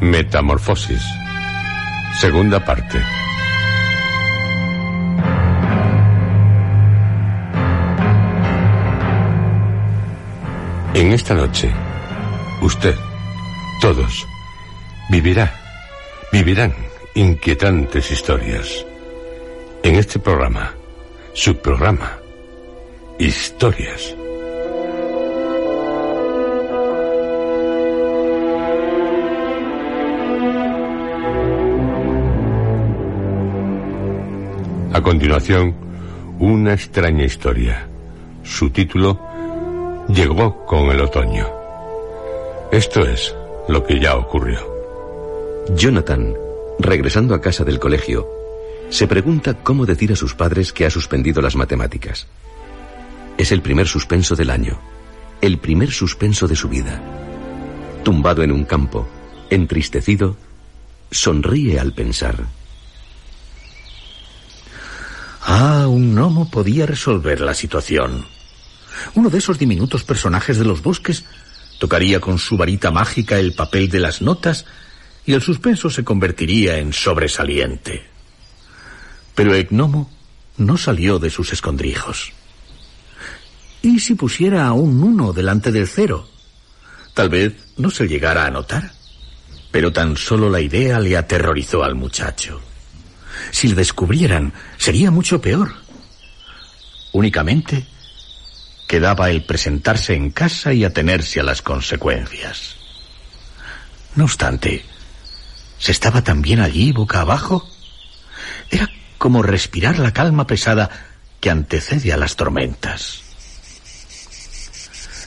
Metamorfosis. 0.00 1.02
Segunda 2.20 2.64
parte. 2.64 2.98
En 10.94 11.12
esta 11.12 11.34
noche, 11.34 11.70
usted, 12.62 12.94
todos, 13.80 14.26
vivirá, 15.10 15.52
vivirán 16.32 16.74
inquietantes 17.14 18.10
historias. 18.10 18.84
En 19.82 19.96
este 19.96 20.18
programa, 20.18 20.74
su 21.34 21.56
programa, 21.56 22.18
Historias. 23.18 24.17
A 34.98 35.00
continuación, 35.00 35.76
una 36.40 36.74
extraña 36.74 37.24
historia. 37.24 37.86
Su 38.42 38.70
título, 38.70 39.20
Llegó 40.08 40.66
con 40.66 40.90
el 40.90 41.00
otoño. 41.00 41.46
Esto 42.72 43.06
es 43.06 43.32
lo 43.68 43.84
que 43.84 44.00
ya 44.00 44.16
ocurrió. 44.16 44.58
Jonathan, 45.76 46.34
regresando 46.80 47.36
a 47.36 47.40
casa 47.40 47.62
del 47.62 47.78
colegio, 47.78 48.26
se 48.90 49.06
pregunta 49.06 49.62
cómo 49.62 49.86
decir 49.86 50.10
a 50.10 50.16
sus 50.16 50.34
padres 50.34 50.72
que 50.72 50.84
ha 50.84 50.90
suspendido 50.90 51.40
las 51.40 51.54
matemáticas. 51.54 52.26
Es 53.36 53.52
el 53.52 53.62
primer 53.62 53.86
suspenso 53.86 54.34
del 54.34 54.50
año, 54.50 54.80
el 55.40 55.58
primer 55.58 55.92
suspenso 55.92 56.48
de 56.48 56.56
su 56.56 56.68
vida. 56.68 57.00
Tumbado 58.02 58.42
en 58.42 58.50
un 58.50 58.64
campo, 58.64 59.06
entristecido, 59.48 60.34
sonríe 61.12 61.78
al 61.78 61.92
pensar. 61.92 62.57
Ah, 65.50 65.86
un 65.88 66.14
gnomo 66.14 66.50
podía 66.50 66.84
resolver 66.84 67.40
la 67.40 67.54
situación. 67.54 68.26
Uno 69.14 69.30
de 69.30 69.38
esos 69.38 69.58
diminutos 69.58 70.04
personajes 70.04 70.58
de 70.58 70.66
los 70.66 70.82
bosques 70.82 71.24
tocaría 71.78 72.20
con 72.20 72.38
su 72.38 72.58
varita 72.58 72.90
mágica 72.90 73.38
el 73.38 73.54
papel 73.54 73.88
de 73.88 73.98
las 73.98 74.20
notas 74.20 74.66
y 75.24 75.32
el 75.32 75.40
suspenso 75.40 75.88
se 75.88 76.04
convertiría 76.04 76.76
en 76.76 76.92
sobresaliente. 76.92 78.04
Pero 79.34 79.54
el 79.54 79.68
gnomo 79.70 80.10
no 80.58 80.76
salió 80.76 81.18
de 81.18 81.30
sus 81.30 81.50
escondrijos. 81.54 82.34
¿Y 83.80 84.00
si 84.00 84.16
pusiera 84.16 84.66
a 84.66 84.74
un 84.74 85.02
uno 85.02 85.32
delante 85.32 85.72
del 85.72 85.88
cero? 85.88 86.28
Tal 87.14 87.30
vez 87.30 87.54
no 87.78 87.88
se 87.88 88.06
llegara 88.06 88.44
a 88.44 88.50
notar. 88.50 88.92
Pero 89.72 89.94
tan 89.94 90.18
solo 90.18 90.50
la 90.50 90.60
idea 90.60 91.00
le 91.00 91.16
aterrorizó 91.16 91.84
al 91.84 91.94
muchacho. 91.94 92.67
Si 93.50 93.68
lo 93.68 93.76
descubrieran, 93.76 94.52
sería 94.76 95.10
mucho 95.10 95.40
peor. 95.40 95.74
Únicamente 97.12 97.86
quedaba 98.86 99.30
el 99.30 99.44
presentarse 99.44 100.14
en 100.14 100.30
casa 100.30 100.72
y 100.72 100.84
atenerse 100.84 101.40
a 101.40 101.44
las 101.44 101.62
consecuencias. 101.62 102.76
No 104.14 104.24
obstante, 104.24 104.84
¿se 105.78 105.92
estaba 105.92 106.22
también 106.24 106.60
allí 106.60 106.92
boca 106.92 107.20
abajo? 107.20 107.68
Era 108.70 108.88
como 109.18 109.42
respirar 109.42 109.98
la 109.98 110.12
calma 110.12 110.46
pesada 110.46 110.90
que 111.40 111.50
antecede 111.50 112.12
a 112.12 112.16
las 112.16 112.36
tormentas. 112.36 113.22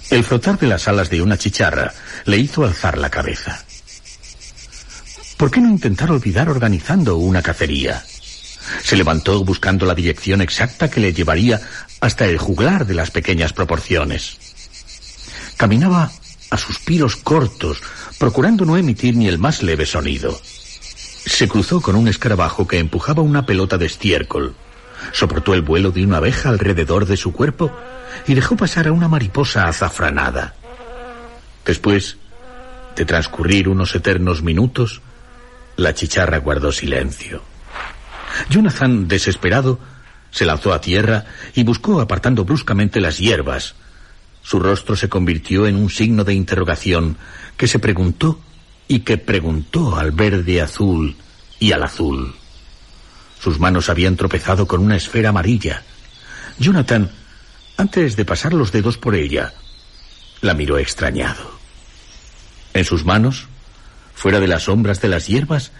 El 0.09 0.23
frotar 0.25 0.59
de 0.59 0.67
las 0.67 0.87
alas 0.87 1.09
de 1.09 1.21
una 1.21 1.37
chicharra 1.37 1.93
le 2.25 2.37
hizo 2.37 2.65
alzar 2.65 2.97
la 2.97 3.09
cabeza. 3.09 3.63
¿Por 5.41 5.49
qué 5.49 5.59
no 5.59 5.69
intentar 5.69 6.11
olvidar 6.11 6.49
organizando 6.49 7.17
una 7.17 7.41
cacería? 7.41 8.05
Se 8.83 8.95
levantó 8.95 9.43
buscando 9.43 9.87
la 9.87 9.95
dirección 9.95 10.39
exacta 10.39 10.87
que 10.87 10.99
le 10.99 11.13
llevaría 11.13 11.59
hasta 11.99 12.25
el 12.25 12.37
juglar 12.37 12.85
de 12.85 12.93
las 12.93 13.09
pequeñas 13.09 13.51
proporciones. 13.51 14.37
Caminaba 15.57 16.11
a 16.51 16.57
suspiros 16.57 17.15
cortos, 17.15 17.81
procurando 18.19 18.65
no 18.65 18.77
emitir 18.77 19.15
ni 19.15 19.27
el 19.27 19.39
más 19.39 19.63
leve 19.63 19.87
sonido. 19.87 20.39
Se 20.43 21.47
cruzó 21.47 21.81
con 21.81 21.95
un 21.95 22.07
escarabajo 22.07 22.67
que 22.67 22.77
empujaba 22.77 23.23
una 23.23 23.43
pelota 23.43 23.79
de 23.79 23.87
estiércol. 23.87 24.53
Soportó 25.11 25.55
el 25.55 25.63
vuelo 25.63 25.89
de 25.89 26.05
una 26.05 26.17
abeja 26.17 26.49
alrededor 26.49 27.07
de 27.07 27.17
su 27.17 27.33
cuerpo 27.33 27.75
y 28.27 28.35
dejó 28.35 28.57
pasar 28.57 28.87
a 28.87 28.91
una 28.91 29.07
mariposa 29.07 29.67
azafranada. 29.67 30.53
Después 31.65 32.17
de 32.95 33.05
transcurrir 33.05 33.69
unos 33.69 33.95
eternos 33.95 34.43
minutos, 34.43 35.01
la 35.77 35.93
chicharra 35.93 36.37
guardó 36.37 36.71
silencio. 36.71 37.41
Jonathan, 38.49 39.07
desesperado, 39.07 39.79
se 40.31 40.45
lanzó 40.45 40.73
a 40.73 40.81
tierra 40.81 41.25
y 41.53 41.63
buscó 41.63 41.99
apartando 42.01 42.45
bruscamente 42.45 43.01
las 43.01 43.17
hierbas. 43.17 43.75
Su 44.41 44.59
rostro 44.59 44.95
se 44.95 45.09
convirtió 45.09 45.67
en 45.67 45.75
un 45.75 45.89
signo 45.89 46.23
de 46.23 46.33
interrogación 46.33 47.17
que 47.57 47.67
se 47.67 47.79
preguntó 47.79 48.39
y 48.87 48.99
que 48.99 49.17
preguntó 49.17 49.97
al 49.97 50.11
verde 50.11 50.61
azul 50.61 51.15
y 51.59 51.71
al 51.73 51.83
azul. 51.83 52.33
Sus 53.39 53.59
manos 53.59 53.89
habían 53.89 54.15
tropezado 54.15 54.67
con 54.67 54.81
una 54.81 54.95
esfera 54.95 55.29
amarilla. 55.29 55.83
Jonathan, 56.59 57.11
antes 57.77 58.15
de 58.15 58.25
pasar 58.25 58.53
los 58.53 58.71
dedos 58.71 58.97
por 58.97 59.15
ella, 59.15 59.53
la 60.41 60.53
miró 60.53 60.77
extrañado. 60.77 61.59
En 62.73 62.85
sus 62.85 63.05
manos, 63.05 63.47
fuera 64.21 64.39
de 64.39 64.47
las 64.47 64.65
sombras 64.65 65.01
de 65.01 65.07
las 65.07 65.25
hierbas, 65.25 65.71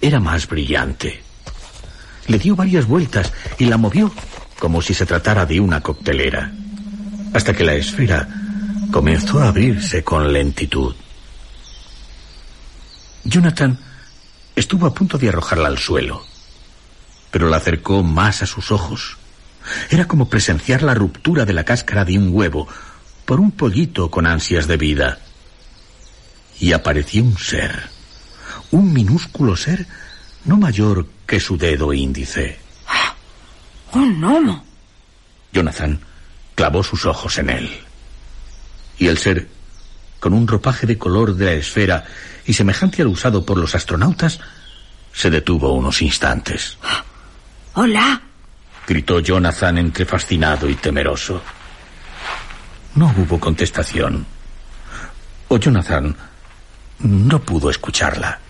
era 0.00 0.20
más 0.20 0.48
brillante. 0.48 1.22
Le 2.28 2.38
dio 2.38 2.56
varias 2.56 2.86
vueltas 2.86 3.30
y 3.58 3.66
la 3.66 3.76
movió 3.76 4.10
como 4.58 4.80
si 4.80 4.94
se 4.94 5.04
tratara 5.04 5.44
de 5.44 5.60
una 5.60 5.82
coctelera, 5.82 6.50
hasta 7.34 7.52
que 7.52 7.62
la 7.62 7.74
esfera 7.74 8.26
comenzó 8.90 9.40
a 9.40 9.48
abrirse 9.48 10.02
con 10.02 10.32
lentitud. 10.32 10.94
Jonathan 13.24 13.78
estuvo 14.56 14.86
a 14.86 14.94
punto 14.94 15.18
de 15.18 15.28
arrojarla 15.28 15.68
al 15.68 15.76
suelo, 15.76 16.24
pero 17.30 17.50
la 17.50 17.58
acercó 17.58 18.02
más 18.02 18.40
a 18.40 18.46
sus 18.46 18.72
ojos. 18.72 19.18
Era 19.90 20.06
como 20.06 20.30
presenciar 20.30 20.82
la 20.82 20.94
ruptura 20.94 21.44
de 21.44 21.52
la 21.52 21.64
cáscara 21.64 22.06
de 22.06 22.16
un 22.16 22.30
huevo 22.32 22.66
por 23.26 23.40
un 23.40 23.50
pollito 23.50 24.10
con 24.10 24.26
ansias 24.26 24.66
de 24.66 24.78
vida. 24.78 25.18
Y 26.60 26.72
apareció 26.72 27.24
un 27.24 27.38
ser, 27.38 27.88
un 28.70 28.92
minúsculo 28.92 29.56
ser 29.56 29.86
no 30.44 30.56
mayor 30.56 31.06
que 31.26 31.40
su 31.40 31.56
dedo 31.56 31.92
índice. 31.92 32.58
¡Ah! 32.86 33.14
¡Un 33.92 34.20
gnomo! 34.20 34.64
Jonathan 35.52 36.00
clavó 36.54 36.82
sus 36.82 37.06
ojos 37.06 37.38
en 37.38 37.50
él. 37.50 37.80
Y 38.98 39.08
el 39.08 39.18
ser, 39.18 39.48
con 40.18 40.34
un 40.34 40.46
ropaje 40.46 40.86
de 40.86 40.98
color 40.98 41.34
de 41.34 41.46
la 41.46 41.52
esfera 41.52 42.04
y 42.44 42.52
semejante 42.52 43.02
al 43.02 43.08
usado 43.08 43.44
por 43.44 43.58
los 43.58 43.74
astronautas, 43.74 44.40
se 45.12 45.30
detuvo 45.30 45.72
unos 45.72 46.02
instantes. 46.02 46.78
¡Hola! 47.74 48.20
gritó 48.86 49.20
Jonathan 49.20 49.78
entre 49.78 50.04
fascinado 50.04 50.68
y 50.68 50.74
temeroso. 50.74 51.40
No 52.94 53.14
hubo 53.16 53.38
contestación. 53.38 54.26
O 55.48 55.58
Jonathan 55.58 56.16
no 57.00 57.40
pudo 57.40 57.70
escucharla. 57.70 58.40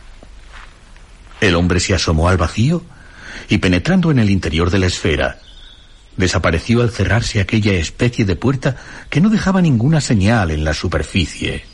El 1.41 1.55
hombre 1.55 1.81
se 1.81 1.94
asomó 1.94 2.29
al 2.29 2.37
vacío 2.37 2.82
y 3.49 3.58
penetrando 3.58 4.11
en 4.11 4.19
el 4.19 4.31
interior 4.31 4.70
de 4.70 4.79
la 4.79 4.87
esfera, 4.87 5.38
desapareció 6.17 6.82
al 6.82 6.91
cerrarse 6.91 7.41
aquella 7.41 7.73
especie 7.73 8.25
de 8.25 8.37
puerta 8.37 8.76
que 9.08 9.20
no 9.20 9.31
dejaba 9.31 9.62
ninguna 9.62 10.00
señal 10.00 10.50
en 10.50 10.64
la 10.64 10.75
superficie. 10.75 11.64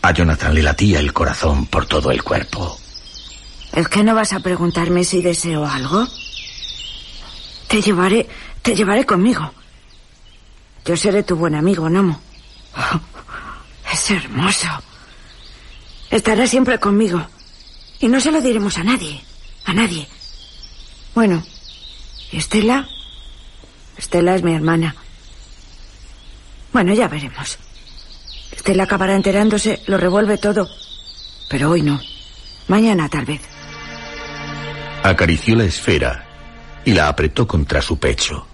A 0.00 0.12
Jonathan 0.12 0.54
le 0.54 0.62
latía 0.62 0.98
el 0.98 1.12
corazón 1.12 1.66
por 1.66 1.86
todo 1.86 2.10
el 2.10 2.22
cuerpo. 2.22 2.78
¿Es 3.72 3.88
que 3.88 4.02
no 4.02 4.14
vas 4.14 4.32
a 4.32 4.40
preguntarme 4.40 5.04
si 5.04 5.22
deseo 5.22 5.64
algo? 5.64 6.06
Te 7.68 7.80
llevaré, 7.80 8.28
te 8.62 8.74
llevaré 8.74 9.06
conmigo. 9.06 9.52
Yo 10.84 10.96
seré 10.96 11.22
tu 11.22 11.36
buen 11.36 11.54
amigo, 11.54 11.88
Nomo. 11.88 12.20
Es 13.92 14.10
hermoso. 14.10 14.68
Estará 16.12 16.46
siempre 16.46 16.78
conmigo. 16.78 17.26
Y 17.98 18.08
no 18.08 18.20
se 18.20 18.30
lo 18.30 18.42
diremos 18.42 18.76
a 18.76 18.84
nadie. 18.84 19.22
A 19.64 19.72
nadie. 19.72 20.06
Bueno, 21.14 21.42
Estela? 22.30 22.86
Estela 23.96 24.36
es 24.36 24.42
mi 24.42 24.52
hermana. 24.52 24.94
Bueno, 26.70 26.92
ya 26.92 27.08
veremos. 27.08 27.58
Estela 28.50 28.84
acabará 28.84 29.14
enterándose, 29.14 29.82
lo 29.86 29.96
revuelve 29.96 30.36
todo. 30.36 30.68
Pero 31.48 31.70
hoy 31.70 31.80
no. 31.80 31.98
Mañana 32.68 33.08
tal 33.08 33.24
vez. 33.24 33.40
Acarició 35.02 35.56
la 35.56 35.64
esfera 35.64 36.26
y 36.84 36.92
la 36.92 37.08
apretó 37.08 37.46
contra 37.48 37.80
su 37.80 37.98
pecho. 37.98 38.46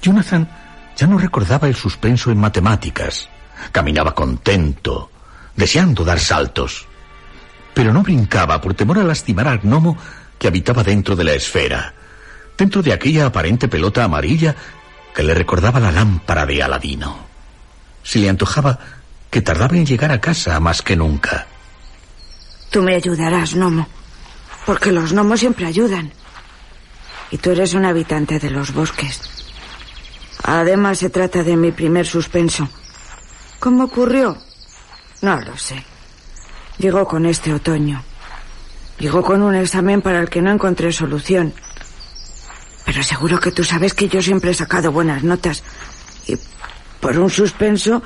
Jonathan 0.00 0.48
ya 0.96 1.08
no 1.08 1.18
recordaba 1.18 1.66
el 1.66 1.74
suspenso 1.74 2.30
en 2.30 2.38
matemáticas. 2.38 3.28
Caminaba 3.72 4.14
contento, 4.14 5.10
deseando 5.56 6.04
dar 6.04 6.20
saltos. 6.20 6.86
Pero 7.74 7.92
no 7.92 8.02
brincaba 8.02 8.60
por 8.60 8.74
temor 8.74 8.98
a 8.98 9.04
lastimar 9.04 9.48
al 9.48 9.60
gnomo 9.60 9.96
que 10.38 10.48
habitaba 10.48 10.82
dentro 10.82 11.16
de 11.16 11.24
la 11.24 11.34
esfera 11.34 11.94
dentro 12.56 12.82
de 12.82 12.92
aquella 12.92 13.26
aparente 13.26 13.68
pelota 13.68 14.04
amarilla 14.04 14.54
que 15.14 15.22
le 15.22 15.34
recordaba 15.34 15.80
la 15.80 15.92
lámpara 15.92 16.46
de 16.46 16.62
Aladino. 16.62 17.26
Se 18.02 18.18
le 18.18 18.28
antojaba 18.28 18.78
que 19.30 19.42
tardaba 19.42 19.76
en 19.76 19.86
llegar 19.86 20.12
a 20.12 20.20
casa 20.20 20.58
más 20.60 20.82
que 20.82 20.96
nunca. 20.96 21.46
Tú 22.70 22.82
me 22.82 22.94
ayudarás, 22.94 23.54
gnomo, 23.54 23.88
porque 24.64 24.92
los 24.92 25.12
gnomos 25.12 25.40
siempre 25.40 25.66
ayudan. 25.66 26.12
Y 27.30 27.38
tú 27.38 27.50
eres 27.50 27.74
un 27.74 27.84
habitante 27.84 28.38
de 28.38 28.50
los 28.50 28.72
bosques. 28.72 29.20
Además, 30.44 30.98
se 30.98 31.10
trata 31.10 31.42
de 31.42 31.56
mi 31.56 31.72
primer 31.72 32.06
suspenso. 32.06 32.68
¿Cómo 33.58 33.84
ocurrió? 33.84 34.38
No 35.26 35.40
lo 35.40 35.58
sé. 35.58 35.82
Llegó 36.78 37.04
con 37.04 37.26
este 37.26 37.52
otoño. 37.52 38.00
Llegó 39.00 39.24
con 39.24 39.42
un 39.42 39.56
examen 39.56 40.00
para 40.00 40.20
el 40.20 40.28
que 40.28 40.40
no 40.40 40.52
encontré 40.52 40.92
solución. 40.92 41.52
Pero 42.84 43.02
seguro 43.02 43.40
que 43.40 43.50
tú 43.50 43.64
sabes 43.64 43.92
que 43.92 44.06
yo 44.06 44.22
siempre 44.22 44.52
he 44.52 44.54
sacado 44.54 44.92
buenas 44.92 45.24
notas. 45.24 45.64
Y 46.28 46.38
por 47.00 47.18
un 47.18 47.28
suspenso, 47.28 48.04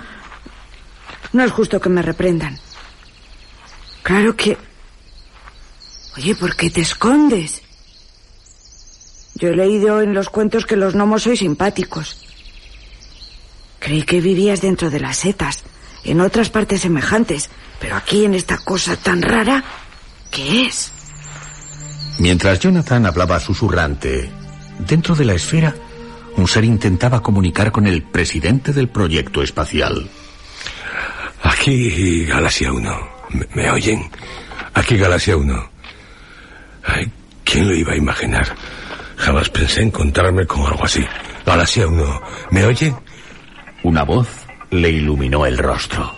no 1.35 1.45
es 1.45 1.53
justo 1.53 1.79
que 1.79 1.91
me 1.91 2.01
reprendan. 2.01 2.59
Claro 4.03 4.35
que... 4.35 4.57
Oye, 6.17 6.35
¿por 6.35 6.57
qué 6.57 6.71
te 6.71 6.81
escondes? 6.81 7.61
Yo 9.35 9.51
he 9.51 9.57
leído 9.57 10.01
en 10.01 10.15
los 10.15 10.31
cuentos 10.31 10.65
que 10.65 10.77
los 10.77 10.95
gnomos 10.95 11.25
sois 11.25 11.41
simpáticos. 11.41 12.25
Creí 13.79 14.05
que 14.05 14.23
vivías 14.23 14.63
dentro 14.63 14.89
de 14.89 15.01
las 15.01 15.19
setas, 15.19 15.65
en 16.05 16.21
otras 16.21 16.51
partes 16.51 16.83
semejantes, 16.83 17.51
pero 17.81 17.97
aquí 17.97 18.25
en 18.25 18.35
esta 18.35 18.59
cosa 18.59 18.97
tan 18.97 19.23
rara, 19.23 19.65
¿qué 20.31 20.67
es? 20.67 20.93
Mientras 22.19 22.61
Jonathan 22.61 23.07
hablaba 23.07 23.41
susurrante, 23.41 24.31
Dentro 24.87 25.15
de 25.15 25.25
la 25.25 25.35
esfera, 25.35 25.75
un 26.37 26.49
ser 26.49 26.65
intentaba 26.65 27.23
comunicar 27.23 27.71
con 27.71 27.87
el 27.87 28.03
presidente 28.03 28.73
del 28.73 28.89
proyecto 28.89 29.43
espacial. 29.43 30.09
Aquí 31.43 32.25
Galaxia 32.25 32.73
1. 32.73 33.09
¿Me, 33.55 33.71
oyen? 33.71 34.11
Aquí 34.75 34.97
Galaxia 34.97 35.37
1. 35.37 35.71
Ay, 36.85 37.13
¿quién 37.45 37.69
lo 37.69 37.75
iba 37.75 37.93
a 37.93 37.97
imaginar? 37.97 38.49
Jamás 39.17 39.51
pensé 39.51 39.83
encontrarme 39.83 40.47
con 40.47 40.65
algo 40.65 40.85
así. 40.85 41.05
Galaxia 41.45 41.87
1. 41.87 42.23
¿Me 42.51 42.65
oyen? 42.65 42.97
Una 43.83 44.03
voz 44.03 44.40
le 44.71 44.89
iluminó 44.89 45.47
el 45.47 45.59
rostro. 45.59 46.15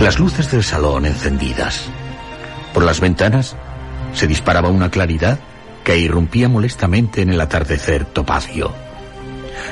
Las 0.00 0.18
luces 0.18 0.50
del 0.50 0.64
salón 0.64 1.06
encendidas. 1.06 1.88
Por 2.74 2.82
las 2.82 3.00
ventanas 3.00 3.56
se 4.12 4.26
disparaba 4.26 4.68
una 4.68 4.90
claridad 4.90 5.38
que 5.84 5.96
irrumpía 5.96 6.48
molestamente 6.48 7.22
en 7.22 7.30
el 7.30 7.40
atardecer 7.40 8.04
topacio. 8.04 8.91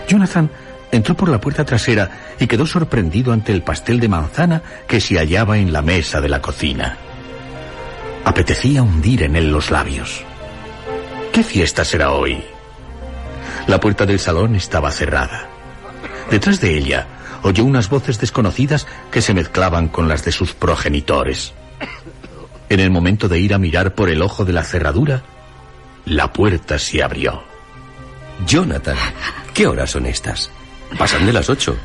Jonathan 0.08 0.50
entró 0.92 1.16
por 1.16 1.28
la 1.28 1.40
puerta 1.40 1.64
trasera 1.64 2.10
y 2.38 2.46
quedó 2.46 2.66
sorprendido 2.66 3.32
ante 3.32 3.52
el 3.52 3.62
pastel 3.62 4.00
de 4.00 4.08
manzana 4.08 4.62
que 4.86 5.00
se 5.00 5.16
hallaba 5.16 5.58
en 5.58 5.72
la 5.72 5.82
mesa 5.82 6.20
de 6.20 6.28
la 6.28 6.42
cocina. 6.42 6.98
Apetecía 8.24 8.82
hundir 8.82 9.22
en 9.22 9.36
él 9.36 9.50
los 9.50 9.70
labios. 9.70 10.22
¿Qué 11.32 11.42
fiesta 11.42 11.84
será 11.84 12.12
hoy? 12.12 12.42
La 13.66 13.80
puerta 13.80 14.04
del 14.04 14.18
salón 14.18 14.56
estaba 14.56 14.90
cerrada. 14.90 15.46
Detrás 16.30 16.60
de 16.60 16.76
ella 16.76 17.06
oyó 17.42 17.64
unas 17.64 17.88
voces 17.88 18.18
desconocidas 18.18 18.86
que 19.10 19.22
se 19.22 19.34
mezclaban 19.34 19.88
con 19.88 20.08
las 20.08 20.24
de 20.24 20.32
sus 20.32 20.52
progenitores. 20.54 21.54
En 22.68 22.80
el 22.80 22.90
momento 22.90 23.28
de 23.28 23.40
ir 23.40 23.54
a 23.54 23.58
mirar 23.58 23.94
por 23.94 24.10
el 24.10 24.22
ojo 24.22 24.44
de 24.44 24.52
la 24.52 24.64
cerradura, 24.64 25.22
la 26.04 26.32
puerta 26.32 26.78
se 26.78 27.02
abrió. 27.02 27.42
Jonathan, 28.46 28.96
¿qué 29.60 29.66
horas 29.66 29.90
son 29.90 30.06
estas? 30.06 30.50
Pasan 30.98 31.26
de 31.26 31.34
las 31.34 31.50
ocho. 31.50 31.76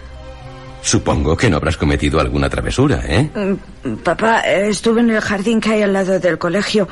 Supongo 0.82 1.36
que 1.36 1.50
no 1.50 1.58
habrás 1.58 1.76
cometido 1.76 2.22
alguna 2.22 2.50
travesura, 2.50 3.04
¿eh? 3.06 3.30
Mm, 3.36 3.96
papá, 3.96 4.40
estuve 4.40 5.02
en 5.02 5.10
el 5.10 5.20
jardín 5.20 5.60
que 5.60 5.72
hay 5.72 5.82
al 5.82 5.92
lado 5.92 6.18
del 6.18 6.38
colegio. 6.38 6.88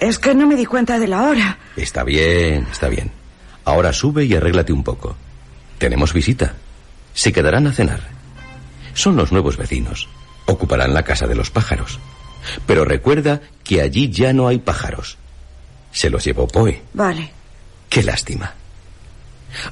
Es 0.00 0.18
que 0.18 0.34
no 0.34 0.46
me 0.46 0.56
di 0.56 0.64
cuenta 0.64 0.98
de 0.98 1.08
la 1.08 1.24
hora. 1.24 1.58
Está 1.76 2.04
bien, 2.04 2.66
está 2.72 2.88
bien. 2.88 3.10
Ahora 3.66 3.92
sube 3.92 4.24
y 4.24 4.34
arréglate 4.34 4.72
un 4.72 4.82
poco. 4.82 5.14
Tenemos 5.76 6.14
visita. 6.14 6.54
Se 7.12 7.30
quedarán 7.30 7.66
a 7.66 7.72
cenar. 7.72 8.00
Son 8.94 9.16
los 9.16 9.30
nuevos 9.30 9.58
vecinos. 9.58 10.08
Ocuparán 10.46 10.94
la 10.94 11.02
casa 11.02 11.26
de 11.26 11.34
los 11.34 11.50
pájaros. 11.50 11.98
Pero 12.66 12.86
recuerda 12.86 13.42
que 13.62 13.82
allí 13.82 14.08
ya 14.08 14.32
no 14.32 14.48
hay 14.48 14.56
pájaros. 14.56 15.18
Se 15.92 16.08
los 16.08 16.24
llevó 16.24 16.48
Poe. 16.48 16.80
Vale. 16.94 17.30
Qué 17.90 18.02
lástima. 18.02 18.54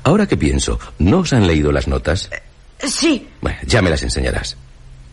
Ahora 0.03 0.27
que 0.27 0.37
pienso, 0.37 0.79
¿no 0.99 1.21
os 1.21 1.33
han 1.33 1.47
leído 1.47 1.73
las 1.73 1.89
notas? 1.89 2.31
Eh, 2.33 2.89
sí. 2.89 3.29
Bueno, 3.41 3.59
ya 3.67 3.83
me 3.83 3.91
las 3.91 4.03
enseñarás. 4.03 4.57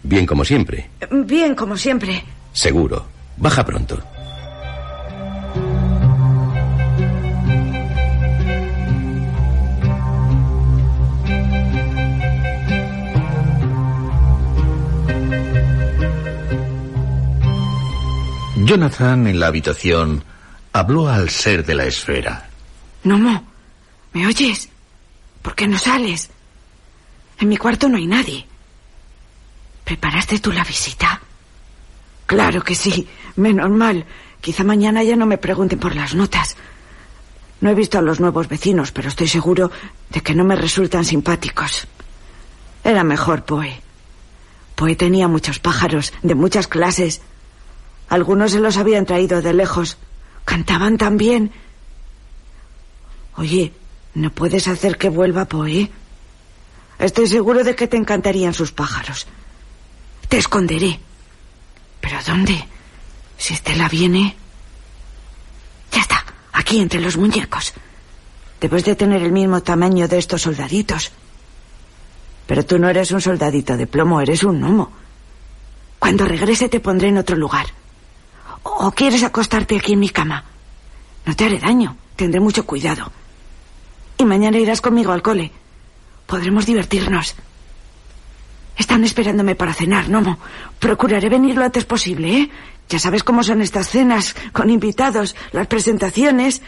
Bien 0.03 0.25
como 0.25 0.45
siempre. 0.45 0.89
Bien 1.11 1.55
como 1.55 1.77
siempre. 1.77 2.23
Seguro. 2.53 3.05
Baja 3.37 3.65
pronto. 3.65 4.01
Jonathan 18.69 19.25
en 19.25 19.39
la 19.39 19.47
habitación 19.47 20.23
habló 20.73 21.09
al 21.09 21.29
ser 21.29 21.65
de 21.65 21.73
la 21.73 21.85
esfera. 21.85 22.49
Nomo, 23.03 23.48
¿me 24.13 24.27
oyes? 24.27 24.69
¿Por 25.41 25.55
qué 25.55 25.67
no 25.67 25.77
sales? 25.77 26.29
En 27.39 27.49
mi 27.49 27.57
cuarto 27.57 27.87
no 27.87 27.97
hay 27.97 28.07
nadie. 28.07 28.45
¿Preparaste 29.83 30.39
tú 30.39 30.51
la 30.51 30.63
visita? 30.63 31.21
Claro 32.25 32.63
que 32.63 32.75
sí, 32.75 33.07
menos 33.37 33.71
mal. 33.71 34.05
Quizá 34.41 34.63
mañana 34.63 35.03
ya 35.03 35.15
no 35.15 35.25
me 35.25 35.37
pregunten 35.37 35.79
por 35.79 35.95
las 35.95 36.13
notas. 36.13 36.55
No 37.61 37.69
he 37.69 37.75
visto 37.75 37.97
a 37.97 38.01
los 38.01 38.19
nuevos 38.19 38.47
vecinos, 38.47 38.91
pero 38.91 39.09
estoy 39.09 39.27
seguro 39.27 39.71
de 40.09 40.21
que 40.21 40.35
no 40.35 40.43
me 40.43 40.55
resultan 40.55 41.05
simpáticos. 41.05 41.87
Era 42.83 43.03
mejor 43.03 43.43
Poe. 43.43 43.81
Poe 44.75 44.95
tenía 44.95 45.27
muchos 45.27 45.59
pájaros, 45.59 46.13
de 46.21 46.35
muchas 46.35 46.67
clases. 46.67 47.21
Algunos 48.07 48.51
se 48.51 48.59
los 48.59 48.77
habían 48.77 49.05
traído 49.05 49.41
de 49.41 49.53
lejos. 49.53 49.97
Cantaban 50.45 50.97
tan 50.97 51.17
bien. 51.17 51.51
Oye, 53.35 53.73
¿no 54.13 54.31
puedes 54.31 54.67
hacer 54.67 54.97
que 54.97 55.09
vuelva 55.09 55.45
Poe? 55.45 55.89
Estoy 56.99 57.27
seguro 57.27 57.63
de 57.63 57.75
que 57.75 57.87
te 57.87 57.97
encantarían 57.97 58.53
sus 58.53 58.71
pájaros. 58.71 59.27
Te 60.27 60.37
esconderé. 60.37 60.99
¿Pero 62.01 62.17
dónde? 62.25 62.67
Si 63.37 63.53
Estela 63.53 63.87
viene... 63.87 64.35
Ya 65.91 66.01
está, 66.01 66.23
aquí 66.51 66.79
entre 66.79 66.99
los 66.99 67.17
muñecos. 67.17 67.73
Debes 68.59 68.83
de 68.83 68.95
tener 68.95 69.23
el 69.23 69.31
mismo 69.31 69.61
tamaño 69.61 70.07
de 70.07 70.17
estos 70.17 70.41
soldaditos. 70.41 71.11
Pero 72.45 72.65
tú 72.65 72.77
no 72.77 72.89
eres 72.89 73.11
un 73.11 73.21
soldadito 73.21 73.77
de 73.77 73.87
plomo, 73.87 74.19
eres 74.19 74.43
un 74.43 74.59
gnomo. 74.59 74.91
Cuando 75.99 76.25
regrese 76.25 76.67
te 76.67 76.79
pondré 76.79 77.09
en 77.09 77.17
otro 77.17 77.37
lugar. 77.37 77.67
¿O 78.63 78.91
quieres 78.91 79.23
acostarte 79.23 79.77
aquí 79.77 79.93
en 79.93 79.99
mi 79.99 80.09
cama? 80.09 80.43
No 81.25 81.35
te 81.35 81.45
haré 81.45 81.59
daño, 81.59 81.95
tendré 82.15 82.39
mucho 82.39 82.65
cuidado. 82.65 83.11
Y 84.19 84.25
mañana 84.25 84.59
irás 84.59 84.81
conmigo 84.81 85.13
al 85.13 85.21
cole. 85.21 85.51
Podremos 86.27 86.65
divertirnos. 86.65 87.35
Están 88.77 89.03
esperándome 89.03 89.55
para 89.55 89.73
cenar, 89.73 90.09
Nomo. 90.09 90.37
Procuraré 90.77 91.29
venir 91.29 91.55
lo 91.55 91.63
antes 91.63 91.85
posible, 91.85 92.37
¿eh? 92.37 92.49
Ya 92.89 92.99
sabes 92.99 93.23
cómo 93.23 93.43
son 93.43 93.61
estas 93.61 93.89
cenas, 93.89 94.35
con 94.51 94.69
invitados, 94.69 95.35
las 95.53 95.67
presentaciones. 95.67 96.61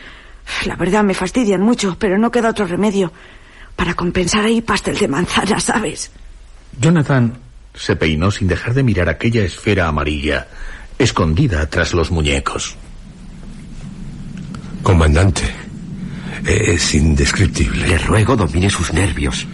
La 0.65 0.77
verdad 0.77 1.03
me 1.03 1.13
fastidian 1.13 1.61
mucho, 1.61 1.97
pero 1.99 2.17
no 2.17 2.31
queda 2.31 2.49
otro 2.49 2.67
remedio. 2.67 3.11
Para 3.75 3.95
compensar 3.95 4.45
ahí 4.45 4.61
pastel 4.61 4.97
de 4.97 5.07
manzana, 5.09 5.59
¿sabes? 5.59 6.11
Jonathan 6.79 7.37
se 7.73 7.97
peinó 7.97 8.31
sin 8.31 8.47
dejar 8.47 8.73
de 8.73 8.83
mirar 8.83 9.09
aquella 9.09 9.43
esfera 9.43 9.87
amarilla, 9.87 10.47
escondida 10.97 11.69
tras 11.69 11.93
los 11.93 12.11
muñecos. 12.11 12.75
Comandante, 14.83 15.43
es 16.45 16.95
indescriptible. 16.95 17.87
Le 17.87 17.97
ruego 17.97 18.35
domine 18.35 18.69
sus 18.69 18.93
nervios. 18.93 19.47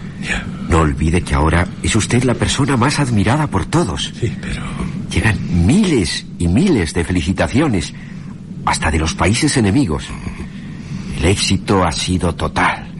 No 0.68 0.80
olvide 0.80 1.22
que 1.22 1.34
ahora 1.34 1.66
es 1.82 1.94
usted 1.96 2.24
la 2.24 2.34
persona 2.34 2.76
más 2.76 2.98
admirada 2.98 3.46
por 3.46 3.66
todos. 3.66 4.12
Sí, 4.18 4.32
pero... 4.40 4.62
Llegan 5.10 5.66
miles 5.66 6.26
y 6.38 6.48
miles 6.48 6.92
de 6.92 7.02
felicitaciones, 7.02 7.94
hasta 8.66 8.90
de 8.90 8.98
los 8.98 9.14
países 9.14 9.56
enemigos. 9.56 10.04
El 11.18 11.24
éxito 11.24 11.84
ha 11.84 11.92
sido 11.92 12.34
total. 12.34 12.92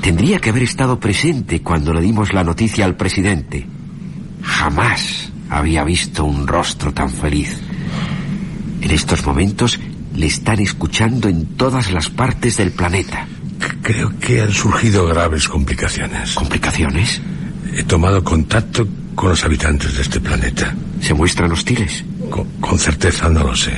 Tendría 0.00 0.38
que 0.38 0.50
haber 0.50 0.62
estado 0.62 1.00
presente 1.00 1.60
cuando 1.60 1.92
le 1.92 2.00
dimos 2.00 2.32
la 2.32 2.44
noticia 2.44 2.84
al 2.84 2.96
presidente. 2.96 3.66
Jamás 4.42 5.32
había 5.50 5.84
visto 5.84 6.24
un 6.24 6.46
rostro 6.46 6.92
tan 6.92 7.10
feliz. 7.10 7.58
En 8.80 8.90
estos 8.90 9.24
momentos 9.26 9.78
le 10.14 10.26
están 10.26 10.60
escuchando 10.60 11.28
en 11.28 11.46
todas 11.56 11.90
las 11.92 12.08
partes 12.08 12.56
del 12.56 12.72
planeta. 12.72 13.26
Creo 13.82 14.12
que 14.18 14.40
han 14.40 14.52
surgido 14.52 15.06
graves 15.06 15.48
complicaciones. 15.48 16.34
¿Complicaciones? 16.34 17.20
He 17.74 17.82
tomado 17.84 18.22
contacto 18.22 18.86
con 19.14 19.30
los 19.30 19.44
habitantes 19.44 19.94
de 19.96 20.02
este 20.02 20.20
planeta. 20.20 20.74
¿Se 21.00 21.14
muestran 21.14 21.52
hostiles? 21.52 22.04
Con, 22.30 22.46
con 22.60 22.78
certeza 22.78 23.28
no 23.28 23.44
lo 23.44 23.56
sé. 23.56 23.72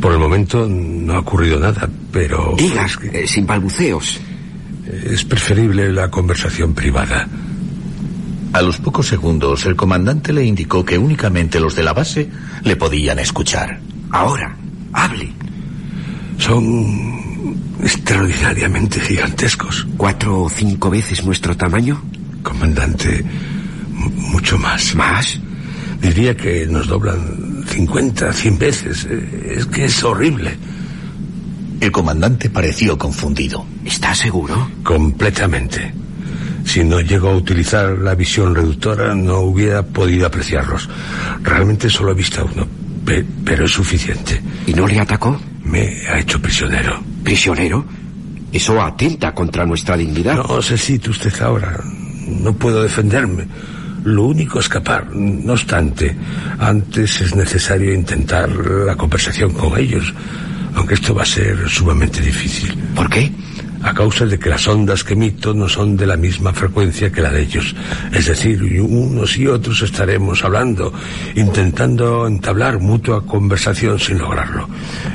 Por 0.00 0.12
el 0.12 0.18
momento 0.18 0.68
no 0.68 1.14
ha 1.14 1.20
ocurrido 1.20 1.58
nada, 1.58 1.88
pero... 2.12 2.54
Diga, 2.56 2.84
es, 2.84 2.96
que 2.96 3.24
eh, 3.24 3.26
sin 3.26 3.46
balbuceos. 3.46 4.20
es 4.86 5.24
preferible 5.24 5.92
la 5.92 6.10
conversación 6.10 6.74
privada. 6.74 7.26
A 8.52 8.62
los 8.62 8.78
pocos 8.78 9.06
segundos, 9.06 9.66
el 9.66 9.76
comandante 9.76 10.32
le 10.32 10.44
indicó 10.44 10.84
que 10.84 10.96
únicamente 10.96 11.60
los 11.60 11.74
de 11.74 11.82
la 11.82 11.92
base 11.92 12.30
le 12.62 12.76
podían 12.76 13.18
escuchar. 13.18 13.80
Ahora, 14.10 14.56
hable. 14.92 15.32
Son 16.38 17.56
extraordinariamente 17.82 19.00
gigantescos. 19.00 19.86
¿Cuatro 19.96 20.42
o 20.42 20.48
cinco 20.48 20.90
veces 20.90 21.24
nuestro 21.24 21.56
tamaño? 21.56 22.02
Comandante, 22.42 23.24
mucho 24.30 24.58
más. 24.58 24.94
¿Más? 24.94 25.38
Diría 26.00 26.36
que 26.36 26.66
nos 26.66 26.86
doblan 26.86 27.64
50, 27.66 28.32
100 28.32 28.58
veces. 28.58 29.06
Eh, 29.10 29.54
Es 29.58 29.66
que 29.66 29.84
es 29.86 30.02
horrible. 30.04 30.56
El 31.80 31.92
comandante 31.92 32.50
pareció 32.50 32.96
confundido. 32.98 33.64
¿Está 33.84 34.14
seguro? 34.14 34.70
Completamente. 34.82 35.92
Si 36.64 36.84
no 36.84 37.00
llego 37.00 37.30
a 37.30 37.36
utilizar 37.36 37.96
la 37.98 38.14
visión 38.14 38.54
reductora, 38.54 39.14
no 39.14 39.38
hubiera 39.40 39.82
podido 39.82 40.26
apreciarlos. 40.26 40.88
Realmente 41.42 41.88
solo 41.88 42.12
he 42.12 42.14
visto 42.14 42.40
a 42.42 42.44
uno, 42.44 42.66
pe- 43.04 43.24
pero 43.44 43.64
es 43.64 43.70
suficiente. 43.72 44.40
¿Y 44.66 44.74
no 44.74 44.86
le 44.86 45.00
atacó? 45.00 45.40
Me 45.68 46.06
ha 46.08 46.18
hecho 46.18 46.40
prisionero. 46.40 46.98
¿Prisionero? 47.22 47.84
Eso 48.52 48.80
atenta 48.80 49.34
contra 49.34 49.66
nuestra 49.66 49.96
dignidad. 49.96 50.36
No 50.48 50.62
sé 50.62 50.78
si 50.78 51.00
usted 51.08 51.32
ahora. 51.42 51.78
No 52.26 52.54
puedo 52.54 52.82
defenderme. 52.82 53.46
Lo 54.04 54.24
único 54.24 54.60
escapar. 54.60 55.14
No 55.14 55.52
obstante, 55.52 56.16
antes 56.58 57.20
es 57.20 57.34
necesario 57.34 57.92
intentar 57.92 58.48
la 58.48 58.96
conversación 58.96 59.52
con 59.52 59.78
ellos. 59.78 60.14
Aunque 60.74 60.94
esto 60.94 61.14
va 61.14 61.22
a 61.22 61.26
ser 61.26 61.68
sumamente 61.68 62.20
difícil. 62.22 62.74
¿Por 62.94 63.10
qué? 63.10 63.30
A 63.82 63.94
causa 63.94 64.26
de 64.26 64.38
que 64.38 64.48
las 64.48 64.66
ondas 64.66 65.04
que 65.04 65.14
emito 65.14 65.54
no 65.54 65.68
son 65.68 65.96
de 65.96 66.06
la 66.06 66.16
misma 66.16 66.52
frecuencia 66.52 67.10
que 67.10 67.22
la 67.22 67.30
de 67.30 67.42
ellos. 67.42 67.74
Es 68.12 68.26
decir, 68.26 68.62
unos 68.80 69.36
y 69.36 69.46
otros 69.46 69.82
estaremos 69.82 70.44
hablando, 70.44 70.92
intentando 71.36 72.26
entablar 72.26 72.80
mutua 72.80 73.24
conversación 73.24 73.98
sin 73.98 74.18
lograrlo. 74.18 74.68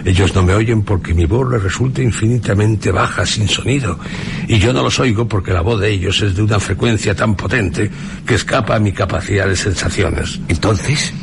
Ellos 0.05 0.33
no 0.33 0.43
me 0.43 0.53
oyen 0.53 0.83
porque 0.83 1.13
mi 1.13 1.25
voz 1.25 1.51
les 1.51 1.61
resulta 1.61 2.01
infinitamente 2.01 2.91
baja, 2.91 3.25
sin 3.25 3.47
sonido. 3.47 3.99
Y 4.47 4.59
yo 4.59 4.71
no 4.73 4.83
los 4.83 4.99
oigo 4.99 5.27
porque 5.27 5.53
la 5.53 5.61
voz 5.61 5.81
de 5.81 5.91
ellos 5.91 6.21
es 6.21 6.35
de 6.35 6.43
una 6.43 6.59
frecuencia 6.59 7.15
tan 7.15 7.35
potente 7.35 7.89
que 8.25 8.35
escapa 8.35 8.75
a 8.75 8.79
mi 8.79 8.91
capacidad 8.91 9.47
de 9.47 9.55
sensaciones. 9.55 10.39
Entonces, 10.47 11.13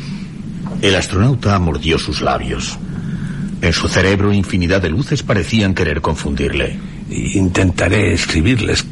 El 0.82 0.97
astronauta 0.97 1.59
mordió 1.59 1.99
sus 1.99 2.23
labios. 2.23 2.78
En 3.61 3.73
su 3.75 3.87
cerebro 3.87 4.32
infinidad 4.32 4.80
de 4.80 4.88
luces 4.88 5.23
parecían 5.23 5.75
querer 5.75 6.00
confundirle. 6.00 6.78
Intentaré 7.11 8.14
escribirles 8.14 8.85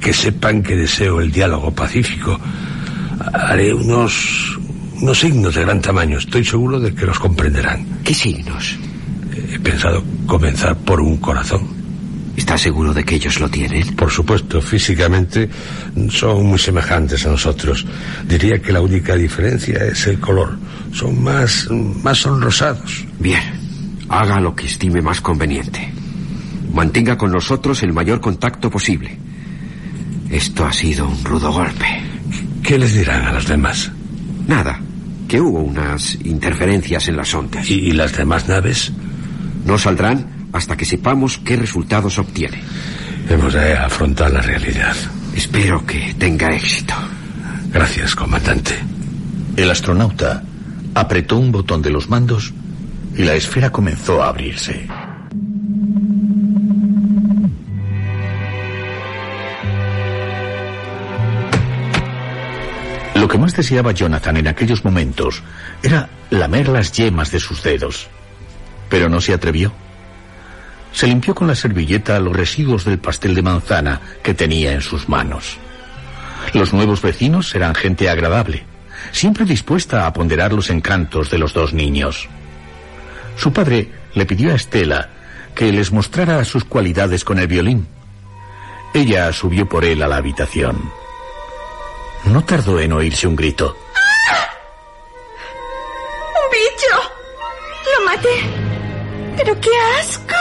que 0.00 0.12
sepan 0.12 0.62
que 0.62 0.76
deseo 0.76 1.20
el 1.20 1.30
diálogo 1.30 1.72
pacífico. 1.72 2.38
Haré 3.32 3.72
unos, 3.72 4.58
unos 5.00 5.18
signos 5.18 5.54
de 5.54 5.62
gran 5.62 5.80
tamaño. 5.80 6.18
Estoy 6.18 6.44
seguro 6.44 6.80
de 6.80 6.94
que 6.94 7.06
los 7.06 7.18
comprenderán. 7.18 8.00
¿qué 8.02 8.14
signos? 8.14 8.76
He 9.32 9.58
pensado 9.60 10.02
comenzar 10.26 10.76
por 10.78 11.00
un 11.00 11.18
corazón. 11.18 11.80
¿Está 12.36 12.56
seguro 12.56 12.94
de 12.94 13.04
que 13.04 13.16
ellos 13.16 13.38
lo 13.38 13.48
tienen? 13.48 13.94
Por 13.94 14.10
supuesto, 14.10 14.60
físicamente 14.60 15.48
son 16.08 16.46
muy 16.46 16.58
semejantes 16.58 17.26
a 17.26 17.30
nosotros. 17.30 17.86
Diría 18.26 18.58
que 18.60 18.72
la 18.72 18.80
única 18.80 19.14
diferencia 19.14 19.84
es 19.84 20.06
el 20.06 20.18
color. 20.18 20.58
Son 20.92 21.22
más, 21.22 21.68
más 21.70 22.18
sonrosados. 22.18 23.04
Bien, 23.18 23.42
haga 24.08 24.40
lo 24.40 24.56
que 24.56 24.66
estime 24.66 25.02
más 25.02 25.20
conveniente. 25.20 25.92
Mantenga 26.72 27.18
con 27.18 27.32
nosotros 27.32 27.82
el 27.82 27.92
mayor 27.92 28.20
contacto 28.20 28.70
posible. 28.70 29.18
Esto 30.30 30.64
ha 30.64 30.72
sido 30.72 31.08
un 31.08 31.24
rudo 31.24 31.52
golpe. 31.52 31.86
¿Qué 32.62 32.78
les 32.78 32.94
dirán 32.94 33.24
a 33.24 33.32
los 33.32 33.46
demás? 33.46 33.90
Nada, 34.46 34.80
que 35.28 35.40
hubo 35.40 35.60
unas 35.60 36.14
interferencias 36.24 37.08
en 37.08 37.16
las 37.16 37.34
ondas. 37.34 37.68
¿Y, 37.68 37.74
y 37.74 37.92
las 37.92 38.16
demás 38.16 38.48
naves? 38.48 38.92
No 39.64 39.78
saldrán 39.78 40.48
hasta 40.52 40.76
que 40.76 40.84
sepamos 40.84 41.38
qué 41.38 41.56
resultados 41.56 42.18
obtiene. 42.18 42.62
Hemos 43.28 43.52
de 43.52 43.76
afrontar 43.76 44.32
la 44.32 44.40
realidad. 44.40 44.94
Espero 45.34 45.84
que 45.86 46.14
tenga 46.18 46.54
éxito. 46.54 46.94
Gracias, 47.72 48.14
comandante. 48.14 48.74
El 49.56 49.70
astronauta 49.70 50.42
apretó 50.94 51.38
un 51.38 51.52
botón 51.52 51.82
de 51.82 51.90
los 51.90 52.08
mandos 52.08 52.52
y 53.16 53.22
la 53.22 53.34
esfera 53.34 53.70
comenzó 53.70 54.22
a 54.22 54.28
abrirse. 54.28 54.86
Que 63.30 63.38
más 63.38 63.54
deseaba 63.54 63.92
Jonathan 63.92 64.36
en 64.38 64.48
aquellos 64.48 64.84
momentos 64.84 65.42
era 65.84 66.08
lamer 66.30 66.68
las 66.68 66.90
yemas 66.92 67.30
de 67.30 67.38
sus 67.38 67.62
dedos. 67.62 68.08
Pero 68.88 69.08
no 69.08 69.20
se 69.20 69.32
atrevió. 69.32 69.72
Se 70.92 71.06
limpió 71.06 71.34
con 71.34 71.46
la 71.46 71.54
servilleta 71.54 72.18
los 72.18 72.34
residuos 72.34 72.84
del 72.84 72.98
pastel 72.98 73.36
de 73.36 73.42
manzana 73.42 74.00
que 74.24 74.34
tenía 74.34 74.72
en 74.72 74.80
sus 74.80 75.08
manos. 75.08 75.58
Los 76.54 76.72
nuevos 76.72 77.00
vecinos 77.02 77.54
eran 77.54 77.76
gente 77.76 78.10
agradable, 78.10 78.64
siempre 79.12 79.44
dispuesta 79.44 80.06
a 80.06 80.12
ponderar 80.12 80.52
los 80.52 80.68
encantos 80.68 81.30
de 81.30 81.38
los 81.38 81.54
dos 81.54 81.72
niños. 81.72 82.28
Su 83.36 83.52
padre 83.52 83.92
le 84.14 84.26
pidió 84.26 84.50
a 84.50 84.56
Estela 84.56 85.08
que 85.54 85.70
les 85.72 85.92
mostrara 85.92 86.44
sus 86.44 86.64
cualidades 86.64 87.24
con 87.24 87.38
el 87.38 87.46
violín. 87.46 87.86
Ella 88.92 89.32
subió 89.32 89.68
por 89.68 89.84
él 89.84 90.02
a 90.02 90.08
la 90.08 90.16
habitación. 90.16 90.99
No 92.24 92.44
tardó 92.44 92.78
en 92.78 92.92
oírse 92.92 93.26
un 93.26 93.34
grito. 93.34 93.76
¡Un 96.34 96.50
bicho! 96.50 96.96
¡Lo 97.98 98.04
maté! 98.04 99.36
¡Pero 99.36 99.60
qué 99.60 99.70
asco! 99.98 100.34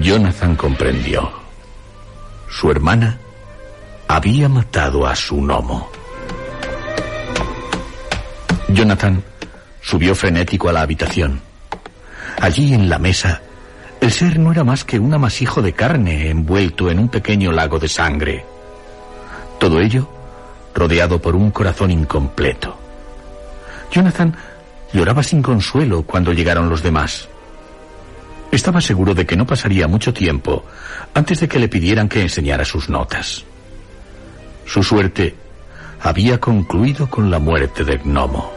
Jonathan 0.00 0.56
comprendió. 0.56 1.30
Su 2.48 2.70
hermana 2.70 3.18
había 4.08 4.48
matado 4.48 5.06
a 5.06 5.14
su 5.14 5.36
gnomo. 5.36 5.90
Jonathan 8.68 9.22
subió 9.80 10.14
frenético 10.14 10.68
a 10.68 10.72
la 10.72 10.80
habitación. 10.80 11.40
Allí 12.40 12.74
en 12.74 12.88
la 12.88 12.98
mesa, 12.98 13.42
el 14.00 14.10
ser 14.10 14.38
no 14.38 14.50
era 14.50 14.64
más 14.64 14.84
que 14.84 14.98
un 14.98 15.12
amasijo 15.14 15.62
de 15.62 15.72
carne 15.72 16.30
envuelto 16.30 16.90
en 16.90 16.98
un 16.98 17.08
pequeño 17.08 17.52
lago 17.52 17.78
de 17.78 17.88
sangre. 17.88 18.44
Todo 19.58 19.80
ello 19.80 20.08
rodeado 20.74 21.20
por 21.20 21.36
un 21.36 21.50
corazón 21.50 21.90
incompleto. 21.90 22.76
Jonathan 23.90 24.34
lloraba 24.92 25.22
sin 25.22 25.42
consuelo 25.42 26.02
cuando 26.02 26.32
llegaron 26.32 26.68
los 26.68 26.82
demás. 26.82 27.28
Estaba 28.50 28.80
seguro 28.80 29.14
de 29.14 29.26
que 29.26 29.36
no 29.36 29.46
pasaría 29.46 29.88
mucho 29.88 30.14
tiempo 30.14 30.64
antes 31.12 31.40
de 31.40 31.48
que 31.48 31.58
le 31.58 31.68
pidieran 31.68 32.08
que 32.08 32.22
enseñara 32.22 32.64
sus 32.64 32.88
notas. 32.88 33.44
Su 34.64 34.82
suerte 34.82 35.34
había 36.00 36.38
concluido 36.38 37.08
con 37.08 37.30
la 37.30 37.38
muerte 37.38 37.84
del 37.84 38.00
gnomo. 38.04 38.53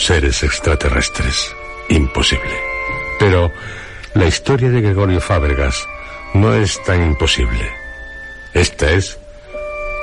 Seres 0.00 0.42
extraterrestres. 0.42 1.54
Imposible. 1.88 2.54
Pero 3.18 3.52
la 4.14 4.26
historia 4.26 4.70
de 4.70 4.80
Gregorio 4.80 5.20
Fábregas 5.20 5.86
no 6.34 6.54
es 6.54 6.82
tan 6.84 7.04
imposible. 7.04 7.70
Esta 8.54 8.90
es 8.90 9.18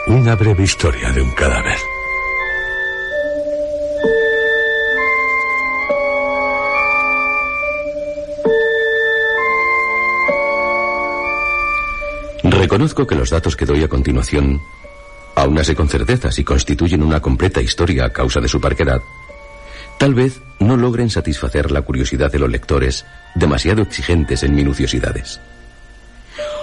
una 0.07 0.35
breve 0.35 0.63
historia 0.63 1.11
de 1.11 1.21
un 1.21 1.31
cadáver. 1.31 1.77
Reconozco 12.43 13.07
que 13.07 13.15
los 13.15 13.29
datos 13.29 13.55
que 13.55 13.65
doy 13.65 13.83
a 13.83 13.87
continuación, 13.87 14.61
aun 15.35 15.57
así 15.57 15.73
con 15.73 15.89
certeza 15.89 16.31
si 16.31 16.43
constituyen 16.43 17.01
una 17.01 17.19
completa 17.19 17.61
historia 17.61 18.05
a 18.05 18.13
causa 18.13 18.39
de 18.39 18.47
su 18.47 18.61
parquedad, 18.61 19.01
tal 19.97 20.13
vez 20.13 20.41
no 20.59 20.77
logren 20.77 21.09
satisfacer 21.09 21.71
la 21.71 21.81
curiosidad 21.81 22.31
de 22.31 22.39
los 22.39 22.49
lectores, 22.49 23.05
demasiado 23.35 23.81
exigentes 23.81 24.43
en 24.43 24.55
minuciosidades. 24.55 25.39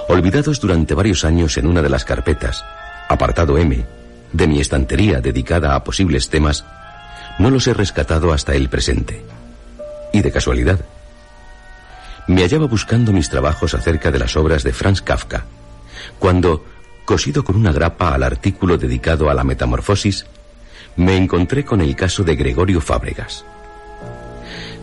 Olvidados 0.09 0.61
durante 0.61 0.95
varios 0.95 1.25
años 1.25 1.57
en 1.57 1.67
una 1.67 1.83
de 1.83 1.89
las 1.89 2.05
carpetas, 2.05 2.65
apartado 3.09 3.59
M, 3.59 3.85
de 4.33 4.47
mi 4.47 4.61
estantería 4.61 5.21
dedicada 5.21 5.75
a 5.75 5.85
posibles 5.85 6.29
temas, 6.29 6.65
no 7.39 7.51
los 7.51 7.67
he 7.67 7.75
rescatado 7.75 8.33
hasta 8.33 8.55
el 8.55 8.69
presente. 8.69 9.25
Y 10.13 10.21
de 10.21 10.31
casualidad. 10.31 10.81
Me 12.27 12.43
hallaba 12.43 12.67
buscando 12.67 13.13
mis 13.13 13.29
trabajos 13.29 13.75
acerca 13.75 14.11
de 14.11 14.19
las 14.19 14.37
obras 14.37 14.63
de 14.63 14.73
Franz 14.73 15.03
Kafka, 15.03 15.45
cuando, 16.19 16.65
cosido 17.05 17.45
con 17.45 17.57
una 17.57 17.73
grapa 17.73 18.15
al 18.15 18.23
artículo 18.23 18.79
dedicado 18.79 19.31
a 19.31 19.35
la 19.35 19.45
metamorfosis, 19.45 20.27
me 20.97 21.17
encontré 21.17 21.65
con 21.65 21.81
el 21.81 21.97
caso 21.97 22.23
de 22.23 22.37
Gregorio 22.37 22.81
Fábregas. 22.81 23.45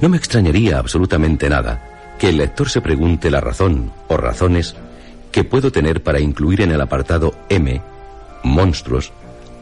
No 0.02 0.10
me 0.10 0.18
extrañaría 0.18 0.78
absolutamente 0.78 1.50
nada 1.50 2.16
que 2.20 2.30
el 2.30 2.38
lector 2.38 2.70
se 2.70 2.82
pregunte 2.82 3.32
la 3.32 3.42
razón 3.42 3.92
o 4.08 4.18
razones 4.18 4.76
que 5.32 5.44
puedo 5.44 5.72
tener 5.72 6.04
para 6.04 6.20
incluir 6.20 6.62
en 6.62 6.72
el 6.72 6.82
apartado 6.82 7.36
M, 7.50 7.82
monstruos, 8.44 9.12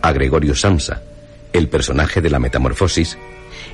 a 0.01 0.11
Gregorio 0.11 0.55
Samsa, 0.55 1.01
el 1.53 1.67
personaje 1.67 2.21
de 2.21 2.29
la 2.29 2.39
metamorfosis, 2.39 3.17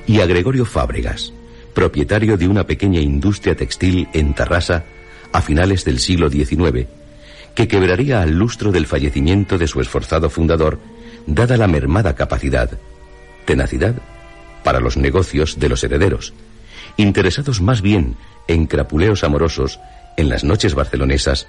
y 0.06 0.20
a 0.20 0.26
Gregorio 0.26 0.64
Fábregas, 0.64 1.32
propietario 1.74 2.36
de 2.36 2.48
una 2.48 2.64
pequeña 2.64 3.00
industria 3.00 3.54
textil 3.54 4.08
en 4.12 4.34
Tarrasa 4.34 4.84
a 5.32 5.40
finales 5.40 5.84
del 5.84 5.98
siglo 5.98 6.30
XIX, 6.30 6.86
que 7.54 7.68
quebraría 7.68 8.22
al 8.22 8.32
lustro 8.32 8.72
del 8.72 8.86
fallecimiento 8.86 9.58
de 9.58 9.66
su 9.66 9.80
esforzado 9.80 10.30
fundador, 10.30 10.78
dada 11.26 11.56
la 11.56 11.66
mermada 11.66 12.14
capacidad, 12.14 12.70
tenacidad, 13.44 13.96
para 14.62 14.80
los 14.80 14.96
negocios 14.96 15.58
de 15.60 15.68
los 15.68 15.84
herederos, 15.84 16.32
interesados 16.96 17.60
más 17.60 17.82
bien 17.82 18.16
en 18.48 18.66
crapuleos 18.66 19.24
amorosos 19.24 19.78
en 20.16 20.28
las 20.28 20.44
noches 20.44 20.74
barcelonesas 20.74 21.46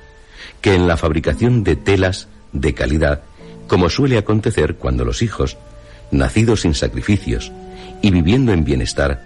que 0.61 0.75
en 0.75 0.87
la 0.87 0.97
fabricación 0.97 1.63
de 1.63 1.75
telas 1.75 2.27
de 2.53 2.73
calidad, 2.73 3.21
como 3.67 3.89
suele 3.89 4.17
acontecer 4.17 4.75
cuando 4.75 5.05
los 5.05 5.21
hijos, 5.21 5.57
nacidos 6.11 6.61
sin 6.61 6.73
sacrificios 6.73 7.51
y 8.01 8.11
viviendo 8.11 8.53
en 8.53 8.63
bienestar, 8.63 9.25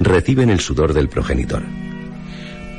reciben 0.00 0.50
el 0.50 0.60
sudor 0.60 0.92
del 0.92 1.08
progenitor. 1.08 1.62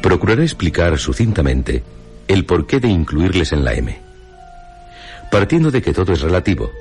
Procuraré 0.01 0.43
explicar 0.43 0.97
sucintamente 0.97 1.83
el 2.27 2.45
porqué 2.45 2.79
de 2.79 2.87
incluirles 2.87 3.51
en 3.51 3.63
la 3.63 3.73
M. 3.73 3.99
Partiendo 5.31 5.71
de 5.71 5.81
que 5.81 5.93
todo 5.93 6.13
es 6.13 6.21
relativo, 6.21 6.71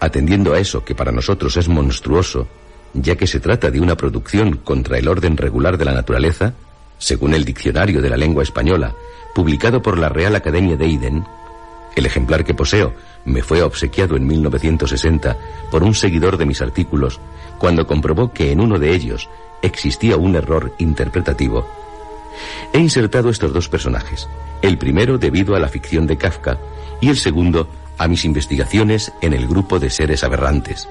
atendiendo 0.00 0.54
a 0.54 0.58
eso 0.58 0.84
que 0.84 0.94
para 0.94 1.12
nosotros 1.12 1.56
es 1.56 1.68
monstruoso, 1.68 2.46
ya 2.94 3.16
que 3.16 3.26
se 3.26 3.40
trata 3.40 3.70
de 3.70 3.80
una 3.80 3.96
producción 3.96 4.56
contra 4.58 4.98
el 4.98 5.08
orden 5.08 5.36
regular 5.36 5.78
de 5.78 5.84
la 5.84 5.92
naturaleza, 5.92 6.54
según 6.98 7.34
el 7.34 7.44
Diccionario 7.44 8.00
de 8.02 8.10
la 8.10 8.16
Lengua 8.16 8.42
Española, 8.42 8.94
publicado 9.34 9.82
por 9.82 9.98
la 9.98 10.08
Real 10.08 10.34
Academia 10.34 10.76
de 10.76 10.86
Eden, 10.86 11.24
el 11.94 12.06
ejemplar 12.06 12.44
que 12.44 12.54
poseo 12.54 12.94
me 13.24 13.42
fue 13.42 13.62
obsequiado 13.62 14.16
en 14.16 14.26
1960 14.26 15.36
por 15.70 15.82
un 15.82 15.94
seguidor 15.94 16.36
de 16.36 16.46
mis 16.46 16.62
artículos 16.62 17.20
cuando 17.58 17.86
comprobó 17.86 18.32
que 18.32 18.52
en 18.52 18.60
uno 18.60 18.78
de 18.78 18.94
ellos 18.94 19.28
existía 19.62 20.16
un 20.16 20.36
error 20.36 20.72
interpretativo. 20.78 21.66
He 22.72 22.78
insertado 22.78 23.30
estos 23.30 23.52
dos 23.52 23.68
personajes, 23.68 24.28
el 24.62 24.78
primero 24.78 25.18
debido 25.18 25.56
a 25.56 25.58
la 25.58 25.68
ficción 25.68 26.06
de 26.06 26.16
Kafka 26.16 26.58
y 27.00 27.08
el 27.08 27.16
segundo 27.16 27.68
a 27.98 28.08
mis 28.08 28.24
investigaciones 28.24 29.12
en 29.20 29.34
el 29.34 29.46
grupo 29.46 29.78
de 29.78 29.90
seres 29.90 30.24
aberrantes, 30.24 30.88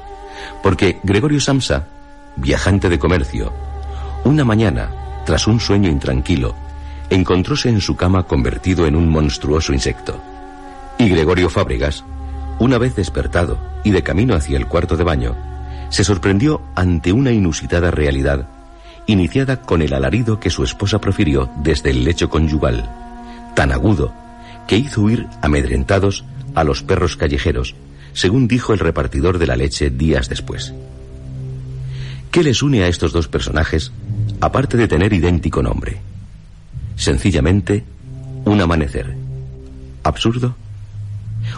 porque 0.62 1.00
Gregorio 1.04 1.40
Samsa, 1.40 1.88
viajante 2.36 2.90
de 2.90 3.00
comercio, 3.00 3.52
una 4.24 4.44
mañana, 4.44 4.90
tras 5.26 5.48
un 5.48 5.60
sueño 5.60 5.90
intranquilo, 5.90 6.56
encontróse 7.10 7.70
en 7.70 7.82
su 7.82 7.96
cama 7.96 8.24
convertido 8.24 8.86
en 8.86 8.96
un 8.96 9.10
monstruoso 9.10 9.74
insecto. 9.74 10.22
Y 10.98 11.10
Gregorio 11.10 11.50
Fábregas, 11.50 12.04
una 12.60 12.78
vez 12.78 12.96
despertado 12.96 13.58
y 13.84 13.92
de 13.92 14.04
camino 14.04 14.36
hacia 14.36 14.58
el 14.58 14.68
cuarto 14.68 14.98
de 14.98 15.04
baño, 15.04 15.36
se 15.90 16.04
sorprendió 16.04 16.62
ante 16.76 17.12
una 17.14 17.32
inusitada 17.32 17.92
realidad, 17.92 18.48
iniciada 19.06 19.62
con 19.62 19.82
el 19.82 19.94
alarido 19.94 20.40
que 20.40 20.50
su 20.50 20.64
esposa 20.64 21.00
profirió 21.00 21.50
desde 21.56 21.92
el 21.92 22.04
lecho 22.04 22.30
conyugal, 22.30 22.90
tan 23.56 23.72
agudo 23.72 24.12
que 24.68 24.78
hizo 24.78 25.02
huir 25.02 25.28
amedrentados 25.42 26.26
a 26.58 26.64
los 26.64 26.82
perros 26.82 27.16
callejeros, 27.18 27.76
según 28.14 28.48
dijo 28.48 28.74
el 28.74 28.80
repartidor 28.80 29.38
de 29.38 29.46
la 29.46 29.56
leche 29.56 29.92
días 29.92 30.28
después. 30.28 30.74
¿Qué 32.32 32.42
les 32.42 32.64
une 32.64 32.82
a 32.82 32.88
estos 32.88 33.14
dos 33.14 33.28
personajes, 33.28 33.92
aparte 34.42 34.76
de 34.76 34.88
tener 34.88 35.14
idéntico 35.14 35.62
nombre? 35.62 36.02
Sencillamente, 36.96 37.84
un 38.46 38.60
amanecer. 38.60 39.16
¿Absurdo? 40.02 40.56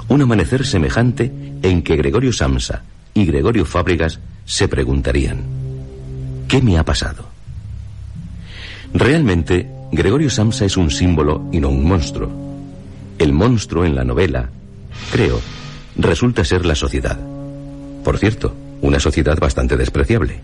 Un 0.09 0.21
amanecer 0.21 0.65
semejante 0.65 1.31
en 1.61 1.81
que 1.81 1.95
Gregorio 1.95 2.33
Samsa 2.33 2.83
y 3.13 3.25
Gregorio 3.25 3.63
Fábregas 3.63 4.19
se 4.43 4.67
preguntarían, 4.67 5.43
¿qué 6.49 6.61
me 6.61 6.77
ha 6.77 6.83
pasado? 6.83 7.25
Realmente, 8.93 9.65
Gregorio 9.93 10.29
Samsa 10.29 10.65
es 10.65 10.75
un 10.75 10.91
símbolo 10.91 11.47
y 11.53 11.61
no 11.61 11.69
un 11.69 11.87
monstruo. 11.87 12.29
El 13.17 13.31
monstruo 13.31 13.85
en 13.85 13.95
la 13.95 14.03
novela, 14.03 14.49
creo, 15.09 15.41
resulta 15.97 16.43
ser 16.43 16.65
la 16.65 16.75
sociedad. 16.75 17.17
Por 18.03 18.17
cierto, 18.17 18.55
una 18.81 18.99
sociedad 18.99 19.37
bastante 19.37 19.75
despreciable. 19.75 20.41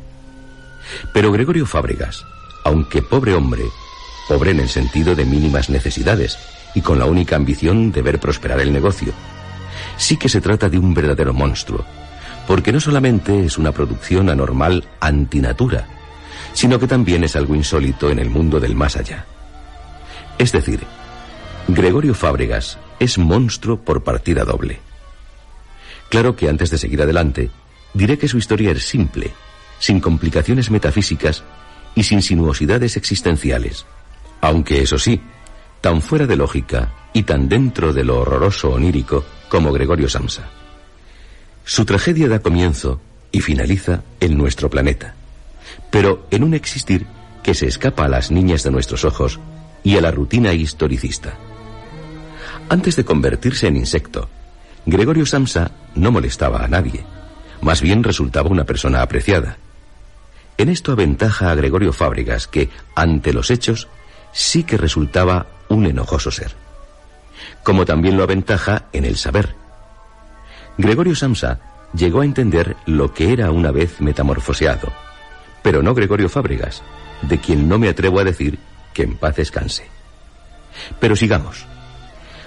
Pero 1.14 1.32
Gregorio 1.32 1.66
Fábregas, 1.66 2.24
aunque 2.64 3.02
pobre 3.02 3.34
hombre, 3.34 3.64
pobre 4.28 4.52
en 4.52 4.60
el 4.60 4.70
sentido 4.70 5.16
de 5.16 5.26
mínimas 5.26 5.70
necesidades 5.70 6.38
y 6.74 6.82
con 6.82 7.00
la 7.00 7.06
única 7.06 7.36
ambición 7.36 7.92
de 7.92 8.02
ver 8.02 8.20
prosperar 8.20 8.60
el 8.60 8.74
negocio. 8.74 9.14
Sí 9.98 10.18
que 10.18 10.30
se 10.30 10.42
trata 10.42 10.70
de 10.70 10.78
un 10.78 10.94
verdadero 10.94 11.34
monstruo, 11.34 11.86
porque 12.48 12.72
no 12.72 12.80
solamente 12.80 13.46
es 13.46 13.58
una 13.58 13.72
producción 13.72 14.30
anormal 14.30 14.84
antinatura, 15.00 15.88
sino 16.54 16.80
que 16.80 16.88
también 16.88 17.24
es 17.24 17.36
algo 17.36 17.56
insólito 17.56 18.10
en 18.10 18.20
el 18.20 18.30
mundo 18.30 18.60
del 18.60 18.76
más 18.76 18.98
allá. 18.98 19.26
Es 20.38 20.52
decir, 20.52 20.82
Gregorio 21.68 22.14
Fábregas 22.14 22.78
es 23.00 23.18
monstruo 23.18 23.78
por 23.78 24.04
partida 24.04 24.44
doble. 24.44 24.80
Claro 26.10 26.36
que 26.36 26.50
antes 26.50 26.70
de 26.70 26.78
seguir 26.78 27.02
adelante, 27.02 27.50
diré 27.94 28.18
que 28.18 28.28
su 28.28 28.38
historia 28.38 28.72
es 28.72 28.84
simple, 28.84 29.32
sin 29.80 30.00
complicaciones 30.00 30.72
metafísicas 30.72 31.44
y 31.96 32.04
sin 32.04 32.22
sinuosidades 32.22 32.98
existenciales 32.98 33.86
aunque 34.46 34.82
eso 34.82 35.00
sí, 35.00 35.22
tan 35.82 36.02
fuera 36.02 36.28
de 36.28 36.36
lógica 36.36 36.94
y 37.14 37.24
tan 37.24 37.50
dentro 37.50 37.94
de 37.94 38.04
lo 38.04 38.20
horroroso 38.20 38.70
onírico 38.70 39.26
como 39.50 39.72
Gregorio 39.72 40.08
Samsa. 40.08 40.50
Su 41.64 41.84
tragedia 41.84 42.28
da 42.28 42.40
comienzo 42.40 43.02
y 43.32 43.42
finaliza 43.42 44.04
en 44.20 44.38
nuestro 44.38 44.70
planeta, 44.70 45.16
pero 45.90 46.28
en 46.30 46.44
un 46.44 46.54
existir 46.54 47.08
que 47.42 47.56
se 47.56 47.66
escapa 47.66 48.06
a 48.06 48.10
las 48.10 48.30
niñas 48.30 48.62
de 48.62 48.70
nuestros 48.70 49.04
ojos 49.04 49.40
y 49.84 49.98
a 49.98 50.02
la 50.02 50.12
rutina 50.12 50.54
historicista. 50.54 51.34
Antes 52.68 52.96
de 52.96 53.06
convertirse 53.06 53.68
en 53.68 53.78
insecto, 53.78 54.28
Gregorio 54.88 55.26
Samsa 55.26 55.72
no 55.94 56.12
molestaba 56.12 56.64
a 56.64 56.68
nadie, 56.68 57.06
más 57.62 57.82
bien 57.82 58.04
resultaba 58.04 58.50
una 58.50 58.64
persona 58.64 59.02
apreciada. 59.04 59.58
En 60.58 60.70
esto 60.70 60.92
aventaja 60.92 61.52
a 61.52 61.56
Gregorio 61.56 61.94
Fábregas 61.94 62.48
que, 62.48 62.70
ante 62.96 63.34
los 63.34 63.52
hechos, 63.52 63.88
sí 64.32 64.64
que 64.64 64.78
resultaba 64.78 65.46
un 65.70 65.86
enojoso 65.86 66.32
ser. 66.32 66.56
Como 67.64 67.86
también 67.86 68.18
lo 68.18 68.24
aventaja 68.24 68.86
en 68.94 69.06
el 69.06 69.18
saber. 69.18 69.56
Gregorio 70.78 71.16
Samsa 71.16 71.60
llegó 71.94 72.22
a 72.22 72.26
entender 72.26 72.78
lo 72.88 73.14
que 73.14 73.32
era 73.32 73.52
una 73.52 73.72
vez 73.72 74.02
metamorfoseado, 74.02 74.92
pero 75.62 75.84
no 75.84 75.94
Gregorio 75.94 76.30
Fábregas, 76.30 76.82
de 77.22 77.38
quien 77.40 77.70
no 77.70 77.78
me 77.78 77.90
atrevo 77.90 78.20
a 78.20 78.24
decir 78.24 78.58
que 78.94 79.04
en 79.04 79.18
paz 79.18 79.36
descanse. 79.36 79.88
Pero 81.00 81.16
sigamos. 81.16 81.68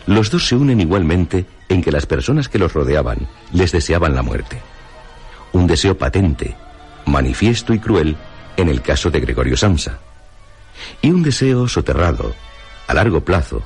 Los 0.09 0.31
dos 0.31 0.49
se 0.49 0.57
unen 0.57 0.81
igualmente 0.81 1.45
en 1.69 1.83
que 1.83 1.93
las 1.93 2.07
personas 2.07 2.49
que 2.49 2.59
los 2.59 2.73
rodeaban 2.73 3.29
les 3.53 3.73
deseaban 3.73 4.15
la 4.15 4.23
muerte. 4.23 4.59
Un 5.53 5.67
deseo 5.67 5.99
patente, 5.99 6.57
manifiesto 7.05 7.75
y 7.75 7.79
cruel 7.79 8.17
en 8.57 8.71
el 8.71 8.81
caso 8.81 9.11
de 9.11 9.21
Gregorio 9.21 9.55
Samsa. 9.55 9.99
Y 11.03 11.11
un 11.11 11.23
deseo 11.23 11.69
soterrado, 11.69 12.35
a 12.87 12.95
largo 12.95 13.23
plazo, 13.23 13.63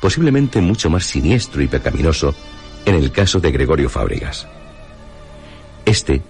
posiblemente 0.00 0.60
mucho 0.60 0.90
más 0.90 1.04
siniestro 1.04 1.62
y 1.62 1.68
pecaminoso 1.68 2.34
en 2.84 2.96
el 2.96 3.12
caso 3.12 3.38
de 3.38 3.52
Gregorio 3.52 3.88
Fábregas. 3.88 4.48
Este, 5.84 6.22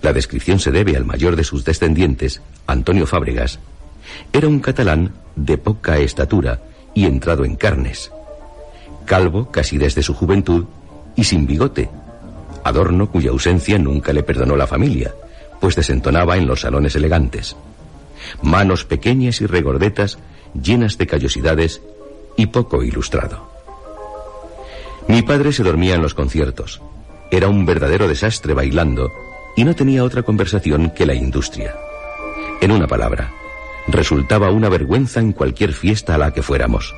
la 0.00 0.14
descripción 0.14 0.58
se 0.58 0.70
debe 0.70 0.96
al 0.96 1.04
mayor 1.04 1.36
de 1.36 1.44
sus 1.44 1.62
descendientes, 1.62 2.40
Antonio 2.66 3.06
Fábregas, 3.06 3.58
era 4.32 4.48
un 4.48 4.60
catalán 4.60 5.12
de 5.36 5.58
poca 5.58 5.98
estatura 5.98 6.62
y 6.94 7.04
entrado 7.04 7.44
en 7.44 7.56
carnes, 7.56 8.10
calvo 9.10 9.50
casi 9.50 9.76
desde 9.76 10.04
su 10.04 10.14
juventud 10.14 10.66
y 11.16 11.24
sin 11.24 11.44
bigote, 11.44 11.90
adorno 12.62 13.10
cuya 13.10 13.30
ausencia 13.30 13.76
nunca 13.76 14.12
le 14.12 14.22
perdonó 14.22 14.54
la 14.54 14.68
familia, 14.68 15.12
pues 15.60 15.74
desentonaba 15.74 16.36
en 16.36 16.46
los 16.46 16.60
salones 16.60 16.94
elegantes. 16.94 17.56
Manos 18.40 18.84
pequeñas 18.84 19.40
y 19.40 19.46
regordetas, 19.46 20.20
llenas 20.54 20.96
de 20.96 21.08
callosidades 21.08 21.82
y 22.36 22.46
poco 22.46 22.84
ilustrado. 22.84 23.50
Mi 25.08 25.22
padre 25.22 25.52
se 25.52 25.64
dormía 25.64 25.96
en 25.96 26.02
los 26.02 26.14
conciertos. 26.14 26.80
Era 27.32 27.48
un 27.48 27.66
verdadero 27.66 28.06
desastre 28.06 28.54
bailando 28.54 29.10
y 29.56 29.64
no 29.64 29.74
tenía 29.74 30.04
otra 30.04 30.22
conversación 30.22 30.90
que 30.90 31.04
la 31.04 31.14
industria. 31.14 31.74
En 32.60 32.70
una 32.70 32.86
palabra, 32.86 33.32
resultaba 33.88 34.52
una 34.52 34.68
vergüenza 34.68 35.18
en 35.18 35.32
cualquier 35.32 35.72
fiesta 35.72 36.14
a 36.14 36.18
la 36.18 36.32
que 36.32 36.44
fuéramos. 36.44 36.94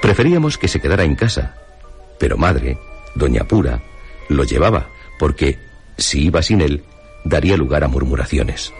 Preferíamos 0.00 0.56
que 0.56 0.68
se 0.68 0.80
quedara 0.80 1.04
en 1.04 1.14
casa, 1.14 1.56
pero 2.18 2.36
madre, 2.36 2.78
doña 3.14 3.44
Pura, 3.44 3.80
lo 4.28 4.44
llevaba 4.44 4.88
porque, 5.18 5.58
si 5.98 6.24
iba 6.24 6.42
sin 6.42 6.60
él, 6.60 6.82
daría 7.24 7.56
lugar 7.56 7.84
a 7.84 7.88
murmuraciones. 7.88 8.72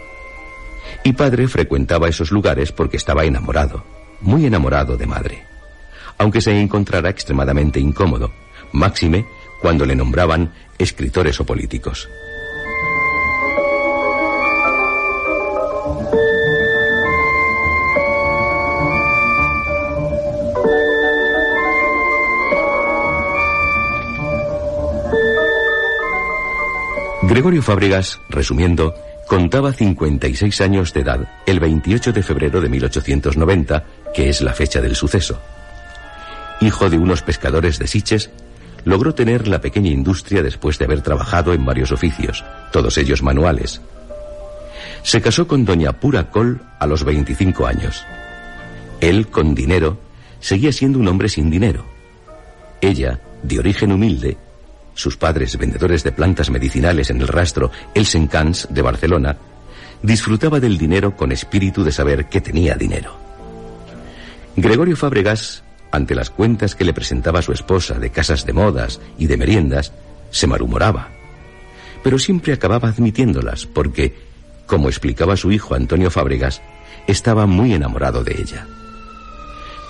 Y 1.04 1.12
padre 1.12 1.48
frecuentaba 1.48 2.09
esos 2.09 2.30
lugares 2.30 2.72
porque 2.72 2.96
estaba 2.96 3.24
enamorado, 3.24 3.85
muy 4.20 4.46
enamorado 4.46 4.96
de 4.96 5.06
madre, 5.06 5.44
aunque 6.18 6.40
se 6.40 6.59
encontrara 6.59 7.11
extremadamente 7.11 7.80
incómodo, 7.80 8.33
máxime 8.72 9.26
cuando 9.61 9.85
le 9.85 9.96
nombraban 9.96 10.52
escritores 10.78 11.38
o 11.40 11.44
políticos. 11.44 12.09
Gregorio 27.40 27.62
Fábregas, 27.62 28.20
resumiendo, 28.29 28.94
contaba 29.26 29.72
56 29.72 30.61
años 30.61 30.92
de 30.92 31.00
edad 31.00 31.26
el 31.46 31.59
28 31.59 32.12
de 32.12 32.22
febrero 32.22 32.61
de 32.61 32.68
1890, 32.68 33.83
que 34.14 34.29
es 34.29 34.42
la 34.42 34.53
fecha 34.53 34.83
del 34.83 34.94
suceso. 34.94 35.40
Hijo 36.61 36.90
de 36.90 36.98
unos 36.98 37.22
pescadores 37.22 37.79
de 37.79 37.87
Siches, 37.87 38.29
logró 38.85 39.14
tener 39.14 39.48
la 39.48 39.62
pequeña 39.62 39.88
industria 39.88 40.42
después 40.42 40.79
de 40.79 40.85
haber 40.85 41.00
trabajado 41.00 41.55
en 41.55 41.64
varios 41.64 41.92
oficios, 41.92 42.44
todos 42.72 42.98
ellos 42.98 43.22
manuales. 43.22 43.81
Se 45.03 45.22
casó 45.22 45.48
con 45.48 45.64
doña 45.64 45.92
Pura 45.94 46.31
Col 46.31 46.61
a 46.79 46.87
los 46.87 47.05
25 47.05 47.66
años. 47.66 48.05
Él, 49.00 49.29
con 49.29 49.55
dinero, 49.55 49.98
seguía 50.40 50.72
siendo 50.72 50.98
un 50.98 51.09
hombre 51.09 51.31
sin 51.31 51.48
dinero. 51.48 51.87
Ella, 52.83 53.18
de 53.42 53.59
origen 53.59 53.92
humilde, 53.92 54.37
sus 55.00 55.16
padres 55.16 55.56
vendedores 55.56 56.04
de 56.04 56.12
plantas 56.12 56.50
medicinales 56.50 57.10
en 57.10 57.20
el 57.20 57.28
rastro 57.28 57.70
El 57.94 58.06
Sencans 58.06 58.68
de 58.70 58.82
Barcelona, 58.82 59.36
disfrutaba 60.02 60.60
del 60.60 60.78
dinero 60.78 61.16
con 61.16 61.32
espíritu 61.32 61.82
de 61.82 61.92
saber 61.92 62.26
que 62.26 62.40
tenía 62.40 62.74
dinero. 62.74 63.16
Gregorio 64.56 64.96
Fábregas, 64.96 65.62
ante 65.90 66.14
las 66.14 66.30
cuentas 66.30 66.74
que 66.74 66.84
le 66.84 66.92
presentaba 66.92 67.42
su 67.42 67.52
esposa 67.52 67.98
de 67.98 68.10
casas 68.10 68.44
de 68.46 68.52
modas 68.52 69.00
y 69.18 69.26
de 69.26 69.36
meriendas, 69.36 69.92
se 70.30 70.46
malhumoraba. 70.46 71.08
Pero 72.02 72.18
siempre 72.18 72.52
acababa 72.52 72.88
admitiéndolas 72.88 73.66
porque, 73.66 74.14
como 74.66 74.88
explicaba 74.88 75.36
su 75.36 75.52
hijo 75.52 75.74
Antonio 75.74 76.10
Fábregas, 76.10 76.62
estaba 77.06 77.46
muy 77.46 77.74
enamorado 77.74 78.22
de 78.22 78.40
ella. 78.40 78.66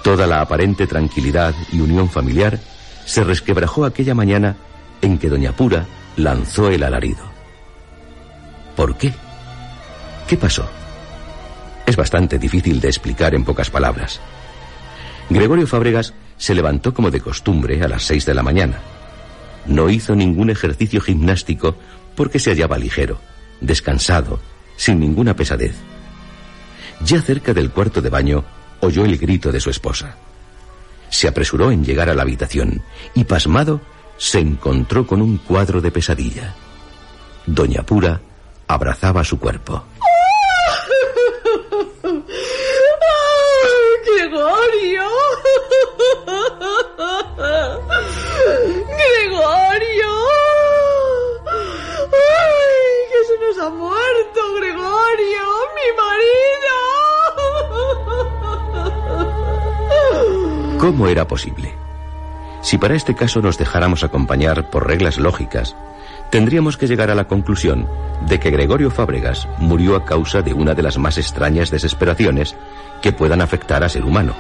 Toda 0.03 0.27
la 0.27 0.41
aparente 0.41 0.87
tranquilidad 0.87 1.55
y 1.73 1.81
unión 1.81 2.09
familiar 2.09 2.59
se 3.05 3.23
resquebrajó 3.23 3.85
aquella 3.85 4.15
mañana 4.15 4.57
en 5.03 5.19
que 5.19 5.29
doña 5.29 5.53
Pura 5.53 5.87
lanzó 6.17 6.69
el 6.69 6.83
alarido. 6.83 7.25
¿Por 8.77 8.97
qué? 8.97 9.13
¿Qué 10.29 10.37
pasó? 10.37 10.69
Es 11.87 11.97
bastante 11.97 12.39
difícil 12.39 12.81
de 12.81 12.89
explicar 12.89 13.35
en 13.35 13.45
pocas 13.45 13.71
palabras. 13.71 14.21
Gregorio 15.29 15.67
Fábregas 15.67 16.15
se 16.37 16.55
levantó 16.55 16.95
como 16.95 17.11
de 17.11 17.21
costumbre 17.21 17.83
a 17.83 17.89
las 17.89 18.05
seis 18.05 18.25
de 18.27 18.35
la 18.35 18.43
mañana. 18.43 18.81
No 19.67 19.91
hizo 19.91 20.15
ningún 20.15 20.51
ejercicio 20.51 21.01
gimnástico 21.01 21.77
porque 22.17 22.39
se 22.39 22.51
hallaba 22.51 22.79
ligero, 22.79 23.21
descansado, 23.61 24.41
sin 24.77 25.01
ninguna 25.01 25.37
pesadez. 25.37 25.75
Ya 27.05 27.21
cerca 27.23 27.55
del 27.55 27.71
cuarto 27.71 28.01
de 28.01 28.11
baño 28.11 28.45
oyó 28.81 29.05
el 29.05 29.19
grito 29.19 29.53
de 29.53 29.61
su 29.61 29.71
esposa. 29.71 30.17
Se 31.09 31.29
apresuró 31.29 31.71
en 31.71 31.85
llegar 31.85 32.09
a 32.09 32.15
la 32.15 32.23
habitación 32.23 32.83
y, 33.15 33.25
pasmado, 33.25 33.81
se 34.21 34.39
encontró 34.39 35.07
con 35.07 35.23
un 35.23 35.39
cuadro 35.39 35.81
de 35.81 35.91
pesadilla. 35.91 36.55
Doña 37.47 37.83
Pura 37.83 38.21
abrazaba 38.69 39.25
su 39.25 39.41
cuerpo. 39.41 39.83
¡Gregorio! 44.05 45.09
¡Gregorio! 48.99 50.13
¡Ay, 52.13 52.93
que 53.09 53.21
se 53.25 53.37
nos 53.41 53.57
ha 53.59 53.71
muerto, 53.71 54.41
Gregorio! 54.57 55.45
¡Mi 55.77 55.89
marido! 60.37 60.79
¿Cómo 60.79 61.09
era 61.09 61.27
posible? 61.27 61.80
Si 62.63 62.79
para 62.79 62.95
este 62.95 63.15
caso 63.15 63.41
nos 63.41 63.59
dejáramos 63.59 64.05
acompañar 64.05 64.71
por 64.71 64.87
reglas 64.87 65.19
lógicas, 65.19 65.75
tendríamos 66.31 66.77
que 66.77 66.87
llegar 66.87 67.11
a 67.11 67.15
la 67.15 67.27
conclusión 67.27 67.89
de 68.27 68.39
que 68.39 68.51
Gregorio 68.51 68.91
Fábregas 68.91 69.49
murió 69.59 69.97
a 69.97 70.05
causa 70.05 70.43
de 70.43 70.53
una 70.53 70.75
de 70.75 70.83
las 70.83 70.99
más 70.99 71.19
extrañas 71.19 71.71
desesperaciones 71.71 72.57
que 73.03 73.13
puedan 73.13 73.41
afectar 73.41 73.83
a 73.83 73.89
ser 73.89 74.05
humano. 74.05 74.35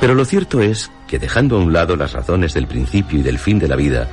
Pero 0.00 0.14
lo 0.14 0.24
cierto 0.24 0.60
es 0.60 0.90
que 1.06 1.18
dejando 1.18 1.56
a 1.56 1.60
un 1.60 1.72
lado 1.72 1.94
las 1.94 2.12
razones 2.12 2.54
del 2.54 2.66
principio 2.66 3.18
y 3.18 3.22
del 3.22 3.38
fin 3.38 3.58
de 3.58 3.68
la 3.68 3.76
vida, 3.76 4.08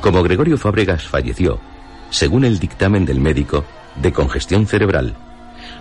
como 0.00 0.22
Gregorio 0.22 0.56
Fábregas 0.56 1.08
falleció, 1.08 1.58
según 2.10 2.44
el 2.44 2.58
dictamen 2.58 3.04
del 3.04 3.20
médico, 3.20 3.64
de 3.96 4.12
congestión 4.12 4.66
cerebral, 4.66 5.14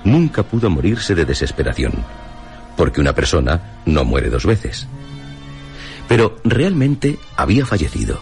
nunca 0.03 0.43
pudo 0.43 0.69
morirse 0.69 1.13
de 1.13 1.25
desesperación, 1.25 1.93
porque 2.75 3.01
una 3.01 3.13
persona 3.13 3.61
no 3.85 4.03
muere 4.03 4.29
dos 4.29 4.45
veces. 4.45 4.87
Pero 6.07 6.37
realmente 6.43 7.17
había 7.35 7.65
fallecido. 7.65 8.19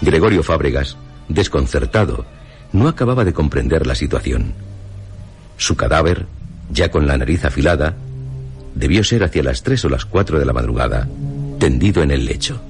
Gregorio 0.00 0.42
Fábregas, 0.42 0.96
desconcertado, 1.28 2.26
no 2.72 2.88
acababa 2.88 3.24
de 3.24 3.32
comprender 3.32 3.86
la 3.86 3.94
situación. 3.94 4.52
Su 5.56 5.76
cadáver, 5.76 6.26
ya 6.70 6.90
con 6.90 7.06
la 7.06 7.16
nariz 7.16 7.44
afilada, 7.44 7.96
Debió 8.76 9.02
ser 9.02 9.24
hacia 9.24 9.42
las 9.42 9.62
tres 9.62 9.82
o 9.86 9.88
las 9.88 10.04
cuatro 10.04 10.38
de 10.38 10.44
la 10.44 10.52
madrugada, 10.52 11.08
tendido 11.58 12.02
en 12.02 12.10
el 12.10 12.26
lecho. 12.26 12.60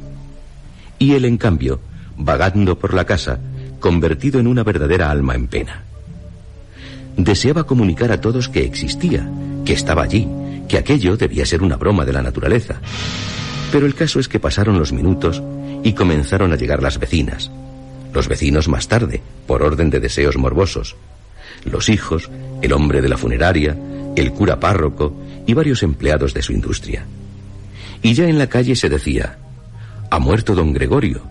Y 1.00 1.14
él, 1.14 1.24
en 1.24 1.36
cambio, 1.36 1.80
vagando 2.16 2.78
por 2.78 2.94
la 2.94 3.04
casa, 3.04 3.40
convertido 3.80 4.38
en 4.38 4.46
una 4.46 4.62
verdadera 4.62 5.10
alma 5.10 5.34
en 5.34 5.48
pena. 5.48 5.82
Deseaba 7.16 7.64
comunicar 7.64 8.12
a 8.12 8.20
todos 8.20 8.48
que 8.48 8.64
existía, 8.64 9.28
que 9.64 9.72
estaba 9.72 10.04
allí, 10.04 10.28
que 10.68 10.78
aquello 10.78 11.16
debía 11.16 11.44
ser 11.44 11.60
una 11.64 11.74
broma 11.74 12.04
de 12.04 12.12
la 12.12 12.22
naturaleza. 12.22 12.76
Pero 13.72 13.86
el 13.86 13.94
caso 13.94 14.20
es 14.20 14.28
que 14.28 14.40
pasaron 14.40 14.78
los 14.78 14.92
minutos 14.92 15.42
y 15.82 15.92
comenzaron 15.92 16.52
a 16.52 16.56
llegar 16.56 16.82
las 16.82 16.98
vecinas. 16.98 17.50
Los 18.12 18.28
vecinos 18.28 18.68
más 18.68 18.88
tarde, 18.88 19.22
por 19.46 19.62
orden 19.62 19.90
de 19.90 20.00
deseos 20.00 20.36
morbosos. 20.36 20.96
Los 21.64 21.88
hijos, 21.88 22.30
el 22.62 22.72
hombre 22.72 23.02
de 23.02 23.08
la 23.08 23.16
funeraria, 23.16 23.76
el 24.16 24.32
cura 24.32 24.58
párroco 24.58 25.14
y 25.46 25.54
varios 25.54 25.82
empleados 25.82 26.32
de 26.32 26.42
su 26.42 26.52
industria. 26.52 27.04
Y 28.02 28.14
ya 28.14 28.28
en 28.28 28.38
la 28.38 28.48
calle 28.48 28.76
se 28.76 28.88
decía, 28.88 29.38
ha 30.10 30.18
muerto 30.18 30.54
don 30.54 30.72
Gregorio, 30.72 31.22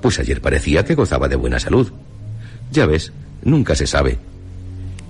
pues 0.00 0.18
ayer 0.18 0.40
parecía 0.40 0.84
que 0.84 0.94
gozaba 0.94 1.28
de 1.28 1.36
buena 1.36 1.60
salud. 1.60 1.92
Ya 2.70 2.86
ves, 2.86 3.12
nunca 3.44 3.74
se 3.74 3.86
sabe. 3.86 4.18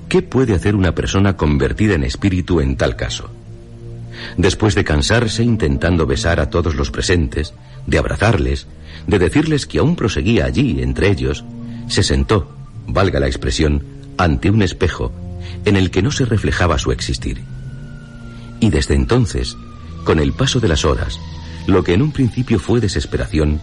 ¿Qué 0.08 0.20
puede 0.20 0.54
hacer 0.54 0.76
una 0.76 0.94
persona 0.94 1.36
convertida 1.36 1.94
en 1.94 2.04
espíritu 2.04 2.60
en 2.60 2.76
tal 2.76 2.96
caso? 2.96 3.30
Después 4.36 4.74
de 4.74 4.84
cansarse 4.84 5.42
intentando 5.42 6.06
besar 6.06 6.40
a 6.40 6.50
todos 6.50 6.74
los 6.74 6.90
presentes, 6.90 7.54
de 7.86 7.98
abrazarles, 7.98 8.66
de 9.06 9.18
decirles 9.18 9.66
que 9.66 9.78
aún 9.78 9.96
proseguía 9.96 10.44
allí 10.44 10.82
entre 10.82 11.10
ellos, 11.10 11.44
se 11.88 12.02
sentó, 12.02 12.54
valga 12.86 13.20
la 13.20 13.26
expresión, 13.26 13.84
ante 14.16 14.50
un 14.50 14.62
espejo 14.62 15.12
en 15.64 15.76
el 15.76 15.90
que 15.90 16.02
no 16.02 16.10
se 16.10 16.24
reflejaba 16.24 16.78
su 16.78 16.92
existir. 16.92 17.42
Y 18.60 18.70
desde 18.70 18.94
entonces, 18.94 19.56
con 20.04 20.18
el 20.20 20.32
paso 20.32 20.60
de 20.60 20.68
las 20.68 20.84
horas, 20.84 21.18
lo 21.66 21.82
que 21.82 21.94
en 21.94 22.02
un 22.02 22.12
principio 22.12 22.58
fue 22.58 22.80
desesperación, 22.80 23.60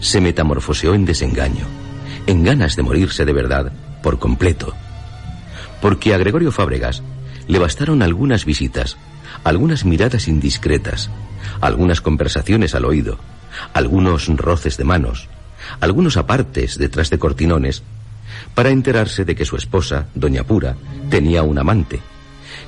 se 0.00 0.20
metamorfoseó 0.20 0.94
en 0.94 1.04
desengaño, 1.04 1.66
en 2.26 2.44
ganas 2.44 2.76
de 2.76 2.82
morirse 2.82 3.24
de 3.24 3.32
verdad, 3.32 3.72
por 4.02 4.18
completo. 4.18 4.74
Porque 5.80 6.14
a 6.14 6.18
Gregorio 6.18 6.52
Fábregas 6.52 7.02
le 7.48 7.58
bastaron 7.58 8.02
algunas 8.02 8.44
visitas, 8.44 8.96
algunas 9.46 9.84
miradas 9.84 10.26
indiscretas, 10.26 11.08
algunas 11.60 12.00
conversaciones 12.00 12.74
al 12.74 12.84
oído, 12.84 13.16
algunos 13.74 14.26
roces 14.26 14.76
de 14.76 14.82
manos, 14.82 15.28
algunos 15.78 16.16
apartes 16.16 16.76
detrás 16.78 17.10
de 17.10 17.20
cortinones, 17.20 17.84
para 18.56 18.70
enterarse 18.70 19.24
de 19.24 19.36
que 19.36 19.44
su 19.44 19.54
esposa, 19.54 20.08
doña 20.16 20.42
Pura, 20.42 20.74
tenía 21.10 21.44
un 21.44 21.60
amante, 21.60 22.00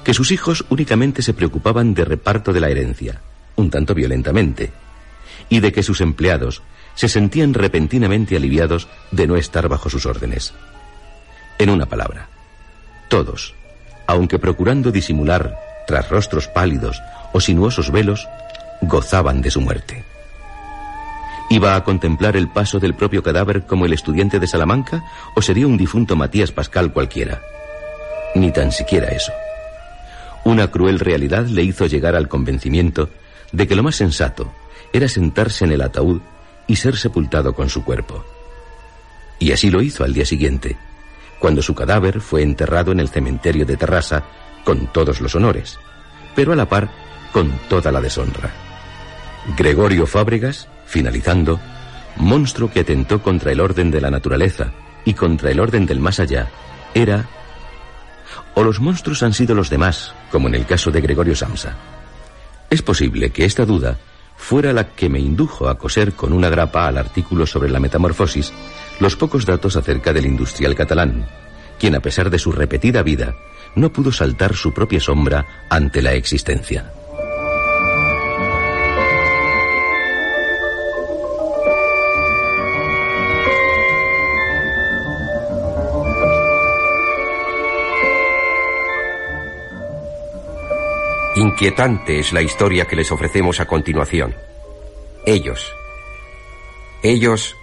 que 0.05 0.15
sus 0.15 0.31
hijos 0.31 0.67
únicamente 0.69 1.21
se 1.21 1.35
preocupaban 1.35 1.95
de 1.95 2.05
reparto 2.05 2.53
de 2.53 2.61
la 2.61 2.71
herencia, 2.71 3.23
un 3.57 3.71
tanto 3.71 3.93
violentamente, 3.93 4.71
y 5.49 5.59
de 5.59 5.73
que 5.73 5.83
sus 5.83 6.01
empleados 6.01 6.63
se 6.95 7.09
sentían 7.09 7.55
repentinamente 7.55 8.37
aliviados 8.37 8.87
de 9.11 9.27
no 9.27 9.35
estar 9.35 9.69
bajo 9.69 9.91
sus 9.91 10.07
órdenes. 10.07 10.55
En 11.59 11.71
una 11.71 11.87
palabra, 11.87 12.29
todos, 13.09 13.57
aunque 14.07 14.39
procurando 14.39 14.93
disimular 14.93 15.68
tras 15.89 16.11
rostros 16.11 16.49
pálidos 16.49 17.03
o 17.33 17.41
sinuosos 17.41 17.91
velos, 17.91 18.29
gozaban 18.83 19.41
de 19.41 19.51
su 19.51 19.63
muerte. 19.63 20.05
¿Iba 21.49 21.77
a 21.77 21.83
contemplar 21.83 22.37
el 22.37 22.49
paso 22.49 22.79
del 22.79 22.95
propio 22.95 23.23
cadáver 23.23 23.65
como 23.65 23.87
el 23.87 23.95
estudiante 23.95 24.39
de 24.39 24.47
Salamanca 24.47 25.03
o 25.35 25.41
sería 25.41 25.67
un 25.67 25.79
difunto 25.79 26.15
Matías 26.15 26.53
Pascal 26.53 26.93
cualquiera? 26.93 27.41
Ni 28.35 28.53
tan 28.53 28.71
siquiera 28.71 29.09
eso. 29.09 29.33
Una 30.45 30.71
cruel 30.71 31.01
realidad 31.01 31.47
le 31.47 31.63
hizo 31.63 31.87
llegar 31.87 32.15
al 32.15 32.29
convencimiento 32.29 33.09
de 33.51 33.67
que 33.67 33.75
lo 33.75 33.83
más 33.83 33.97
sensato 33.97 34.53
era 34.93 35.09
sentarse 35.09 35.65
en 35.65 35.73
el 35.73 35.81
ataúd 35.81 36.21
y 36.67 36.77
ser 36.77 36.99
sepultado 36.99 37.55
con 37.55 37.71
su 37.71 37.83
cuerpo. 37.83 38.27
Y 39.39 39.53
así 39.53 39.71
lo 39.71 39.81
hizo 39.81 40.05
al 40.05 40.13
día 40.13 40.27
siguiente, 40.27 40.77
cuando 41.39 41.63
su 41.63 41.75
cadáver 41.75 42.21
fue 42.21 42.43
enterrado 42.43 42.93
en 42.93 43.01
el 43.01 43.09
cementerio 43.09 43.65
de 43.65 43.79
Terrassa 43.79 44.25
con 44.69 44.87
todos 44.89 45.23
los 45.23 45.35
honores, 45.35 45.79
pero 46.37 46.53
a 46.53 46.55
la 46.55 46.69
par 46.69 46.91
con 47.33 47.51
toda 47.71 47.91
la 47.91 48.03
deshonra. 48.03 48.53
Gregorio 49.57 50.07
Fábregas, 50.07 50.69
finalizando, 50.85 51.59
monstruo 52.17 52.71
que 52.71 52.81
atentó 52.81 53.23
contra 53.23 53.51
el 53.51 53.61
orden 53.61 53.91
de 53.91 54.03
la 54.03 54.11
naturaleza 54.11 54.75
y 55.07 55.15
contra 55.15 55.51
el 55.51 55.59
orden 55.59 55.87
del 55.87 56.01
más 56.01 56.21
allá, 56.21 56.51
era... 56.93 57.27
O 58.57 58.63
los 58.63 58.79
monstruos 58.79 59.23
han 59.23 59.33
sido 59.33 59.55
los 59.55 59.71
demás, 59.71 60.13
como 60.31 60.49
en 60.49 60.57
el 60.57 60.67
caso 60.67 60.91
de 60.91 61.01
Gregorio 61.01 61.35
Samsa. 61.35 61.75
Es 62.69 62.83
posible 62.83 63.31
que 63.31 63.47
esta 63.47 63.65
duda 63.65 63.97
fuera 64.37 64.75
la 64.75 64.91
que 64.91 65.09
me 65.09 65.19
indujo 65.19 65.71
a 65.71 65.79
coser 65.79 66.13
con 66.13 66.35
una 66.35 66.51
grapa 66.51 66.87
al 66.87 66.99
artículo 66.99 67.47
sobre 67.47 67.71
la 67.71 67.81
metamorfosis 67.81 68.53
los 69.01 69.17
pocos 69.17 69.47
datos 69.47 69.77
acerca 69.77 70.13
del 70.13 70.27
industrial 70.27 70.75
catalán, 70.75 71.27
quien 71.79 71.95
a 71.95 72.01
pesar 72.01 72.31
de 72.31 72.39
su 72.39 72.53
repetida 72.53 73.03
vida 73.03 73.35
no 73.75 73.93
pudo 73.93 74.13
saltar 74.13 74.55
su 74.55 74.73
propia 74.73 75.01
sombra 75.01 75.67
ante 75.71 76.03
la 76.03 76.15
existencia. 76.15 76.93
Inquietante 91.39 92.19
es 92.19 92.33
la 92.33 92.43
historia 92.43 92.87
que 92.87 92.97
les 92.97 93.13
ofrecemos 93.13 93.61
a 93.61 93.67
continuación. 93.67 94.35
Ellos. 95.25 95.73
¿Ellos 97.05 97.57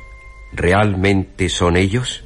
realmente 0.54 1.50
son 1.50 1.76
ellos? 1.76 2.24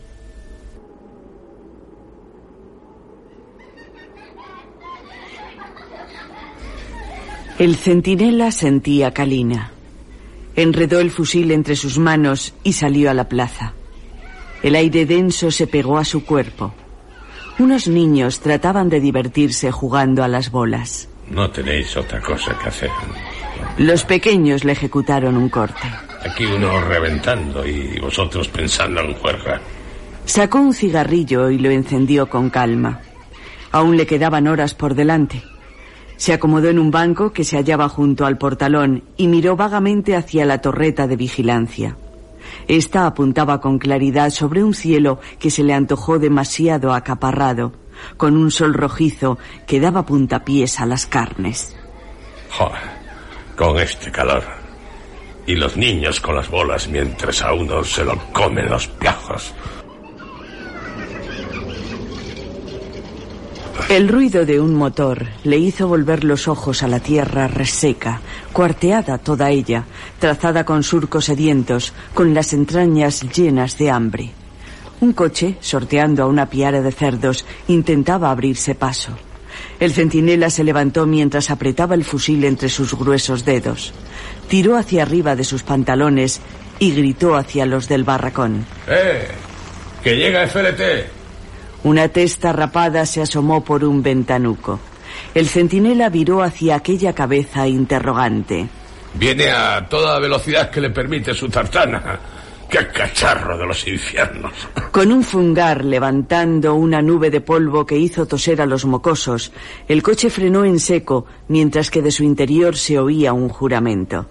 El 7.60 7.76
centinela 7.76 8.54
sentía 8.54 9.12
calina. 9.12 9.72
Enredó 10.56 11.02
el 11.02 11.12
fusil 11.12 11.52
entre 11.52 11.76
sus 11.76 11.98
manos 12.00 12.54
y 12.64 12.72
salió 12.72 13.12
a 13.12 13.14
la 13.14 13.28
plaza. 13.28 13.74
El 14.64 14.76
aire 14.76 15.06
denso 15.06 15.52
se 15.52 15.68
pegó 15.68 15.98
a 15.98 16.06
su 16.06 16.24
cuerpo. 16.24 16.74
Unos 17.60 17.90
niños 17.90 18.40
trataban 18.40 18.88
de 18.88 19.02
divertirse 19.02 19.72
jugando 19.72 20.24
a 20.24 20.30
las 20.30 20.52
bolas. 20.52 21.10
No 21.30 21.52
tenéis 21.52 21.98
otra 21.98 22.22
cosa 22.22 22.58
que 22.58 22.70
hacer. 22.70 22.92
Los 23.78 24.06
pequeños 24.06 24.64
le 24.64 24.72
ejecutaron 24.72 25.36
un 25.36 25.50
corte. 25.50 25.92
Aquí 26.26 26.46
uno 26.46 26.80
reventando 26.80 27.68
y 27.68 28.00
vosotros 28.00 28.48
pensando 28.48 29.02
en 29.02 29.16
juerga. 29.16 29.60
Sacó 30.24 30.60
un 30.60 30.74
cigarrillo 30.74 31.50
y 31.50 31.58
lo 31.58 31.70
encendió 31.72 32.30
con 32.30 32.50
calma. 32.50 33.02
Aún 33.74 33.98
le 33.98 34.08
quedaban 34.08 34.48
horas 34.48 34.74
por 34.74 34.96
delante. 34.96 35.44
Se 36.20 36.34
acomodó 36.34 36.68
en 36.68 36.80
un 36.80 36.92
banco 36.92 37.32
que 37.32 37.46
se 37.46 37.56
hallaba 37.56 37.88
junto 37.88 38.26
al 38.26 38.38
portalón 38.38 39.06
y 39.16 39.30
miró 39.30 39.56
vagamente 39.56 40.18
hacia 40.18 40.44
la 40.44 40.60
torreta 40.60 41.08
de 41.08 41.16
vigilancia. 41.16 41.96
Esta 42.68 43.06
apuntaba 43.06 43.62
con 43.62 43.80
claridad 43.80 44.30
sobre 44.30 44.62
un 44.62 44.74
cielo 44.74 45.22
que 45.40 45.50
se 45.50 45.64
le 45.64 45.74
antojó 45.74 46.20
demasiado 46.20 46.94
acaparrado 46.94 47.72
con 48.18 48.36
un 48.36 48.52
sol 48.52 48.74
rojizo 48.74 49.38
que 49.66 49.80
daba 49.80 50.06
puntapiés 50.06 50.82
a 50.82 50.86
las 50.86 51.06
carnes. 51.06 51.74
Con 53.56 53.80
este 53.80 54.12
calor. 54.12 54.44
Y 55.48 55.56
los 55.56 55.78
niños 55.78 56.20
con 56.20 56.36
las 56.36 56.50
bolas 56.50 56.90
mientras 56.90 57.42
a 57.42 57.54
uno 57.54 57.82
se 57.86 58.04
lo 58.04 58.18
comen 58.34 58.70
los 58.70 58.88
piajos. 58.88 59.54
El 63.88 64.08
ruido 64.08 64.46
de 64.46 64.60
un 64.60 64.76
motor 64.76 65.26
le 65.44 65.58
hizo 65.58 65.88
volver 65.88 66.24
los 66.24 66.48
ojos 66.48 66.84
a 66.84 66.88
la 66.88 67.00
tierra 67.00 67.48
reseca, 67.48 68.22
cuarteada 68.52 69.18
toda 69.18 69.50
ella, 69.50 69.86
trazada 70.20 70.64
con 70.64 70.84
surcos 70.84 71.26
sedientos, 71.26 71.94
con 72.14 72.34
las 72.34 72.54
entrañas 72.54 73.22
llenas 73.34 73.78
de 73.78 73.90
hambre. 73.90 74.32
Un 75.02 75.14
coche, 75.14 75.56
sorteando 75.62 76.24
a 76.24 76.28
una 76.28 76.50
piara 76.50 76.82
de 76.82 76.92
cerdos, 76.92 77.46
intentaba 77.68 78.30
abrirse 78.30 78.76
paso. 78.76 79.12
El 79.80 79.94
centinela 79.94 80.50
se 80.50 80.64
levantó 80.64 81.08
mientras 81.08 81.50
apretaba 81.50 81.96
el 81.96 82.04
fusil 82.04 82.44
entre 82.44 82.70
sus 82.70 82.94
gruesos 82.94 83.46
dedos. 83.46 83.94
Tiró 84.50 84.78
hacia 84.78 85.04
arriba 85.04 85.36
de 85.36 85.44
sus 85.44 85.64
pantalones 85.64 86.42
y 86.80 86.92
gritó 86.92 87.36
hacia 87.36 87.66
los 87.66 87.88
del 87.88 88.04
barracón. 88.04 88.66
¡Eh! 88.88 89.28
¡Que 90.04 90.16
llega 90.16 90.48
FLT! 90.48 91.19
Una 91.84 92.10
testa 92.10 92.52
rapada 92.52 93.06
se 93.06 93.22
asomó 93.22 93.64
por 93.64 93.84
un 93.84 94.04
ventanuco. 94.04 94.80
El 95.34 95.48
centinela 95.48 96.10
viró 96.10 96.44
hacia 96.44 96.76
aquella 96.76 97.14
cabeza 97.14 97.68
interrogante. 97.68 98.68
Viene 99.14 99.50
a 99.50 99.88
toda 99.88 100.20
velocidad 100.20 100.70
que 100.70 100.82
le 100.82 100.90
permite 100.90 101.34
su 101.34 101.50
tartana. 101.50 102.20
¡Qué 102.70 102.88
cacharro 102.88 103.58
de 103.58 103.66
los 103.66 103.88
infiernos! 103.88 104.54
Con 104.92 105.12
un 105.12 105.24
fungar 105.24 105.84
levantando 105.84 106.76
una 106.76 107.02
nube 107.02 107.32
de 107.32 107.42
polvo 107.42 107.86
que 107.86 107.98
hizo 107.98 108.28
toser 108.28 108.62
a 108.62 108.68
los 108.68 108.86
mocosos, 108.86 109.52
el 109.88 110.04
coche 110.04 110.30
frenó 110.30 110.66
en 110.66 110.80
seco 110.80 111.26
mientras 111.48 111.90
que 111.90 112.04
de 112.04 112.12
su 112.12 112.24
interior 112.24 112.78
se 112.78 113.00
oía 113.00 113.34
un 113.34 113.50
juramento. 113.50 114.28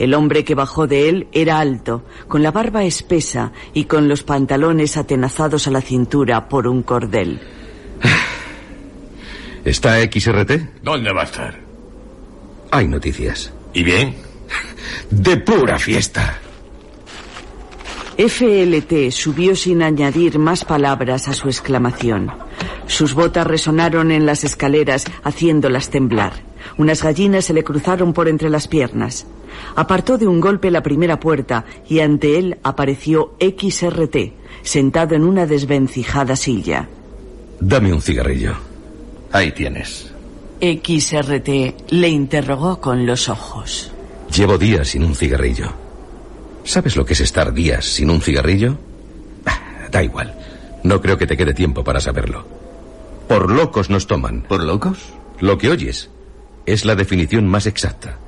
El 0.00 0.14
hombre 0.14 0.44
que 0.44 0.54
bajó 0.54 0.86
de 0.86 1.10
él 1.10 1.28
era 1.30 1.60
alto, 1.60 2.02
con 2.26 2.42
la 2.42 2.50
barba 2.50 2.84
espesa 2.84 3.52
y 3.74 3.84
con 3.84 4.08
los 4.08 4.22
pantalones 4.22 4.96
atenazados 4.96 5.66
a 5.66 5.70
la 5.70 5.82
cintura 5.82 6.48
por 6.48 6.66
un 6.66 6.82
cordel. 6.82 7.38
¿Está 9.64 10.00
XRT? 10.00 10.82
¿Dónde 10.82 11.12
va 11.12 11.20
a 11.20 11.24
estar? 11.24 11.60
Hay 12.70 12.88
noticias. 12.88 13.52
¿Y 13.74 13.82
bien? 13.82 14.16
De 15.10 15.36
pura 15.36 15.78
fiesta. 15.78 16.40
FLT 18.16 19.10
subió 19.10 19.54
sin 19.54 19.82
añadir 19.82 20.38
más 20.38 20.64
palabras 20.64 21.28
a 21.28 21.34
su 21.34 21.48
exclamación. 21.48 22.32
Sus 22.90 23.14
botas 23.14 23.46
resonaron 23.46 24.10
en 24.10 24.26
las 24.26 24.42
escaleras, 24.42 25.04
haciéndolas 25.22 25.90
temblar. 25.90 26.32
Unas 26.76 27.04
gallinas 27.04 27.44
se 27.44 27.54
le 27.54 27.62
cruzaron 27.62 28.12
por 28.12 28.26
entre 28.28 28.50
las 28.50 28.66
piernas. 28.66 29.26
Apartó 29.76 30.18
de 30.18 30.26
un 30.26 30.40
golpe 30.40 30.72
la 30.72 30.82
primera 30.82 31.20
puerta 31.20 31.64
y 31.88 32.00
ante 32.00 32.36
él 32.36 32.58
apareció 32.64 33.36
XRT, 33.38 34.16
sentado 34.62 35.14
en 35.14 35.22
una 35.22 35.46
desvencijada 35.46 36.34
silla. 36.34 36.88
Dame 37.60 37.92
un 37.92 38.02
cigarrillo. 38.02 38.54
Ahí 39.30 39.52
tienes. 39.52 40.10
XRT 40.60 41.92
le 41.92 42.08
interrogó 42.08 42.80
con 42.80 43.06
los 43.06 43.28
ojos. 43.28 43.92
Llevo 44.34 44.58
días 44.58 44.88
sin 44.88 45.04
un 45.04 45.14
cigarrillo. 45.14 45.72
¿Sabes 46.64 46.96
lo 46.96 47.04
que 47.04 47.12
es 47.12 47.20
estar 47.20 47.54
días 47.54 47.84
sin 47.84 48.10
un 48.10 48.20
cigarrillo? 48.20 48.76
Ah, 49.46 49.86
da 49.92 50.02
igual. 50.02 50.34
No 50.82 51.00
creo 51.00 51.16
que 51.16 51.28
te 51.28 51.36
quede 51.36 51.54
tiempo 51.54 51.84
para 51.84 52.00
saberlo. 52.00 52.59
Por 53.30 53.48
locos 53.48 53.90
nos 53.90 54.08
toman. 54.08 54.42
¿Por 54.42 54.64
locos? 54.64 54.98
Lo 55.38 55.56
que 55.56 55.70
oyes 55.70 56.10
es 56.66 56.84
la 56.84 56.96
definición 56.96 57.46
más 57.46 57.66
exacta. 57.66 58.18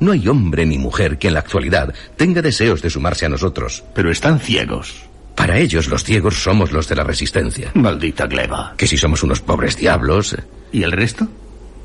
No 0.00 0.12
hay 0.12 0.26
hombre 0.28 0.64
ni 0.64 0.78
mujer 0.78 1.18
que 1.18 1.28
en 1.28 1.34
la 1.34 1.40
actualidad 1.40 1.92
tenga 2.16 2.40
deseos 2.40 2.80
de 2.80 2.88
sumarse 2.88 3.26
a 3.26 3.28
nosotros. 3.28 3.84
Pero 3.94 4.10
están 4.10 4.40
ciegos. 4.40 5.04
Para 5.34 5.58
ellos 5.58 5.88
los 5.88 6.04
ciegos 6.04 6.42
somos 6.42 6.72
los 6.72 6.88
de 6.88 6.96
la 6.96 7.04
resistencia. 7.04 7.70
Maldita 7.74 8.26
gleba. 8.26 8.72
Que 8.78 8.86
si 8.86 8.96
somos 8.96 9.22
unos 9.22 9.42
pobres 9.42 9.76
diablos... 9.76 10.34
¿Y 10.72 10.84
el 10.84 10.92
resto? 10.92 11.28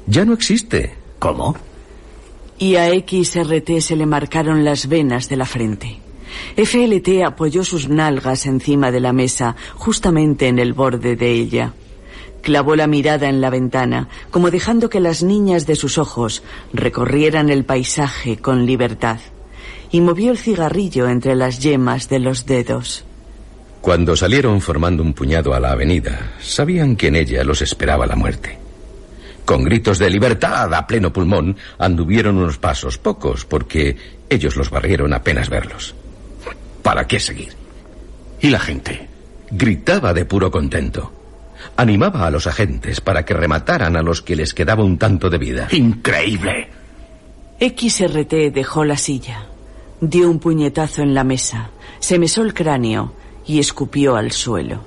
Ya 0.07 0.23
no 0.23 0.31
existe. 0.31 0.95
¿Cómo? 1.19 1.57
Y 2.57 2.77
a 2.77 2.87
XRT 2.87 3.81
se 3.81 3.97
le 3.97 4.05
marcaron 4.05 4.63
las 4.63 4.87
venas 4.87 5.27
de 5.27 5.35
la 5.35 5.45
frente. 5.45 5.99
FLT 6.55 7.21
apoyó 7.25 7.65
sus 7.65 7.89
nalgas 7.89 8.45
encima 8.45 8.91
de 8.91 9.01
la 9.01 9.11
mesa, 9.11 9.57
justamente 9.75 10.47
en 10.47 10.57
el 10.59 10.71
borde 10.71 11.17
de 11.17 11.31
ella. 11.31 11.73
Clavó 12.41 12.75
la 12.75 12.87
mirada 12.87 13.27
en 13.27 13.41
la 13.41 13.49
ventana, 13.49 14.07
como 14.31 14.51
dejando 14.51 14.89
que 14.89 14.99
las 14.99 15.23
niñas 15.23 15.65
de 15.65 15.75
sus 15.75 15.97
ojos 15.97 16.43
recorrieran 16.73 17.49
el 17.49 17.65
paisaje 17.65 18.37
con 18.37 18.65
libertad, 18.65 19.19
y 19.91 20.01
movió 20.01 20.31
el 20.31 20.37
cigarrillo 20.37 21.07
entre 21.07 21.35
las 21.35 21.59
yemas 21.59 22.09
de 22.09 22.19
los 22.19 22.45
dedos. 22.45 23.05
Cuando 23.81 24.15
salieron 24.15 24.61
formando 24.61 25.03
un 25.03 25.13
puñado 25.13 25.53
a 25.53 25.59
la 25.59 25.71
avenida, 25.71 26.33
sabían 26.41 26.95
que 26.95 27.07
en 27.07 27.15
ella 27.15 27.43
los 27.43 27.61
esperaba 27.61 28.05
la 28.05 28.15
muerte. 28.15 28.57
Con 29.45 29.63
gritos 29.63 29.97
de 29.97 30.09
libertad 30.09 30.71
a 30.73 30.85
pleno 30.85 31.11
pulmón, 31.11 31.57
anduvieron 31.79 32.37
unos 32.37 32.57
pasos, 32.57 32.97
pocos, 32.97 33.45
porque 33.45 33.95
ellos 34.29 34.55
los 34.55 34.69
barrieron 34.69 35.13
apenas 35.13 35.49
verlos. 35.49 35.95
¿Para 36.83 37.07
qué 37.07 37.19
seguir? 37.19 37.53
¿Y 38.41 38.49
la 38.49 38.59
gente? 38.59 39.07
Gritaba 39.49 40.13
de 40.13 40.25
puro 40.25 40.51
contento. 40.51 41.11
Animaba 41.75 42.27
a 42.27 42.31
los 42.31 42.47
agentes 42.47 43.01
para 43.01 43.25
que 43.25 43.33
remataran 43.33 43.95
a 43.95 44.01
los 44.01 44.21
que 44.21 44.35
les 44.35 44.53
quedaba 44.53 44.83
un 44.83 44.97
tanto 44.97 45.29
de 45.29 45.37
vida. 45.37 45.67
¡Increíble! 45.71 46.69
XRT 47.59 48.53
dejó 48.53 48.85
la 48.85 48.97
silla, 48.97 49.45
dio 49.99 50.29
un 50.29 50.39
puñetazo 50.39 51.01
en 51.01 51.13
la 51.13 51.23
mesa, 51.23 51.71
se 51.99 52.17
mesó 52.17 52.41
el 52.41 52.53
cráneo 52.53 53.13
y 53.45 53.59
escupió 53.59 54.15
al 54.15 54.31
suelo. 54.31 54.81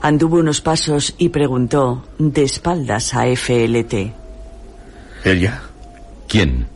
Anduvo 0.00 0.36
unos 0.36 0.60
pasos 0.60 1.14
y 1.18 1.28
preguntó, 1.28 2.06
de 2.18 2.44
espaldas 2.44 3.14
a 3.14 3.24
FLT. 3.26 4.12
¿Ella? 5.24 5.62
¿Quién? 6.28 6.66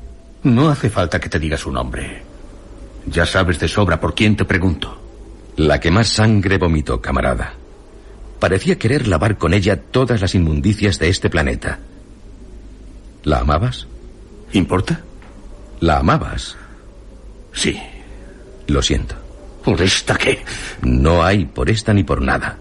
No 0.42 0.68
hace 0.68 0.90
falta 0.90 1.18
que 1.18 1.28
te 1.28 1.38
diga 1.38 1.56
su 1.56 1.72
nombre. 1.72 2.22
Ya 3.06 3.24
sabes 3.24 3.58
de 3.58 3.68
sobra 3.68 4.00
por 4.00 4.14
quién 4.14 4.36
te 4.36 4.44
pregunto. 4.44 5.00
La 5.56 5.80
que 5.80 5.90
más 5.90 6.08
sangre 6.08 6.58
vomitó, 6.58 7.00
camarada. 7.00 7.54
Parecía 8.38 8.78
querer 8.78 9.08
lavar 9.08 9.36
con 9.38 9.52
ella 9.52 9.80
todas 9.82 10.20
las 10.20 10.34
inmundicias 10.34 10.98
de 10.98 11.08
este 11.08 11.28
planeta. 11.28 11.78
¿La 13.24 13.40
amabas? 13.40 13.86
¿Importa? 14.52 15.00
¿La 15.80 15.98
amabas? 15.98 16.56
Sí. 17.52 17.80
Lo 18.68 18.82
siento. 18.82 19.16
¿Por 19.64 19.82
esta 19.82 20.16
qué? 20.16 20.44
No 20.82 21.24
hay 21.24 21.44
por 21.46 21.68
esta 21.68 21.92
ni 21.92 22.04
por 22.04 22.22
nada. 22.22 22.58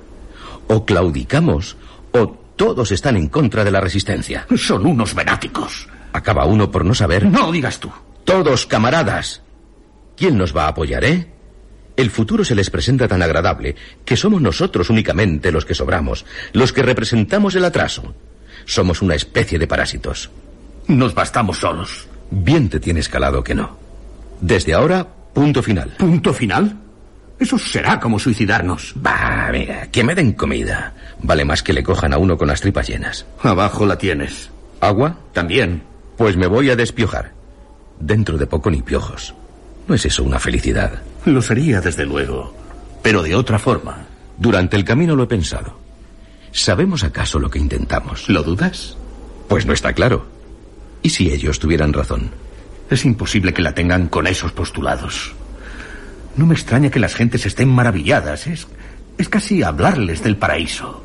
O 0.68 0.86
claudicamos 0.86 1.78
o 2.12 2.28
todos 2.56 2.92
están 2.92 3.16
en 3.18 3.30
contra 3.30 3.64
de 3.64 3.72
la 3.72 3.80
resistencia. 3.80 4.48
Son 4.58 4.86
unos 4.86 5.14
venáticos. 5.14 5.88
Acaba 6.12 6.46
uno 6.46 6.72
por 6.72 6.84
no 6.84 6.94
saber. 6.96 7.26
No 7.26 7.52
digas 7.52 7.80
tú. 7.80 7.92
Todos, 8.26 8.66
camaradas. 8.66 9.42
¿Quién 10.16 10.38
nos 10.38 10.56
va 10.56 10.66
a 10.66 10.70
apoyar, 10.70 11.04
eh? 11.06 11.28
El 11.98 12.12
futuro 12.12 12.46
se 12.46 12.54
les 12.54 12.70
presenta 12.70 13.08
tan 13.08 13.24
agradable 13.24 13.76
que 14.06 14.16
somos 14.16 14.40
nosotros 14.40 14.92
únicamente 14.92 15.52
los 15.52 15.66
que 15.66 15.74
sobramos, 15.74 16.26
los 16.54 16.72
que 16.72 16.84
representamos 16.84 17.56
el 17.56 17.66
atraso. 17.66 18.14
Somos 18.66 19.02
una 19.02 19.16
especie 19.16 19.58
de 19.58 19.66
parásitos. 19.66 20.30
Nos 20.88 21.16
bastamos 21.16 21.58
solos. 21.58 22.08
Bien 22.30 22.70
te 22.70 22.80
tienes 22.80 23.10
calado 23.10 23.44
que 23.44 23.56
no. 23.56 23.78
Desde 24.40 24.76
ahora, 24.76 25.08
punto 25.34 25.64
final. 25.64 25.96
¿Punto 25.98 26.34
final? 26.34 26.78
Eso 27.40 27.58
será 27.58 28.00
como 28.00 28.20
suicidarnos. 28.20 28.94
Va, 29.06 29.50
mira, 29.52 29.90
que 29.90 30.04
me 30.04 30.14
den 30.14 30.34
comida. 30.34 30.94
Vale 31.24 31.46
más 31.46 31.64
que 31.64 31.74
le 31.74 31.84
cojan 31.84 32.14
a 32.14 32.20
uno 32.20 32.38
con 32.38 32.48
las 32.48 32.62
tripas 32.62 32.88
llenas. 32.88 33.26
Abajo 33.42 33.88
la 33.88 33.98
tienes. 33.98 34.52
¿Agua? 34.82 35.18
También. 35.34 35.82
Pues 36.16 36.38
me 36.38 36.46
voy 36.46 36.70
a 36.70 36.76
despiojar. 36.76 37.34
Dentro 38.00 38.38
de 38.38 38.46
poco 38.46 38.70
ni 38.70 38.84
piojos. 38.84 39.34
¿No 39.88 39.96
es 39.96 40.06
eso 40.06 40.24
una 40.24 40.40
felicidad? 40.40 41.02
Lo 41.28 41.42
sería, 41.42 41.82
desde 41.82 42.06
luego. 42.06 42.54
Pero 43.04 43.22
de 43.22 43.36
otra 43.36 43.60
forma. 43.60 44.06
Durante 44.38 44.78
el 44.78 44.86
camino 44.86 45.14
lo 45.14 45.24
he 45.24 45.28
pensado. 45.28 45.78
¿Sabemos 46.54 47.04
acaso 47.04 47.38
lo 47.38 47.50
que 47.50 47.60
intentamos? 47.60 48.30
¿Lo 48.30 48.44
dudas? 48.44 48.96
Pues 49.50 49.66
no 49.66 49.74
está 49.74 49.92
claro. 49.92 50.26
¿Y 51.02 51.10
si 51.10 51.30
ellos 51.30 51.60
tuvieran 51.60 51.92
razón? 51.92 52.32
Es 52.90 53.04
imposible 53.04 53.54
que 53.54 53.62
la 53.62 53.76
tengan 53.76 54.08
con 54.08 54.26
esos 54.26 54.54
postulados. 54.54 55.34
No 56.38 56.46
me 56.46 56.54
extraña 56.54 56.90
que 56.90 57.02
las 57.02 57.14
gentes 57.14 57.46
estén 57.46 57.68
maravilladas. 57.68 58.48
Es, 58.48 58.66
es 59.18 59.28
casi 59.28 59.64
hablarles 59.64 60.24
del 60.24 60.38
paraíso. 60.38 61.04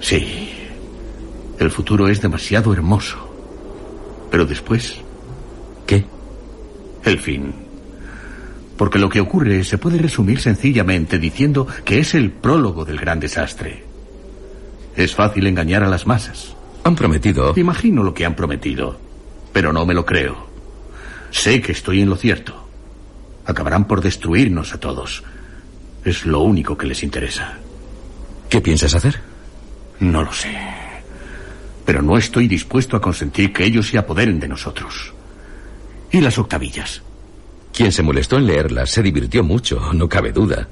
Sí, 0.00 0.52
el 1.58 1.70
futuro 1.70 2.08
es 2.08 2.20
demasiado 2.20 2.74
hermoso. 2.74 3.16
Pero 4.30 4.44
después... 4.44 4.98
¿Qué? 5.86 6.04
El 7.02 7.18
fin. 7.18 7.65
Porque 8.76 8.98
lo 8.98 9.08
que 9.08 9.20
ocurre 9.20 9.64
se 9.64 9.78
puede 9.78 9.98
resumir 9.98 10.40
sencillamente 10.40 11.18
diciendo 11.18 11.66
que 11.84 11.98
es 11.98 12.14
el 12.14 12.30
prólogo 12.30 12.84
del 12.84 12.98
gran 12.98 13.20
desastre. 13.20 13.84
Es 14.96 15.14
fácil 15.14 15.46
engañar 15.46 15.82
a 15.82 15.88
las 15.88 16.06
masas. 16.06 16.54
Han 16.84 16.94
prometido... 16.94 17.54
Imagino 17.56 18.02
lo 18.02 18.14
que 18.14 18.24
han 18.24 18.36
prometido, 18.36 18.98
pero 19.52 19.72
no 19.72 19.86
me 19.86 19.94
lo 19.94 20.04
creo. 20.04 20.46
Sé 21.30 21.60
que 21.60 21.72
estoy 21.72 22.00
en 22.00 22.08
lo 22.08 22.16
cierto. 22.16 22.66
Acabarán 23.44 23.86
por 23.86 24.00
destruirnos 24.00 24.74
a 24.74 24.80
todos. 24.80 25.24
Es 26.04 26.26
lo 26.26 26.40
único 26.40 26.76
que 26.76 26.86
les 26.86 27.02
interesa. 27.02 27.58
¿Qué 28.48 28.60
piensas 28.60 28.94
hacer? 28.94 29.20
No 30.00 30.22
lo 30.22 30.32
sé. 30.32 30.56
Pero 31.84 32.02
no 32.02 32.16
estoy 32.18 32.48
dispuesto 32.48 32.96
a 32.96 33.00
consentir 33.00 33.52
que 33.52 33.64
ellos 33.64 33.88
se 33.88 33.98
apoderen 33.98 34.38
de 34.38 34.48
nosotros. 34.48 35.12
¿Y 36.10 36.20
las 36.20 36.38
octavillas? 36.38 37.02
Quien 37.76 37.92
se 37.92 38.02
molestó 38.02 38.38
en 38.38 38.46
leerlas 38.46 38.88
se 38.88 39.02
divirtió 39.02 39.44
mucho, 39.44 39.92
no 39.92 40.08
cabe 40.08 40.32
duda. 40.32 40.66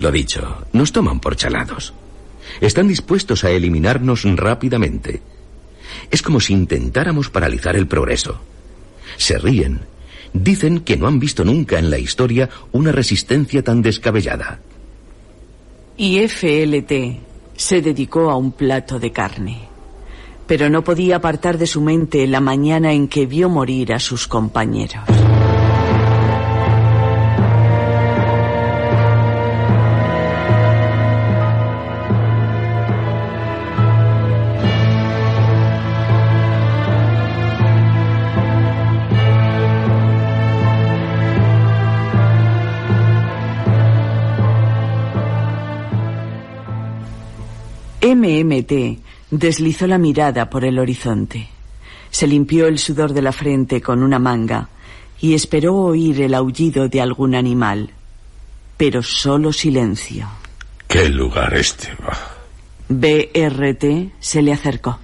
Lo 0.00 0.12
dicho, 0.12 0.66
nos 0.74 0.92
toman 0.92 1.18
por 1.18 1.34
chalados. 1.34 1.94
Están 2.60 2.88
dispuestos 2.88 3.42
a 3.42 3.50
eliminarnos 3.50 4.24
rápidamente. 4.36 5.22
Es 6.10 6.20
como 6.20 6.40
si 6.40 6.52
intentáramos 6.52 7.30
paralizar 7.30 7.74
el 7.74 7.86
progreso. 7.86 8.38
Se 9.16 9.38
ríen. 9.38 9.80
Dicen 10.34 10.80
que 10.80 10.98
no 10.98 11.06
han 11.06 11.18
visto 11.18 11.42
nunca 11.42 11.78
en 11.78 11.88
la 11.88 11.96
historia 11.96 12.50
una 12.72 12.92
resistencia 12.92 13.64
tan 13.64 13.80
descabellada. 13.80 14.60
Y 15.96 16.28
FLT 16.28 16.92
se 17.56 17.80
dedicó 17.80 18.30
a 18.30 18.36
un 18.36 18.52
plato 18.52 18.98
de 18.98 19.10
carne. 19.10 19.68
Pero 20.46 20.68
no 20.68 20.84
podía 20.84 21.16
apartar 21.16 21.56
de 21.56 21.66
su 21.66 21.80
mente 21.80 22.26
la 22.26 22.40
mañana 22.40 22.92
en 22.92 23.08
que 23.08 23.24
vio 23.24 23.48
morir 23.48 23.94
a 23.94 23.98
sus 23.98 24.28
compañeros. 24.28 25.08
MMT 48.24 49.00
deslizó 49.30 49.86
la 49.86 49.98
mirada 49.98 50.48
por 50.50 50.64
el 50.64 50.78
horizonte. 50.78 51.48
Se 52.10 52.26
limpió 52.26 52.66
el 52.66 52.78
sudor 52.78 53.12
de 53.12 53.22
la 53.22 53.32
frente 53.32 53.80
con 53.80 54.02
una 54.02 54.18
manga 54.18 54.68
y 55.20 55.34
esperó 55.34 55.74
oír 55.74 56.22
el 56.22 56.34
aullido 56.34 56.88
de 56.88 57.00
algún 57.00 57.34
animal. 57.34 57.90
Pero 58.76 59.02
solo 59.02 59.52
silencio. 59.52 60.28
¿Qué 60.88 61.08
lugar 61.08 61.54
este? 61.54 61.88
BRT 62.88 64.12
se 64.20 64.42
le 64.42 64.52
acercó. 64.52 64.98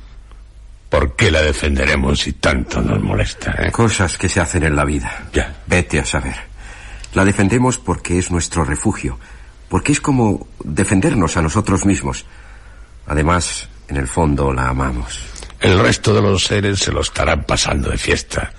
¿Por 0.89 1.15
qué 1.15 1.31
la 1.31 1.41
defenderemos 1.41 2.19
si 2.19 2.33
tanto 2.33 2.83
nos 2.83 3.01
molesta? 3.01 3.55
Eh? 3.59 3.71
Cosas 3.71 4.19
que 4.19 4.29
se 4.29 4.41
hacen 4.41 4.65
en 4.65 4.75
la 4.75 4.85
vida. 4.85 5.29
Ya. 5.33 5.63
Vete 5.67 6.01
a 6.01 6.05
saber. 6.05 6.35
La 7.15 7.25
defendemos 7.25 7.79
porque 7.79 8.19
es 8.19 8.31
nuestro 8.31 8.65
refugio, 8.65 9.19
porque 9.69 9.93
es 9.93 10.01
como 10.01 10.47
defendernos 10.63 11.37
a 11.37 11.43
nosotros 11.43 11.85
mismos. 11.87 12.27
Además, 13.11 13.69
en 13.89 13.97
el 13.97 14.07
fondo 14.07 14.53
la 14.53 14.69
amamos. 14.69 15.19
El 15.59 15.81
resto 15.81 16.15
de 16.15 16.23
los 16.23 16.45
seres 16.45 16.79
se 16.79 16.93
lo 16.93 17.01
estarán 17.01 17.43
pasando 17.43 17.91
de 17.91 17.99
fiesta, 17.99 18.53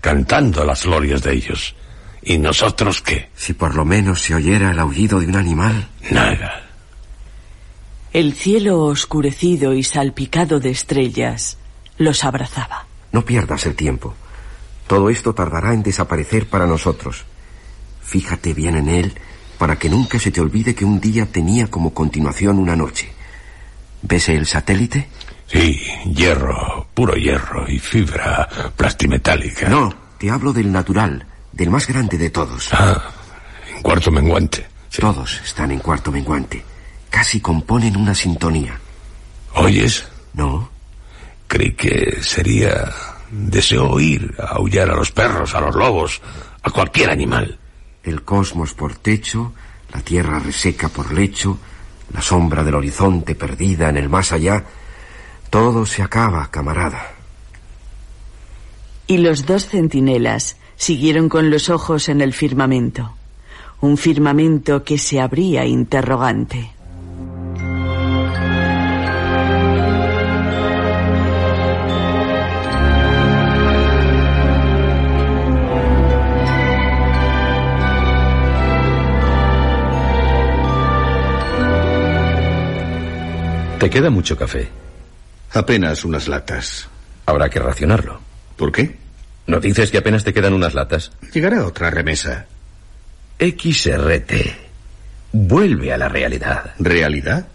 cantando 0.00 0.64
las 0.64 0.84
glorias 0.84 1.22
de 1.24 1.32
ellos. 1.32 1.74
¿Y 2.22 2.38
nosotros 2.38 3.02
qué? 3.02 3.30
Si 3.34 3.52
por 3.52 3.74
lo 3.74 3.84
menos 3.84 4.22
se 4.22 4.36
oyera 4.36 4.70
el 4.70 4.78
aullido 4.78 5.18
de 5.18 5.26
un 5.26 5.34
animal. 5.34 5.88
Nada. 6.12 6.68
El 8.12 8.34
cielo 8.34 8.84
oscurecido 8.84 9.74
y 9.74 9.82
salpicado 9.82 10.60
de 10.60 10.70
estrellas 10.70 11.58
los 11.98 12.22
abrazaba. 12.22 12.86
No 13.10 13.24
pierdas 13.24 13.66
el 13.66 13.74
tiempo. 13.74 14.14
Todo 14.86 15.10
esto 15.10 15.34
tardará 15.34 15.74
en 15.74 15.82
desaparecer 15.82 16.46
para 16.48 16.68
nosotros. 16.68 17.24
Fíjate 18.02 18.54
bien 18.54 18.76
en 18.76 18.88
él 18.88 19.14
para 19.58 19.80
que 19.80 19.88
nunca 19.88 20.20
se 20.20 20.30
te 20.30 20.40
olvide 20.40 20.76
que 20.76 20.84
un 20.84 21.00
día 21.00 21.26
tenía 21.26 21.66
como 21.66 21.92
continuación 21.92 22.60
una 22.60 22.76
noche. 22.76 23.15
¿Ves 24.08 24.28
el 24.28 24.46
satélite? 24.46 25.08
Sí, 25.48 25.80
hierro, 26.14 26.86
puro 26.94 27.14
hierro 27.14 27.68
y 27.68 27.80
fibra 27.80 28.48
plastimetálica. 28.76 29.68
No, 29.68 29.92
te 30.16 30.30
hablo 30.30 30.52
del 30.52 30.70
natural, 30.70 31.26
del 31.50 31.70
más 31.70 31.88
grande 31.88 32.16
de 32.16 32.30
todos. 32.30 32.68
Ah, 32.72 33.02
en 33.74 33.82
cuarto 33.82 34.12
menguante. 34.12 34.64
Sí. 34.90 35.00
Todos 35.00 35.40
están 35.44 35.72
en 35.72 35.80
cuarto 35.80 36.12
menguante. 36.12 36.64
Casi 37.10 37.40
componen 37.40 37.96
una 37.96 38.14
sintonía. 38.14 38.78
¿Oyes? 39.54 40.06
No. 40.34 40.70
Creí 41.48 41.72
que 41.72 42.22
sería... 42.22 42.92
Deseo 43.28 43.90
oír 43.90 44.36
aullar 44.38 44.88
a 44.88 44.94
los 44.94 45.10
perros, 45.10 45.52
a 45.56 45.60
los 45.60 45.74
lobos, 45.74 46.22
a 46.62 46.70
cualquier 46.70 47.10
animal. 47.10 47.58
El 48.04 48.22
cosmos 48.22 48.72
por 48.72 48.94
techo, 48.94 49.52
la 49.92 50.00
tierra 50.00 50.38
reseca 50.38 50.88
por 50.88 51.12
lecho, 51.12 51.58
la 52.12 52.22
sombra 52.22 52.62
del 52.62 52.74
horizonte 52.74 53.34
perdida 53.34 53.88
en 53.88 53.96
el 53.96 54.08
más 54.08 54.32
allá. 54.32 54.64
Todo 55.50 55.86
se 55.86 56.02
acaba, 56.02 56.50
camarada. 56.50 57.12
Y 59.06 59.18
los 59.18 59.46
dos 59.46 59.66
centinelas 59.66 60.56
siguieron 60.76 61.28
con 61.28 61.50
los 61.50 61.70
ojos 61.70 62.08
en 62.08 62.20
el 62.20 62.32
firmamento. 62.32 63.14
Un 63.80 63.96
firmamento 63.96 64.84
que 64.84 64.98
se 64.98 65.20
abría 65.20 65.64
interrogante. 65.64 66.75
¿Te 83.78 83.90
queda 83.90 84.08
mucho 84.08 84.38
café? 84.38 84.68
Apenas 85.52 86.04
unas 86.04 86.28
latas. 86.28 86.88
Habrá 87.26 87.50
que 87.50 87.58
racionarlo. 87.58 88.20
¿Por 88.56 88.72
qué? 88.72 88.96
¿No 89.46 89.60
dices 89.60 89.90
que 89.90 89.98
apenas 89.98 90.24
te 90.24 90.32
quedan 90.32 90.54
unas 90.54 90.72
latas? 90.72 91.12
Llegará 91.34 91.64
otra 91.66 91.90
remesa. 91.90 92.46
XRT. 93.38 94.32
Vuelve 95.32 95.92
a 95.92 95.98
la 95.98 96.08
realidad. 96.08 96.74
¿Realidad? 96.78 97.48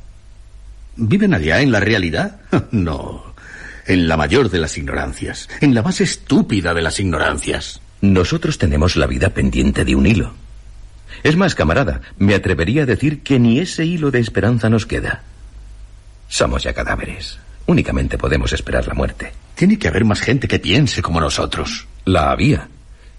¿Viven 0.95 1.33
allá 1.33 1.61
en 1.61 1.71
la 1.71 1.79
realidad? 1.79 2.39
No. 2.71 3.33
En 3.87 4.07
la 4.07 4.15
mayor 4.15 4.51
de 4.51 4.59
las 4.59 4.77
ignorancias. 4.77 5.49
En 5.59 5.73
la 5.73 5.81
más 5.81 6.01
estúpida 6.01 6.75
de 6.75 6.83
las 6.83 6.99
ignorancias. 6.99 7.81
Nosotros 8.01 8.59
tenemos 8.59 8.95
la 8.95 9.07
vida 9.07 9.29
pendiente 9.29 9.83
de 9.83 9.95
un 9.95 10.05
hilo. 10.05 10.33
Es 11.23 11.35
más, 11.35 11.55
camarada, 11.55 12.01
me 12.19 12.35
atrevería 12.35 12.83
a 12.83 12.85
decir 12.85 13.23
que 13.23 13.39
ni 13.39 13.59
ese 13.59 13.85
hilo 13.85 14.11
de 14.11 14.19
esperanza 14.19 14.69
nos 14.69 14.85
queda. 14.85 15.23
Somos 16.31 16.63
ya 16.63 16.71
cadáveres. 16.71 17.37
Únicamente 17.65 18.17
podemos 18.17 18.53
esperar 18.53 18.87
la 18.87 18.93
muerte. 18.93 19.33
Tiene 19.53 19.77
que 19.77 19.89
haber 19.89 20.05
más 20.05 20.21
gente 20.21 20.47
que 20.47 20.59
piense 20.59 21.01
como 21.01 21.19
nosotros. 21.19 21.87
La 22.05 22.31
había. 22.31 22.69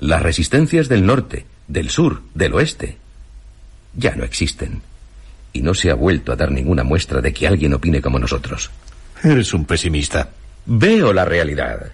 Las 0.01 0.23
resistencias 0.23 0.89
del 0.89 1.05
norte, 1.05 1.45
del 1.69 1.91
sur, 1.91 2.23
del 2.33 2.55
oeste. 2.55 2.97
Ya 3.95 4.17
no 4.17 4.25
existen. 4.25 4.81
Y 5.53 5.61
no 5.61 5.75
se 5.75 5.91
ha 5.91 5.95
vuelto 5.95 6.33
a 6.33 6.37
dar 6.37 6.51
ninguna 6.51 6.85
muestra 6.85 7.21
de 7.21 7.35
que 7.35 7.47
alguien 7.47 7.75
opine 7.75 8.01
como 8.01 8.19
nosotros. 8.19 8.71
Eres 9.23 9.53
un 9.53 9.67
pesimista. 9.67 10.31
Veo 10.65 11.13
la 11.13 11.27
realidad. 11.27 11.93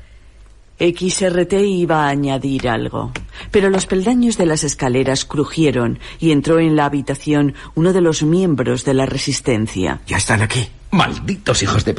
XRT 0.78 1.54
iba 1.54 2.04
a 2.04 2.08
añadir 2.08 2.68
algo, 2.68 3.12
pero 3.50 3.68
los 3.68 3.86
peldaños 3.86 4.38
de 4.38 4.46
las 4.46 4.62
escaleras 4.62 5.24
crujieron 5.24 5.98
y 6.20 6.30
entró 6.30 6.60
en 6.60 6.76
la 6.76 6.84
habitación 6.84 7.54
uno 7.74 7.92
de 7.92 8.00
los 8.00 8.22
miembros 8.22 8.84
de 8.84 8.94
la 8.94 9.06
resistencia. 9.06 10.00
Ya 10.06 10.18
están 10.18 10.42
aquí. 10.42 10.68
Malditos 10.92 11.62
hijos 11.62 11.84
de... 11.84 11.96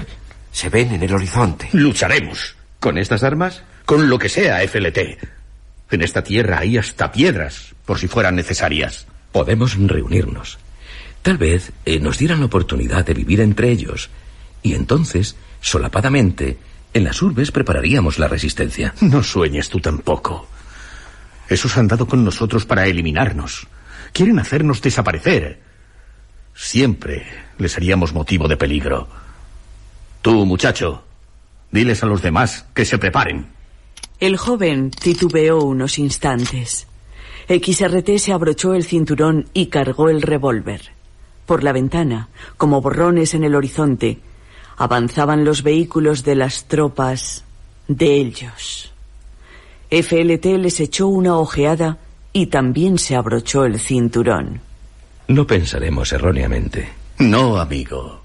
Se 0.51 0.69
ven 0.69 0.93
en 0.93 1.03
el 1.03 1.13
horizonte. 1.13 1.69
Lucharemos. 1.73 2.55
¿Con 2.79 2.97
estas 2.97 3.23
armas? 3.23 3.63
Con 3.85 4.09
lo 4.09 4.17
que 4.17 4.29
sea, 4.29 4.65
FLT. 4.65 4.97
En 5.91 6.01
esta 6.01 6.23
tierra 6.23 6.59
hay 6.59 6.77
hasta 6.77 7.11
piedras, 7.11 7.75
por 7.85 7.99
si 7.99 8.07
fueran 8.07 8.35
necesarias. 8.35 9.07
Podemos 9.31 9.75
reunirnos. 9.77 10.57
Tal 11.21 11.37
vez 11.37 11.71
eh, 11.85 11.99
nos 11.99 12.17
dieran 12.17 12.39
la 12.39 12.45
oportunidad 12.45 13.05
de 13.05 13.13
vivir 13.13 13.41
entre 13.41 13.71
ellos. 13.71 14.09
Y 14.63 14.73
entonces, 14.73 15.35
solapadamente, 15.61 16.57
en 16.93 17.03
las 17.03 17.21
urbes 17.21 17.51
prepararíamos 17.51 18.19
la 18.19 18.27
resistencia. 18.27 18.93
No 19.01 19.23
sueñes 19.23 19.69
tú 19.69 19.79
tampoco. 19.79 20.47
Esos 21.47 21.77
han 21.77 21.87
dado 21.87 22.07
con 22.07 22.23
nosotros 22.23 22.65
para 22.65 22.85
eliminarnos. 22.87 23.67
Quieren 24.13 24.39
hacernos 24.39 24.81
desaparecer. 24.81 25.59
Siempre 26.55 27.25
les 27.57 27.75
haríamos 27.77 28.13
motivo 28.13 28.47
de 28.47 28.57
peligro. 28.57 29.07
Tú, 30.21 30.45
muchacho, 30.45 31.03
diles 31.71 32.03
a 32.03 32.07
los 32.07 32.21
demás 32.21 32.65
que 32.73 32.85
se 32.85 32.97
preparen. 32.97 33.47
El 34.19 34.37
joven 34.37 34.91
titubeó 34.91 35.63
unos 35.63 35.97
instantes. 35.97 36.87
XRT 37.47 38.17
se 38.17 38.33
abrochó 38.33 38.73
el 38.73 38.83
cinturón 38.83 39.47
y 39.53 39.67
cargó 39.67 40.09
el 40.09 40.21
revólver. 40.21 40.91
Por 41.45 41.63
la 41.63 41.71
ventana, 41.71 42.29
como 42.57 42.81
borrones 42.81 43.33
en 43.33 43.43
el 43.43 43.55
horizonte, 43.55 44.19
avanzaban 44.79 45.43
los 45.43 45.61
vehículos 45.61 46.23
de 46.23 46.35
las 46.35 46.63
tropas 46.63 47.43
de 47.89 48.15
ellos. 48.15 48.91
FLT 49.91 50.45
les 50.57 50.79
echó 50.79 51.07
una 51.07 51.37
ojeada 51.37 51.97
y 52.31 52.47
también 52.47 52.97
se 52.97 53.15
abrochó 53.15 53.65
el 53.65 53.79
cinturón. 53.79 54.61
No 55.27 55.45
pensaremos 55.45 56.13
erróneamente. 56.13 56.89
No, 57.17 57.57
amigo. 57.57 58.21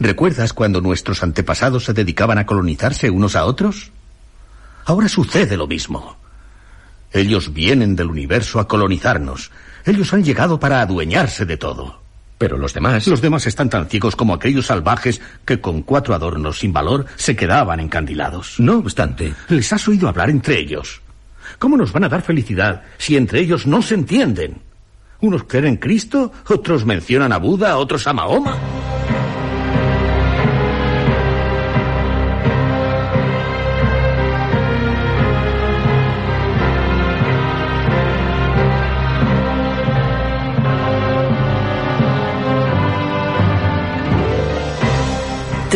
¿Recuerdas 0.00 0.52
cuando 0.52 0.80
nuestros 0.80 1.22
antepasados 1.22 1.84
se 1.84 1.92
dedicaban 1.92 2.38
a 2.38 2.46
colonizarse 2.46 3.08
unos 3.08 3.36
a 3.36 3.44
otros? 3.44 3.92
Ahora 4.86 5.08
sucede 5.08 5.56
lo 5.56 5.68
mismo. 5.68 6.16
Ellos 7.12 7.52
vienen 7.52 7.94
del 7.94 8.08
universo 8.08 8.58
a 8.58 8.66
colonizarnos. 8.66 9.52
Ellos 9.84 10.12
han 10.12 10.24
llegado 10.24 10.58
para 10.58 10.80
adueñarse 10.80 11.46
de 11.46 11.56
todo. 11.56 12.05
Pero 12.38 12.58
los 12.58 12.74
demás. 12.74 13.06
Los 13.06 13.22
demás 13.22 13.46
están 13.46 13.70
tan 13.70 13.88
ciegos 13.88 14.16
como 14.16 14.34
aquellos 14.34 14.66
salvajes 14.66 15.20
que 15.44 15.60
con 15.60 15.82
cuatro 15.82 16.14
adornos 16.14 16.58
sin 16.58 16.72
valor 16.72 17.06
se 17.16 17.34
quedaban 17.34 17.80
encandilados. 17.80 18.60
No 18.60 18.78
obstante. 18.78 19.34
Les 19.48 19.72
has 19.72 19.88
oído 19.88 20.08
hablar 20.08 20.30
entre 20.30 20.58
ellos. 20.58 21.00
¿Cómo 21.58 21.76
nos 21.76 21.92
van 21.92 22.04
a 22.04 22.08
dar 22.08 22.22
felicidad 22.22 22.82
si 22.98 23.16
entre 23.16 23.40
ellos 23.40 23.66
no 23.66 23.80
se 23.80 23.94
entienden? 23.94 24.60
Unos 25.20 25.44
creen 25.44 25.66
en 25.66 25.76
Cristo, 25.76 26.32
otros 26.48 26.84
mencionan 26.84 27.32
a 27.32 27.38
Buda, 27.38 27.78
otros 27.78 28.06
a 28.06 28.12
Mahoma. 28.12 28.58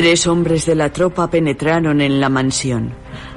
Tres 0.01 0.27
hombres 0.27 0.65
de 0.65 0.75
la 0.75 0.91
tropa 0.91 1.29
penetraron 1.29 2.01
en 2.01 2.23
la 2.23 2.31
mansión. 2.31 2.95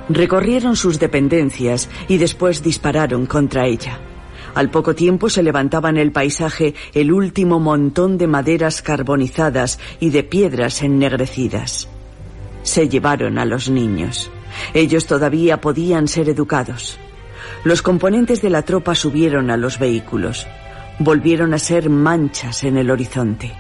Recorrieron 0.07 0.77
sus 0.77 0.97
dependencias 0.97 1.89
y 2.07 2.17
después 2.17 2.63
dispararon 2.63 3.25
contra 3.25 3.65
ella. 3.67 3.99
Al 4.55 4.69
poco 4.69 4.95
tiempo 4.95 5.27
se 5.27 5.43
levantaba 5.43 5.89
en 5.89 5.97
el 5.97 6.13
paisaje 6.13 6.73
el 6.93 7.11
último 7.11 7.59
montón 7.59 8.17
de 8.17 8.27
maderas 8.27 8.81
carbonizadas 8.81 9.77
y 9.99 10.11
de 10.11 10.23
piedras 10.23 10.81
ennegrecidas. 10.83 11.89
Se 12.61 12.87
llevaron 12.87 13.39
a 13.39 13.43
los 13.43 13.69
niños. 13.69 14.31
Ellos 14.73 15.05
todavía 15.05 15.59
podían 15.59 16.07
ser 16.07 16.29
educados. 16.29 16.97
Los 17.65 17.81
componentes 17.81 18.41
de 18.41 18.51
la 18.51 18.61
tropa 18.61 18.95
subieron 18.95 19.51
a 19.51 19.57
los 19.57 19.79
vehículos. 19.79 20.47
Volvieron 20.97 21.53
a 21.53 21.59
ser 21.59 21.89
manchas 21.89 22.63
en 22.63 22.77
el 22.77 22.89
horizonte. 22.89 23.51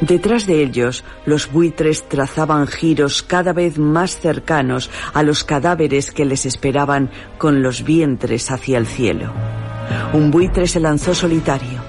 Detrás 0.00 0.46
de 0.46 0.62
ellos, 0.62 1.04
los 1.24 1.50
buitres 1.50 2.08
trazaban 2.08 2.66
giros 2.66 3.22
cada 3.22 3.52
vez 3.52 3.78
más 3.78 4.18
cercanos 4.18 4.90
a 5.14 5.22
los 5.22 5.44
cadáveres 5.44 6.10
que 6.10 6.24
les 6.24 6.46
esperaban 6.46 7.10
con 7.38 7.62
los 7.62 7.84
vientres 7.84 8.50
hacia 8.50 8.78
el 8.78 8.86
cielo. 8.86 9.32
Un 10.12 10.30
buitre 10.30 10.66
se 10.66 10.80
lanzó 10.80 11.14
solitario. 11.14 11.80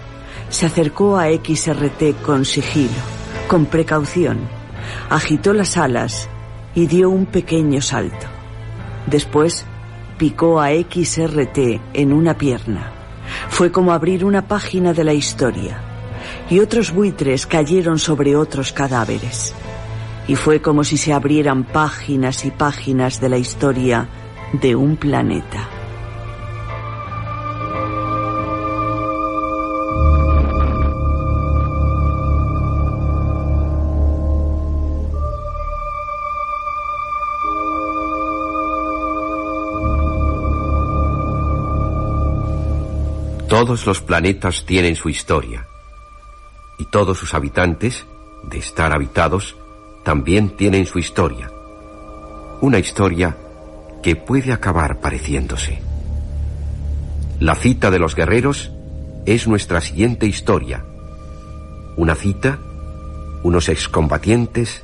Se 0.50 0.66
acercó 0.66 1.18
a 1.18 1.28
XRT 1.28 2.22
con 2.24 2.46
sigilo, 2.46 3.00
con 3.48 3.66
precaución. 3.66 4.40
Agitó 5.10 5.54
las 5.54 5.78
alas 5.78 6.30
y 6.76 6.88
dio 6.88 7.10
un 7.10 7.26
pequeño 7.26 7.82
salto. 7.82 8.28
Después 9.06 9.66
picó 10.18 10.62
a 10.62 10.70
XRT 10.70 11.58
en 11.94 12.14
una 12.14 12.38
pierna. 12.38 12.92
Fue 13.50 13.72
como 13.72 13.92
abrir 13.92 14.24
una 14.24 14.48
página 14.48 14.94
de 14.94 15.04
la 15.04 15.14
historia. 15.14 15.87
Y 16.50 16.60
otros 16.60 16.94
buitres 16.94 17.46
cayeron 17.46 18.00
sobre 18.00 18.36
otros 18.36 18.72
cadáveres. 18.72 19.54
Y 20.28 20.36
fue 20.36 20.62
como 20.62 20.84
si 20.84 20.98
se 20.98 21.14
abrieran 21.14 21.66
páginas 21.66 22.46
y 22.46 22.52
páginas 22.52 23.20
de 23.20 23.30
la 23.30 23.38
historia 23.38 24.08
de 24.54 24.76
un 24.76 24.96
planeta. 24.96 25.70
Todos 43.50 43.86
los 43.86 44.02
planetas 44.02 44.66
tienen 44.66 44.96
su 44.96 45.10
historia. 45.10 45.68
Y 46.78 46.86
todos 46.86 47.18
sus 47.18 47.34
habitantes, 47.34 48.06
de 48.44 48.58
estar 48.58 48.94
habitados, 48.94 49.56
también 50.04 50.56
tienen 50.56 50.86
su 50.86 51.00
historia. 51.00 51.52
Una 52.62 52.80
historia 52.80 53.36
que 54.02 54.16
puede 54.16 54.54
acabar 54.54 55.00
pareciéndose. 55.00 55.82
La 57.40 57.56
cita 57.56 57.92
de 57.92 58.00
los 58.00 58.16
guerreros 58.16 58.72
es 59.26 59.48
nuestra 59.48 59.82
siguiente 59.82 60.26
historia. 60.26 60.86
Una 61.98 62.16
cita, 62.16 62.60
unos 63.44 63.70
excombatientes 63.70 64.84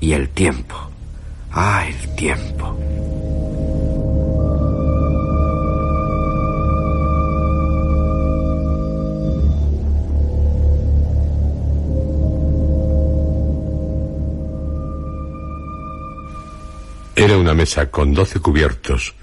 y 0.00 0.12
el 0.12 0.30
tiempo. 0.30 0.74
Ah, 1.52 1.86
el 1.86 2.16
tiempo. 2.16 2.76
Era 17.16 17.38
una 17.38 17.54
mesa 17.54 17.90
con 17.92 18.12
doce 18.12 18.40
cubiertos, 18.40 19.14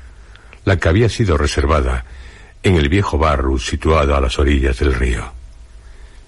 la 0.64 0.78
que 0.78 0.88
había 0.88 1.10
sido 1.10 1.38
reservada 1.38 2.06
en 2.64 2.76
el 2.76 2.88
viejo 2.88 3.18
bar 3.18 3.44
situado 3.60 4.16
a 4.16 4.22
las 4.22 4.40
orillas 4.40 4.80
del 4.80 4.94
río. 4.94 5.34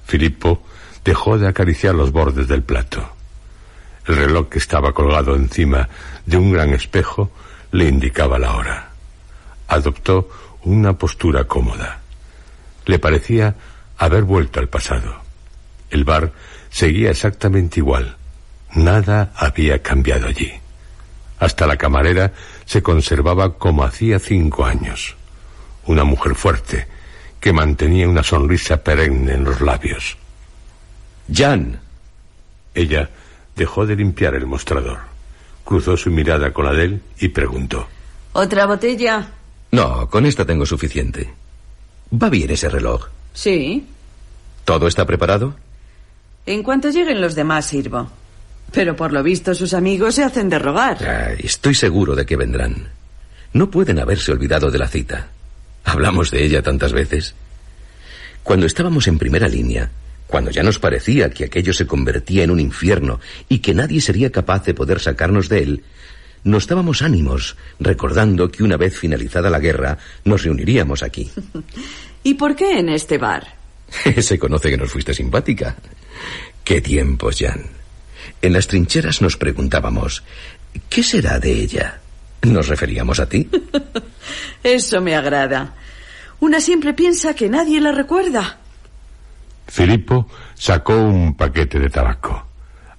Filippo 0.05 0.61
dejó 1.05 1.37
de 1.37 1.47
acariciar 1.47 1.95
los 1.95 2.11
bordes 2.11 2.49
del 2.49 2.63
plato. 2.63 3.09
El 4.05 4.17
reloj 4.17 4.49
que 4.49 4.57
estaba 4.57 4.91
colgado 4.91 5.35
encima 5.35 5.87
de 6.25 6.35
un 6.35 6.51
gran 6.51 6.73
espejo 6.73 7.31
le 7.71 7.87
indicaba 7.87 8.37
la 8.37 8.55
hora. 8.55 8.89
Adoptó 9.69 10.29
una 10.63 10.97
postura 10.97 11.45
cómoda. 11.45 12.01
Le 12.85 12.99
parecía 12.99 13.55
haber 13.97 14.23
vuelto 14.23 14.59
al 14.59 14.67
pasado. 14.67 15.21
El 15.89 16.03
bar 16.03 16.33
seguía 16.69 17.11
exactamente 17.11 17.79
igual. 17.79 18.17
Nada 18.75 19.31
había 19.37 19.81
cambiado 19.81 20.27
allí. 20.27 20.62
Hasta 21.43 21.67
la 21.67 21.75
camarera 21.75 22.31
se 22.63 22.81
conservaba 22.81 23.55
como 23.57 23.83
hacía 23.83 24.17
cinco 24.17 24.63
años. 24.63 25.17
Una 25.85 26.05
mujer 26.05 26.35
fuerte, 26.35 26.87
que 27.41 27.51
mantenía 27.51 28.07
una 28.07 28.23
sonrisa 28.23 28.81
perenne 28.81 29.33
en 29.33 29.43
los 29.43 29.59
labios. 29.59 30.15
Jan. 31.29 31.81
Ella 32.73 33.09
dejó 33.57 33.85
de 33.85 33.97
limpiar 33.97 34.35
el 34.35 34.45
mostrador. 34.45 34.99
Cruzó 35.65 35.97
su 35.97 36.11
mirada 36.11 36.53
con 36.53 36.63
la 36.63 36.71
de 36.71 36.85
él 36.85 37.01
y 37.19 37.27
preguntó. 37.27 37.89
¿Otra 38.31 38.65
botella? 38.65 39.31
No, 39.71 40.09
con 40.09 40.25
esta 40.25 40.45
tengo 40.45 40.65
suficiente. 40.65 41.33
¿Va 42.13 42.29
bien 42.29 42.51
ese 42.51 42.69
reloj? 42.69 43.09
Sí. 43.33 43.85
¿Todo 44.63 44.87
está 44.87 45.05
preparado? 45.05 45.55
En 46.45 46.63
cuanto 46.63 46.89
lleguen 46.89 47.19
los 47.19 47.35
demás, 47.35 47.65
sirvo. 47.65 48.07
Pero 48.73 48.95
por 48.95 49.13
lo 49.13 49.21
visto 49.23 49.53
sus 49.53 49.73
amigos 49.73 50.15
se 50.15 50.23
hacen 50.23 50.49
de 50.49 50.59
rogar. 50.59 50.97
estoy 51.37 51.75
seguro 51.75 52.15
de 52.15 52.25
que 52.25 52.35
vendrán. 52.35 52.89
No 53.53 53.69
pueden 53.69 53.99
haberse 53.99 54.31
olvidado 54.31 54.71
de 54.71 54.79
la 54.79 54.87
cita. 54.87 55.27
Hablamos 55.83 56.31
de 56.31 56.43
ella 56.43 56.61
tantas 56.63 56.91
veces. 56.91 57.35
Cuando 58.41 58.65
estábamos 58.65 59.07
en 59.07 59.19
primera 59.19 59.47
línea, 59.47 59.91
cuando 60.27 60.49
ya 60.49 60.63
nos 60.63 60.79
parecía 60.79 61.29
que 61.29 61.45
aquello 61.45 61.73
se 61.73 61.85
convertía 61.85 62.43
en 62.43 62.51
un 62.51 62.59
infierno 62.59 63.19
y 63.47 63.59
que 63.59 63.75
nadie 63.75 64.01
sería 64.01 64.31
capaz 64.31 64.65
de 64.65 64.73
poder 64.73 64.99
sacarnos 64.99 65.49
de 65.49 65.59
él, 65.59 65.83
nos 66.43 66.67
dábamos 66.67 67.03
ánimos, 67.03 67.55
recordando 67.79 68.49
que 68.51 68.63
una 68.63 68.75
vez 68.75 68.97
finalizada 68.97 69.49
la 69.49 69.59
guerra 69.59 69.97
nos 70.25 70.43
reuniríamos 70.43 71.03
aquí. 71.03 71.31
¿Y 72.23 72.33
por 72.33 72.55
qué 72.55 72.79
en 72.79 72.89
este 72.89 73.17
bar? 73.17 73.55
se 74.19 74.39
conoce 74.39 74.71
que 74.71 74.77
nos 74.77 74.91
fuiste 74.91 75.13
simpática. 75.13 75.75
Qué 76.63 76.81
tiempos, 76.81 77.37
Jan. 77.39 77.82
En 78.43 78.51
las 78.51 78.67
trincheras 78.67 79.21
nos 79.21 79.37
preguntábamos, 79.37 80.21
¿qué 80.89 81.01
será 81.01 81.39
de 81.39 81.49
ella? 81.49 82.01
¿Nos 82.41 82.67
referíamos 82.67 83.21
a 83.21 83.29
ti? 83.29 83.49
Eso 84.63 84.99
me 84.99 85.15
agrada. 85.15 85.75
Una 86.41 86.59
siempre 86.59 86.93
piensa 86.93 87.33
que 87.35 87.47
nadie 87.47 87.79
la 87.79 87.93
recuerda. 87.93 88.59
Filippo 89.65 90.27
sacó 90.55 90.93
un 90.93 91.37
paquete 91.37 91.79
de 91.79 91.89
tabaco. 91.89 92.45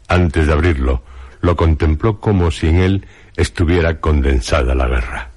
Antes 0.09 0.47
de 0.47 0.53
abrirlo, 0.55 1.03
lo 1.42 1.55
contempló 1.55 2.18
como 2.20 2.51
si 2.51 2.68
en 2.68 2.76
él 2.76 3.07
estuviera 3.36 4.01
condensada 4.01 4.74
la 4.74 4.88
guerra. 4.88 5.34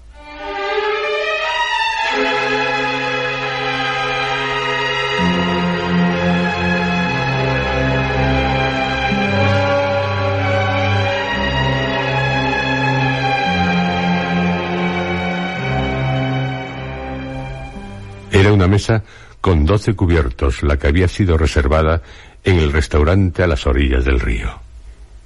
Mesa 18.67 19.03
con 19.41 19.65
doce 19.65 19.95
cubiertos, 19.95 20.63
la 20.63 20.77
que 20.77 20.87
había 20.87 21.07
sido 21.07 21.37
reservada 21.37 22.01
en 22.43 22.59
el 22.59 22.71
restaurante 22.71 23.43
a 23.43 23.47
las 23.47 23.65
orillas 23.65 24.05
del 24.05 24.19
río. 24.19 24.59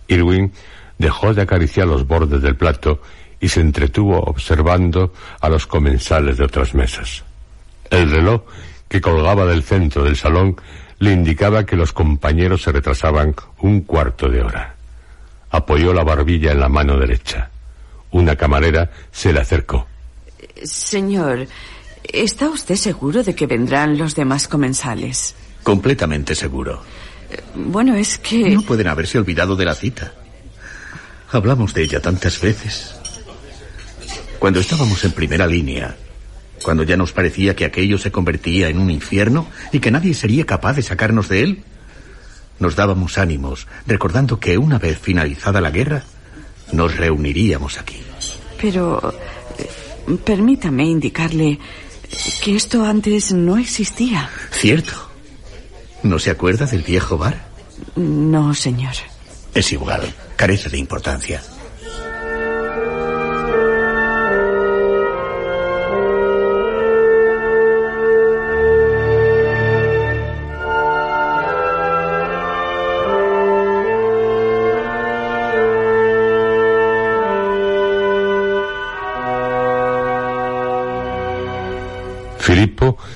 Irwin 0.08 0.52
dejó 0.98 1.34
de 1.34 1.42
acariciar 1.42 1.88
los 1.88 2.08
bordes 2.08 2.42
del 2.42 2.56
plato 2.56 3.02
y 3.40 3.50
se 3.50 3.62
entretuvo 3.62 4.20
observando 4.20 5.14
a 5.40 5.50
los 5.50 5.66
comensales 5.66 6.38
de 6.38 6.46
otras 6.46 6.74
mesas. 6.76 7.24
El 7.90 8.12
reloj 8.12 8.44
que 8.88 9.02
colgaba 9.02 9.46
del 9.46 9.64
centro 9.64 10.04
del 10.04 10.16
salón 10.16 10.56
le 11.00 11.12
indicaba 11.12 11.66
que 11.66 11.76
los 11.76 11.94
compañeros 11.94 12.62
se 12.62 12.72
retrasaban 12.72 13.34
un 13.60 13.82
cuarto 13.82 14.30
de 14.30 14.44
hora. 14.44 14.76
Apoyó 15.50 15.94
la 15.94 16.04
barbilla 16.04 16.52
en 16.52 16.60
la 16.60 16.70
mano 16.70 16.98
derecha. 16.98 17.50
Una 18.12 18.36
camarera 18.36 18.92
se 19.12 19.34
le 19.34 19.40
acercó. 19.40 19.88
Señor, 20.64 21.48
¿Está 22.04 22.50
usted 22.50 22.76
seguro 22.76 23.24
de 23.24 23.36
que 23.36 23.48
vendrán 23.48 23.98
los 23.98 24.16
demás 24.16 24.48
comensales? 24.48 25.36
Completamente 25.64 26.36
seguro. 26.36 26.82
Bueno, 27.56 27.96
es 27.96 28.18
que... 28.18 28.50
No 28.50 28.62
pueden 28.64 28.88
haberse 28.88 29.18
olvidado 29.18 29.56
de 29.56 29.66
la 29.66 29.76
cita. 29.76 30.14
Hablamos 31.32 31.74
de 31.74 31.84
ella 31.84 32.02
tantas 32.02 32.42
veces. 32.42 32.96
Cuando 34.40 34.60
estábamos 34.60 35.04
en 35.06 35.12
primera 35.12 35.48
línea, 35.48 35.96
cuando 36.64 36.84
ya 36.84 36.98
nos 36.98 37.14
parecía 37.14 37.56
que 37.56 37.66
aquello 37.66 37.98
se 37.98 38.12
convertía 38.12 38.70
en 38.70 38.80
un 38.80 38.90
infierno 38.90 39.48
y 39.72 39.80
que 39.80 39.92
nadie 39.92 40.14
sería 40.14 40.46
capaz 40.46 40.74
de 40.74 40.82
sacarnos 40.82 41.30
de 41.30 41.44
él, 41.44 41.64
nos 42.60 42.76
dábamos 42.76 43.18
ánimos, 43.18 43.68
recordando 43.88 44.40
que 44.40 44.58
una 44.58 44.78
vez 44.78 45.00
finalizada 45.00 45.62
la 45.62 45.72
guerra, 45.72 46.04
nos 46.74 46.98
reuniríamos 46.98 47.80
aquí. 47.80 48.02
Pero... 48.60 49.14
Eh, 49.58 50.18
permítame 50.26 50.86
indicarle 50.86 51.60
Que 52.44 52.56
esto 52.56 52.84
antes 52.84 53.32
no 53.32 53.58
existía. 53.58 54.30
Cierto. 54.52 55.10
¿No 56.04 56.20
se 56.20 56.32
acuerda 56.32 56.66
del 56.66 56.84
viejo 56.84 57.18
bar? 57.18 57.46
No, 57.96 58.54
señor. 58.54 58.94
Es 59.54 59.72
igual. 59.72 60.14
Carece 60.36 60.70
de 60.70 60.78
importancia. 60.78 61.42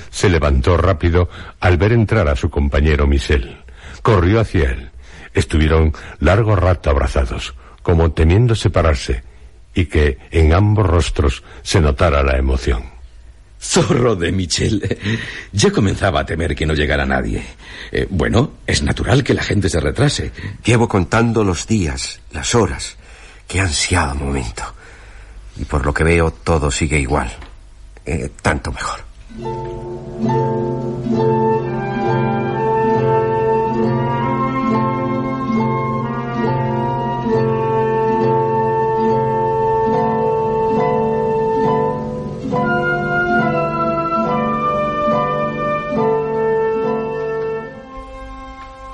Se 0.09 0.29
levantó 0.29 0.77
rápido 0.77 1.29
al 1.59 1.77
ver 1.77 1.91
entrar 1.91 2.27
a 2.27 2.35
su 2.35 2.49
compañero 2.49 3.07
Michel. 3.07 3.57
Corrió 4.01 4.39
hacia 4.39 4.71
él. 4.71 4.91
Estuvieron 5.33 5.93
largo 6.19 6.55
rato 6.55 6.89
abrazados, 6.89 7.55
como 7.81 8.11
temiendo 8.11 8.55
separarse, 8.55 9.23
y 9.73 9.85
que 9.85 10.17
en 10.31 10.53
ambos 10.53 10.85
rostros 10.85 11.43
se 11.61 11.81
notara 11.81 12.23
la 12.23 12.37
emoción. 12.37 12.95
Zorro 13.59 14.15
de 14.15 14.31
Michel. 14.31 14.97
Ya 15.51 15.71
comenzaba 15.71 16.21
a 16.21 16.25
temer 16.25 16.55
que 16.55 16.65
no 16.65 16.73
llegara 16.73 17.05
nadie. 17.05 17.43
Eh, 17.91 18.07
bueno, 18.09 18.51
es 18.67 18.83
natural 18.83 19.23
que 19.23 19.33
la 19.33 19.43
gente 19.43 19.69
se 19.69 19.79
retrase. 19.79 20.31
Llevo 20.63 20.87
contando 20.87 21.43
los 21.43 21.65
días, 21.65 22.21
las 22.31 22.53
horas. 22.53 22.95
Qué 23.47 23.59
ansiado 23.59 24.15
momento. 24.15 24.63
Y 25.57 25.65
por 25.65 25.85
lo 25.85 25.93
que 25.93 26.03
veo, 26.03 26.31
todo 26.31 26.69
sigue 26.69 26.99
igual. 26.99 27.31
Eh, 28.05 28.29
tanto 28.41 28.71
mejor. 28.71 29.14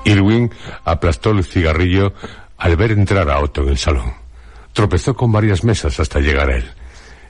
Irwin 0.06 0.52
aplastó 0.84 1.32
el 1.32 1.44
cigarrillo 1.44 2.14
al 2.58 2.76
ver 2.76 2.92
entrar 2.92 3.30
a 3.30 3.39
Otto 3.39 3.62
en 3.62 3.70
el 3.70 3.78
salón. 3.78 4.14
Tropezó 4.74 5.16
con 5.16 5.32
varias 5.32 5.64
mesas 5.64 6.00
hasta 6.00 6.20
llegar 6.20 6.50
a 6.50 6.56
él. 6.58 6.72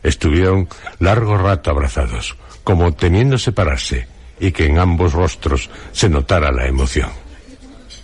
Estuvieron 0.02 0.70
largo 1.00 1.38
rato 1.38 1.72
abrazados, 1.72 2.38
como 2.64 2.94
temiendo 2.94 3.38
separarse, 3.38 4.08
y 4.40 4.52
que 4.52 4.66
en 4.66 4.80
ambos 4.80 5.14
rostros 5.14 5.70
se 5.92 6.10
notara 6.10 6.52
la 6.52 6.68
emoción. 6.68 7.10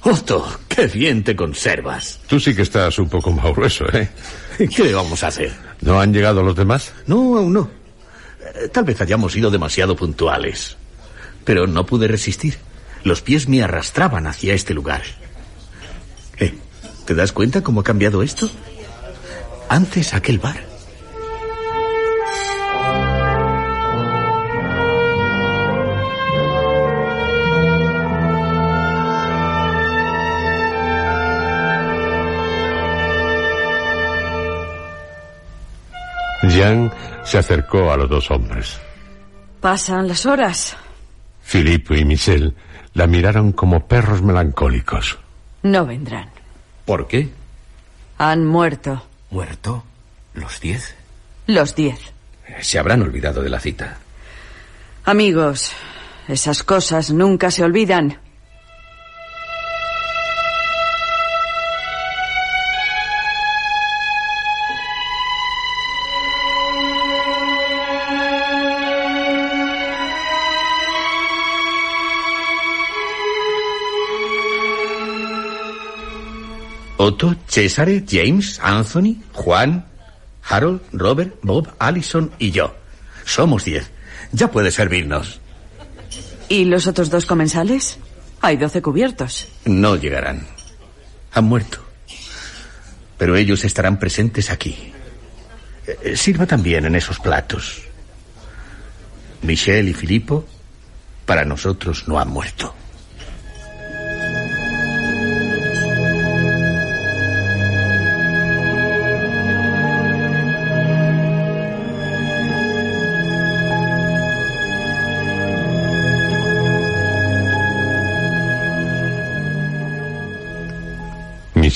Otto, 0.04 0.48
qué 0.68 0.88
bien 0.88 1.24
te 1.24 1.36
conservas. 1.36 2.20
Tú 2.28 2.40
sí 2.40 2.56
que 2.56 2.62
estás 2.62 2.98
un 3.00 3.10
poco 3.10 3.32
más 3.32 3.52
grueso, 3.54 3.86
¿eh? 3.94 4.10
¿Qué 4.58 4.84
le 4.84 4.94
vamos 4.94 5.24
a 5.24 5.28
hacer? 5.28 5.52
¿No 5.82 6.00
han 6.00 6.14
llegado 6.14 6.44
los 6.44 6.56
demás? 6.56 6.94
No, 7.08 7.38
aún 7.38 7.54
no. 7.54 7.70
Eh, 8.56 8.70
Tal 8.70 8.84
vez 8.86 9.02
hayamos 9.02 9.34
sido 9.34 9.50
demasiado 9.52 9.96
puntuales. 9.96 10.78
Pero 11.44 11.68
no 11.68 11.86
pude 11.86 12.08
resistir. 12.08 12.58
Los 13.04 13.22
pies 13.22 13.48
me 13.50 13.64
arrastraban 13.64 14.28
hacia 14.28 14.54
este 14.54 14.74
lugar. 14.74 15.02
Eh, 16.40 16.54
¿Te 17.06 17.16
das 17.16 17.32
cuenta 17.32 17.62
cómo 17.62 17.82
ha 17.82 17.84
cambiado 17.84 18.22
esto? 18.24 18.50
Antes 19.70 20.14
aquel 20.14 20.40
bar. 20.40 20.64
Jean 36.50 36.92
se 37.24 37.38
acercó 37.38 37.92
a 37.92 37.98
los 37.98 38.10
dos 38.10 38.32
hombres. 38.32 38.80
Pasan 39.60 40.08
las 40.08 40.26
horas. 40.26 40.78
Filippo 41.42 41.94
y 41.94 42.06
Michel 42.06 42.56
la 42.94 43.08
miraron 43.08 43.52
como 43.52 43.88
perros 43.88 44.22
melancólicos. 44.22 45.18
No 45.64 45.86
vendrán. 45.86 46.30
¿Por 46.86 47.08
qué? 47.08 47.30
Han 48.18 48.46
muerto. 48.46 49.04
¿Muerto? 49.30 49.84
¿Los 50.34 50.60
diez? 50.60 50.96
Los 51.48 51.76
diez. 51.76 52.00
Se 52.62 52.80
habrán 52.80 53.02
olvidado 53.02 53.42
de 53.42 53.50
la 53.50 53.60
cita. 53.60 53.98
Amigos, 55.06 55.72
esas 56.28 56.64
cosas 56.64 57.12
nunca 57.12 57.52
se 57.52 57.64
olvidan. 57.64 58.20
Otto, 77.18 77.36
Cesare, 77.48 78.06
James, 78.08 78.60
Anthony, 78.62 79.16
Juan, 79.34 79.88
Harold, 80.44 80.82
Robert, 80.94 81.40
Bob, 81.42 81.68
Allison 81.80 82.32
y 82.38 82.52
yo. 82.52 82.76
Somos 83.26 83.66
diez. 83.66 83.90
Ya 84.32 84.52
puede 84.52 84.70
servirnos. 84.70 85.42
¿Y 86.48 86.66
los 86.66 86.86
otros 86.86 87.10
dos 87.10 87.26
comensales? 87.26 87.98
Hay 88.40 88.58
doce 88.58 88.84
cubiertos. 88.84 89.48
No 89.66 89.96
llegarán. 89.96 90.46
Han 91.34 91.46
muerto. 91.46 91.80
Pero 93.18 93.36
ellos 93.36 93.66
estarán 93.66 93.98
presentes 93.98 94.52
aquí. 94.52 94.94
Eh, 95.88 96.16
Sirva 96.16 96.46
también 96.46 96.86
en 96.86 96.94
esos 96.94 97.20
platos. 97.20 97.82
Michelle 99.42 99.90
y 99.90 99.94
Filippo, 99.96 100.46
para 101.26 101.46
nosotros 101.46 102.08
no 102.08 102.20
han 102.20 102.30
muerto. 102.30 102.76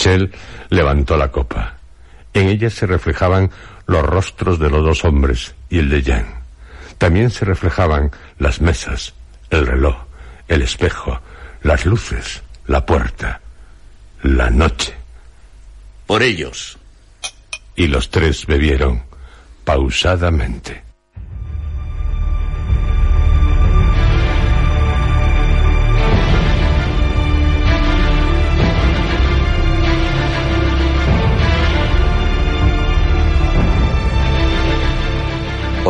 Michel 0.02 0.32
levantó 0.70 1.16
la 1.16 1.32
copa. 1.32 1.78
En 2.34 2.48
ella 2.48 2.72
se 2.72 2.88
reflejaban 2.88 3.52
los 3.86 4.02
rostros 4.02 4.58
de 4.58 4.68
los 4.68 4.84
dos 4.84 5.06
hombres 5.06 5.54
y 5.70 5.78
el 5.78 5.90
de 5.90 6.02
Jean. 6.02 6.26
También 6.98 7.30
se 7.30 7.46
reflejaban 7.46 8.10
las 8.40 8.62
mesas, 8.62 9.14
el 9.52 9.68
reloj, 9.68 9.96
el 10.48 10.64
espejo, 10.64 11.22
las 11.62 11.86
luces, 11.86 12.42
la 12.66 12.84
puerta, 12.84 13.42
la 14.24 14.50
noche. 14.50 14.96
Por 16.08 16.24
ellos. 16.24 16.80
Y 17.76 17.86
los 17.86 18.10
tres 18.10 18.48
bebieron 18.48 19.04
pausadamente. 19.64 20.82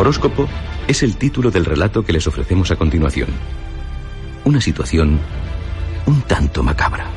Horóscopo 0.02 0.48
es 0.88 1.04
el 1.04 1.16
título 1.16 1.52
del 1.52 1.64
relato 1.64 2.02
que 2.02 2.12
les 2.12 2.26
ofrecemos 2.26 2.72
a 2.72 2.76
continuación. 2.76 3.28
Una 4.44 4.60
situación 4.60 5.20
un 6.06 6.22
tanto 6.22 6.64
macabra. 6.64 7.08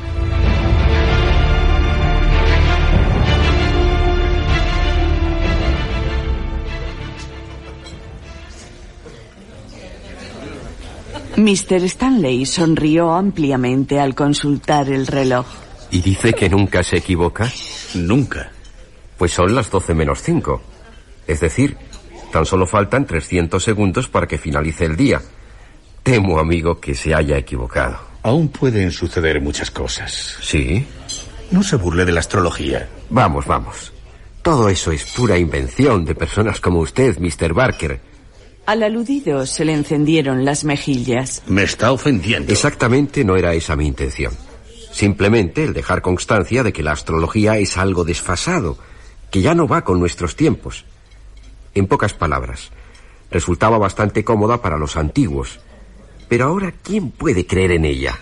Mr. 11.36 11.82
Stanley 11.86 12.46
sonrió 12.46 13.14
ampliamente 13.14 13.98
al 13.98 14.14
consultar 14.14 14.90
el 14.90 15.08
reloj. 15.08 15.44
¿Y 15.90 16.02
dice 16.02 16.34
que 16.34 16.48
nunca 16.48 16.84
se 16.84 16.98
equivoca? 16.98 17.50
Nunca. 17.96 18.52
Pues 19.18 19.32
son 19.32 19.56
las 19.56 19.72
12 19.72 19.92
menos 19.92 20.22
5. 20.22 20.62
Es 21.26 21.40
decir, 21.40 21.76
tan 22.36 22.44
solo 22.44 22.66
faltan 22.66 23.06
300 23.06 23.64
segundos 23.64 24.08
para 24.08 24.26
que 24.26 24.36
finalice 24.36 24.84
el 24.84 24.94
día. 24.94 25.22
Temo, 26.02 26.38
amigo, 26.38 26.78
que 26.78 26.94
se 26.94 27.14
haya 27.14 27.38
equivocado. 27.38 27.96
Aún 28.22 28.48
pueden 28.48 28.90
suceder 28.90 29.40
muchas 29.40 29.70
cosas. 29.70 30.36
¿Sí? 30.42 30.86
No 31.50 31.62
se 31.62 31.76
burle 31.76 32.04
de 32.04 32.12
la 32.12 32.20
astrología. 32.20 32.90
Vamos, 33.08 33.46
vamos. 33.46 33.90
Todo 34.42 34.68
eso 34.68 34.92
es 34.92 35.06
pura 35.12 35.38
invención 35.38 36.04
de 36.04 36.14
personas 36.14 36.60
como 36.60 36.80
usted, 36.80 37.18
Mr. 37.18 37.54
Barker. 37.54 38.00
Al 38.66 38.82
aludido 38.82 39.46
se 39.46 39.64
le 39.64 39.72
encendieron 39.72 40.44
las 40.44 40.62
mejillas. 40.64 41.42
Me 41.46 41.62
está 41.62 41.90
ofendiendo. 41.90 42.52
Exactamente 42.52 43.24
no 43.24 43.36
era 43.36 43.54
esa 43.54 43.76
mi 43.76 43.86
intención. 43.86 44.34
Simplemente 44.92 45.64
el 45.64 45.72
dejar 45.72 46.02
constancia 46.02 46.62
de 46.62 46.74
que 46.74 46.82
la 46.82 46.92
astrología 46.92 47.56
es 47.56 47.78
algo 47.78 48.04
desfasado, 48.04 48.76
que 49.30 49.40
ya 49.40 49.54
no 49.54 49.66
va 49.66 49.84
con 49.84 49.98
nuestros 49.98 50.36
tiempos. 50.36 50.84
En 51.76 51.86
pocas 51.86 52.14
palabras, 52.14 52.70
resultaba 53.30 53.76
bastante 53.76 54.24
cómoda 54.24 54.62
para 54.62 54.78
los 54.78 54.96
antiguos. 54.96 55.60
Pero 56.26 56.46
ahora, 56.46 56.72
¿quién 56.82 57.10
puede 57.10 57.46
creer 57.46 57.72
en 57.72 57.84
ella? 57.84 58.18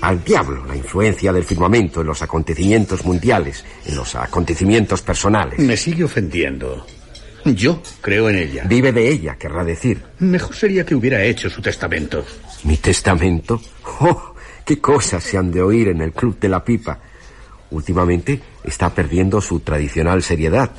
Al 0.00 0.22
diablo 0.22 0.64
la 0.64 0.76
influencia 0.76 1.32
del 1.32 1.42
firmamento 1.42 2.02
en 2.02 2.06
los 2.06 2.22
acontecimientos 2.22 3.04
mundiales, 3.04 3.64
en 3.84 3.96
los 3.96 4.14
acontecimientos 4.14 5.02
personales. 5.02 5.58
Me 5.58 5.76
sigue 5.76 6.04
ofendiendo. 6.04 6.86
Yo 7.44 7.82
creo 8.00 8.30
en 8.30 8.36
ella. 8.36 8.62
Vive 8.64 8.92
de 8.92 9.08
ella, 9.08 9.34
querrá 9.34 9.64
decir. 9.64 10.00
Mejor 10.20 10.54
sería 10.54 10.86
que 10.86 10.94
hubiera 10.94 11.20
hecho 11.24 11.50
su 11.50 11.60
testamento. 11.60 12.24
¿Mi 12.62 12.76
testamento? 12.76 13.60
¡Oh! 13.98 14.34
¡Qué 14.64 14.80
cosas 14.80 15.24
se 15.24 15.36
han 15.36 15.50
de 15.50 15.60
oír 15.62 15.88
en 15.88 16.00
el 16.00 16.12
Club 16.12 16.38
de 16.38 16.48
la 16.48 16.64
Pipa! 16.64 17.00
Últimamente 17.72 18.40
está 18.62 18.94
perdiendo 18.94 19.40
su 19.40 19.60
tradicional 19.60 20.22
seriedad. 20.22 20.70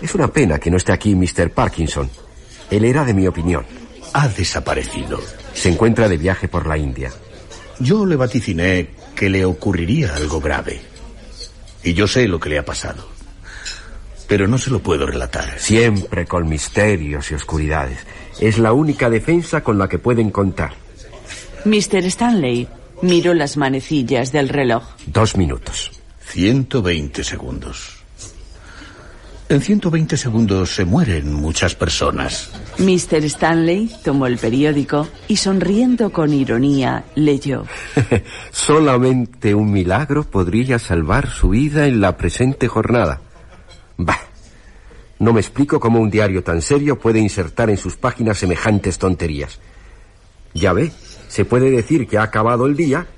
Es 0.00 0.14
una 0.14 0.28
pena 0.28 0.58
que 0.58 0.70
no 0.70 0.76
esté 0.76 0.92
aquí 0.92 1.14
Mr. 1.14 1.50
Parkinson. 1.50 2.10
Él 2.70 2.84
era 2.84 3.04
de 3.04 3.14
mi 3.14 3.26
opinión. 3.26 3.64
Ha 4.12 4.28
desaparecido. 4.28 5.20
Se 5.52 5.68
encuentra 5.68 6.08
de 6.08 6.16
viaje 6.16 6.48
por 6.48 6.66
la 6.66 6.78
India. 6.78 7.10
Yo 7.78 8.06
le 8.06 8.16
vaticiné 8.16 8.90
que 9.14 9.30
le 9.30 9.44
ocurriría 9.44 10.14
algo 10.14 10.40
grave. 10.40 10.80
Y 11.82 11.94
yo 11.94 12.06
sé 12.06 12.28
lo 12.28 12.38
que 12.38 12.50
le 12.50 12.58
ha 12.58 12.64
pasado 12.64 13.20
pero 14.30 14.46
no 14.46 14.58
se 14.58 14.70
lo 14.70 14.78
puedo 14.78 15.06
relatar. 15.06 15.58
Siempre 15.58 16.24
con 16.24 16.48
misterios 16.48 17.32
y 17.32 17.34
oscuridades. 17.34 17.98
Es 18.38 18.58
la 18.58 18.72
única 18.72 19.10
defensa 19.10 19.60
con 19.64 19.76
la 19.76 19.88
que 19.88 19.98
pueden 19.98 20.30
contar. 20.30 20.72
Mr. 21.64 22.04
Stanley 22.04 22.68
miró 23.02 23.34
las 23.34 23.56
manecillas 23.56 24.30
del 24.30 24.48
reloj. 24.48 24.84
Dos 25.06 25.36
minutos. 25.36 25.90
120 26.28 27.24
segundos. 27.24 27.99
En 29.50 29.60
120 29.60 30.16
segundos 30.16 30.76
se 30.76 30.84
mueren 30.84 31.34
muchas 31.34 31.74
personas. 31.74 32.52
Mr. 32.78 33.24
Stanley 33.24 33.90
tomó 34.04 34.28
el 34.28 34.38
periódico 34.38 35.08
y 35.26 35.38
sonriendo 35.38 36.12
con 36.12 36.32
ironía 36.32 37.02
leyó. 37.16 37.64
Solamente 38.52 39.52
un 39.52 39.72
milagro 39.72 40.22
podría 40.22 40.78
salvar 40.78 41.28
su 41.28 41.48
vida 41.48 41.88
en 41.88 42.00
la 42.00 42.16
presente 42.16 42.68
jornada. 42.68 43.22
Bah. 43.96 44.20
No 45.18 45.32
me 45.32 45.40
explico 45.40 45.80
cómo 45.80 45.98
un 45.98 46.10
diario 46.10 46.44
tan 46.44 46.62
serio 46.62 47.00
puede 47.00 47.18
insertar 47.18 47.70
en 47.70 47.76
sus 47.76 47.96
páginas 47.96 48.38
semejantes 48.38 48.98
tonterías. 48.98 49.58
Ya 50.54 50.72
ve, 50.72 50.92
se 51.26 51.44
puede 51.44 51.72
decir 51.72 52.06
que 52.06 52.18
ha 52.18 52.22
acabado 52.22 52.66
el 52.66 52.76
día 52.76 53.08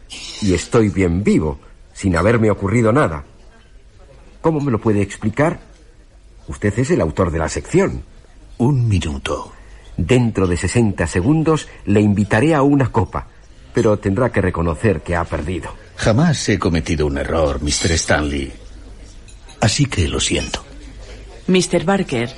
y 0.40 0.54
estoy 0.54 0.88
bien 0.88 1.22
vivo, 1.22 1.60
sin 1.92 2.16
haberme 2.16 2.50
ocurrido 2.50 2.90
nada. 2.90 3.22
¿Cómo 4.40 4.60
me 4.60 4.72
lo 4.72 4.80
puede 4.80 5.02
explicar? 5.02 5.71
Usted 6.52 6.78
es 6.80 6.90
el 6.90 7.00
autor 7.00 7.30
de 7.30 7.38
la 7.38 7.48
sección. 7.48 8.04
Un 8.58 8.86
minuto. 8.86 9.52
Dentro 9.96 10.46
de 10.46 10.58
60 10.58 11.06
segundos 11.06 11.66
le 11.86 12.02
invitaré 12.02 12.54
a 12.54 12.60
una 12.60 12.92
copa, 12.92 13.26
pero 13.72 13.98
tendrá 13.98 14.30
que 14.30 14.42
reconocer 14.42 15.00
que 15.00 15.16
ha 15.16 15.24
perdido. 15.24 15.70
Jamás 15.96 16.46
he 16.50 16.58
cometido 16.58 17.06
un 17.06 17.16
error, 17.16 17.62
Mr. 17.62 17.92
Stanley. 17.92 18.52
Así 19.60 19.86
que 19.86 20.06
lo 20.08 20.20
siento. 20.20 20.62
Mr. 21.46 21.84
Barker 21.86 22.30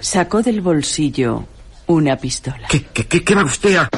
sacó 0.00 0.42
del 0.42 0.60
bolsillo 0.60 1.46
una 1.86 2.16
pistola. 2.16 2.66
¿Qué, 2.68 2.82
qué, 2.86 3.22
qué, 3.22 3.34
va 3.36 3.44
usted 3.44 3.76
a...? 3.76 3.88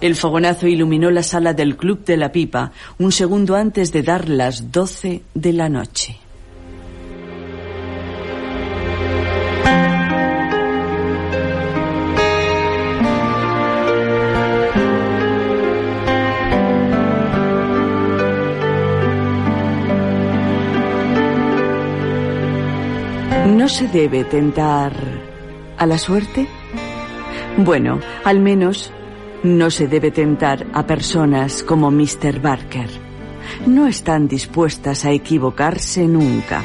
El 0.00 0.16
fogonazo 0.16 0.66
iluminó 0.66 1.10
la 1.10 1.22
sala 1.22 1.52
del 1.52 1.76
Club 1.76 2.02
de 2.06 2.16
la 2.16 2.32
Pipa 2.32 2.72
un 2.96 3.12
segundo 3.12 3.56
antes 3.56 3.92
de 3.92 4.02
dar 4.02 4.30
las 4.30 4.72
doce 4.72 5.20
de 5.34 5.52
la 5.52 5.68
noche. 5.68 6.18
Se 23.70 23.86
debe 23.86 24.24
tentar 24.24 24.92
a 25.78 25.86
la 25.86 25.96
suerte? 25.96 26.46
Bueno, 27.56 28.00
al 28.24 28.40
menos 28.40 28.92
no 29.44 29.70
se 29.70 29.86
debe 29.86 30.10
tentar 30.10 30.66
a 30.72 30.86
personas 30.86 31.62
como 31.62 31.90
Mr. 31.90 32.40
Barker. 32.40 32.88
No 33.66 33.86
están 33.86 34.26
dispuestas 34.26 35.04
a 35.04 35.12
equivocarse 35.12 36.06
nunca. 36.06 36.62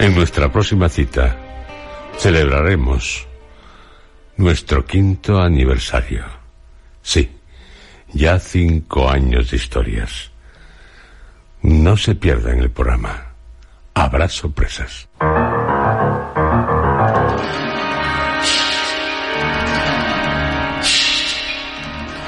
En 0.00 0.14
nuestra 0.14 0.50
próxima 0.50 0.88
cita 0.88 1.38
celebraremos 2.18 3.28
nuestro 4.36 4.84
quinto 4.84 5.40
aniversario. 5.40 6.24
Sí 7.02 7.39
ya 8.12 8.38
cinco 8.38 9.08
años 9.08 9.50
de 9.50 9.56
historias. 9.56 10.30
No 11.62 11.96
se 11.96 12.14
pierda 12.14 12.52
en 12.52 12.60
el 12.60 12.70
programa. 12.70 13.26
Habrá 13.94 14.28
sorpresas. 14.28 15.08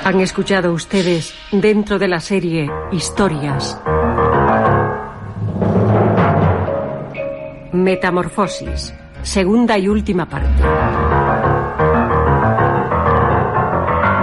Han 0.05 0.21
escuchado 0.21 0.73
ustedes 0.73 1.33
dentro 1.53 1.99
de 1.99 2.09
la 2.09 2.21
serie 2.21 2.69
Historias. 2.91 3.81
Metamorfosis, 7.73 8.93
segunda 9.23 9.79
y 9.79 9.89
última 9.89 10.29
parte. 10.29 11.22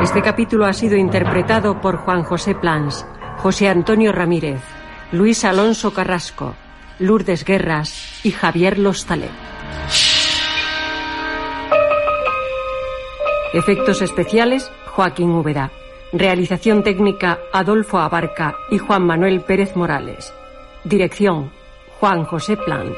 Este 0.09 0.23
capítulo 0.23 0.65
ha 0.65 0.73
sido 0.73 0.97
interpretado 0.97 1.81
por 1.81 1.97
Juan 1.97 2.23
José 2.23 2.55
Plans, 2.55 3.05
José 3.37 3.69
Antonio 3.69 4.11
Ramírez, 4.11 4.59
Luis 5.11 5.45
Alonso 5.45 5.93
Carrasco, 5.93 6.55
Lourdes 6.97 7.45
Guerras 7.45 8.19
y 8.23 8.31
Javier 8.31 8.79
Lostalet. 8.79 9.29
Efectos 13.53 14.01
especiales, 14.01 14.71
Joaquín 14.87 15.29
Úbeda. 15.29 15.69
Realización 16.11 16.81
técnica, 16.81 17.37
Adolfo 17.53 17.99
Abarca 17.99 18.55
y 18.71 18.79
Juan 18.79 19.05
Manuel 19.05 19.41
Pérez 19.41 19.75
Morales. 19.75 20.33
Dirección, 20.85 21.51
Juan 21.99 22.25
José 22.25 22.57
Plans. 22.57 22.97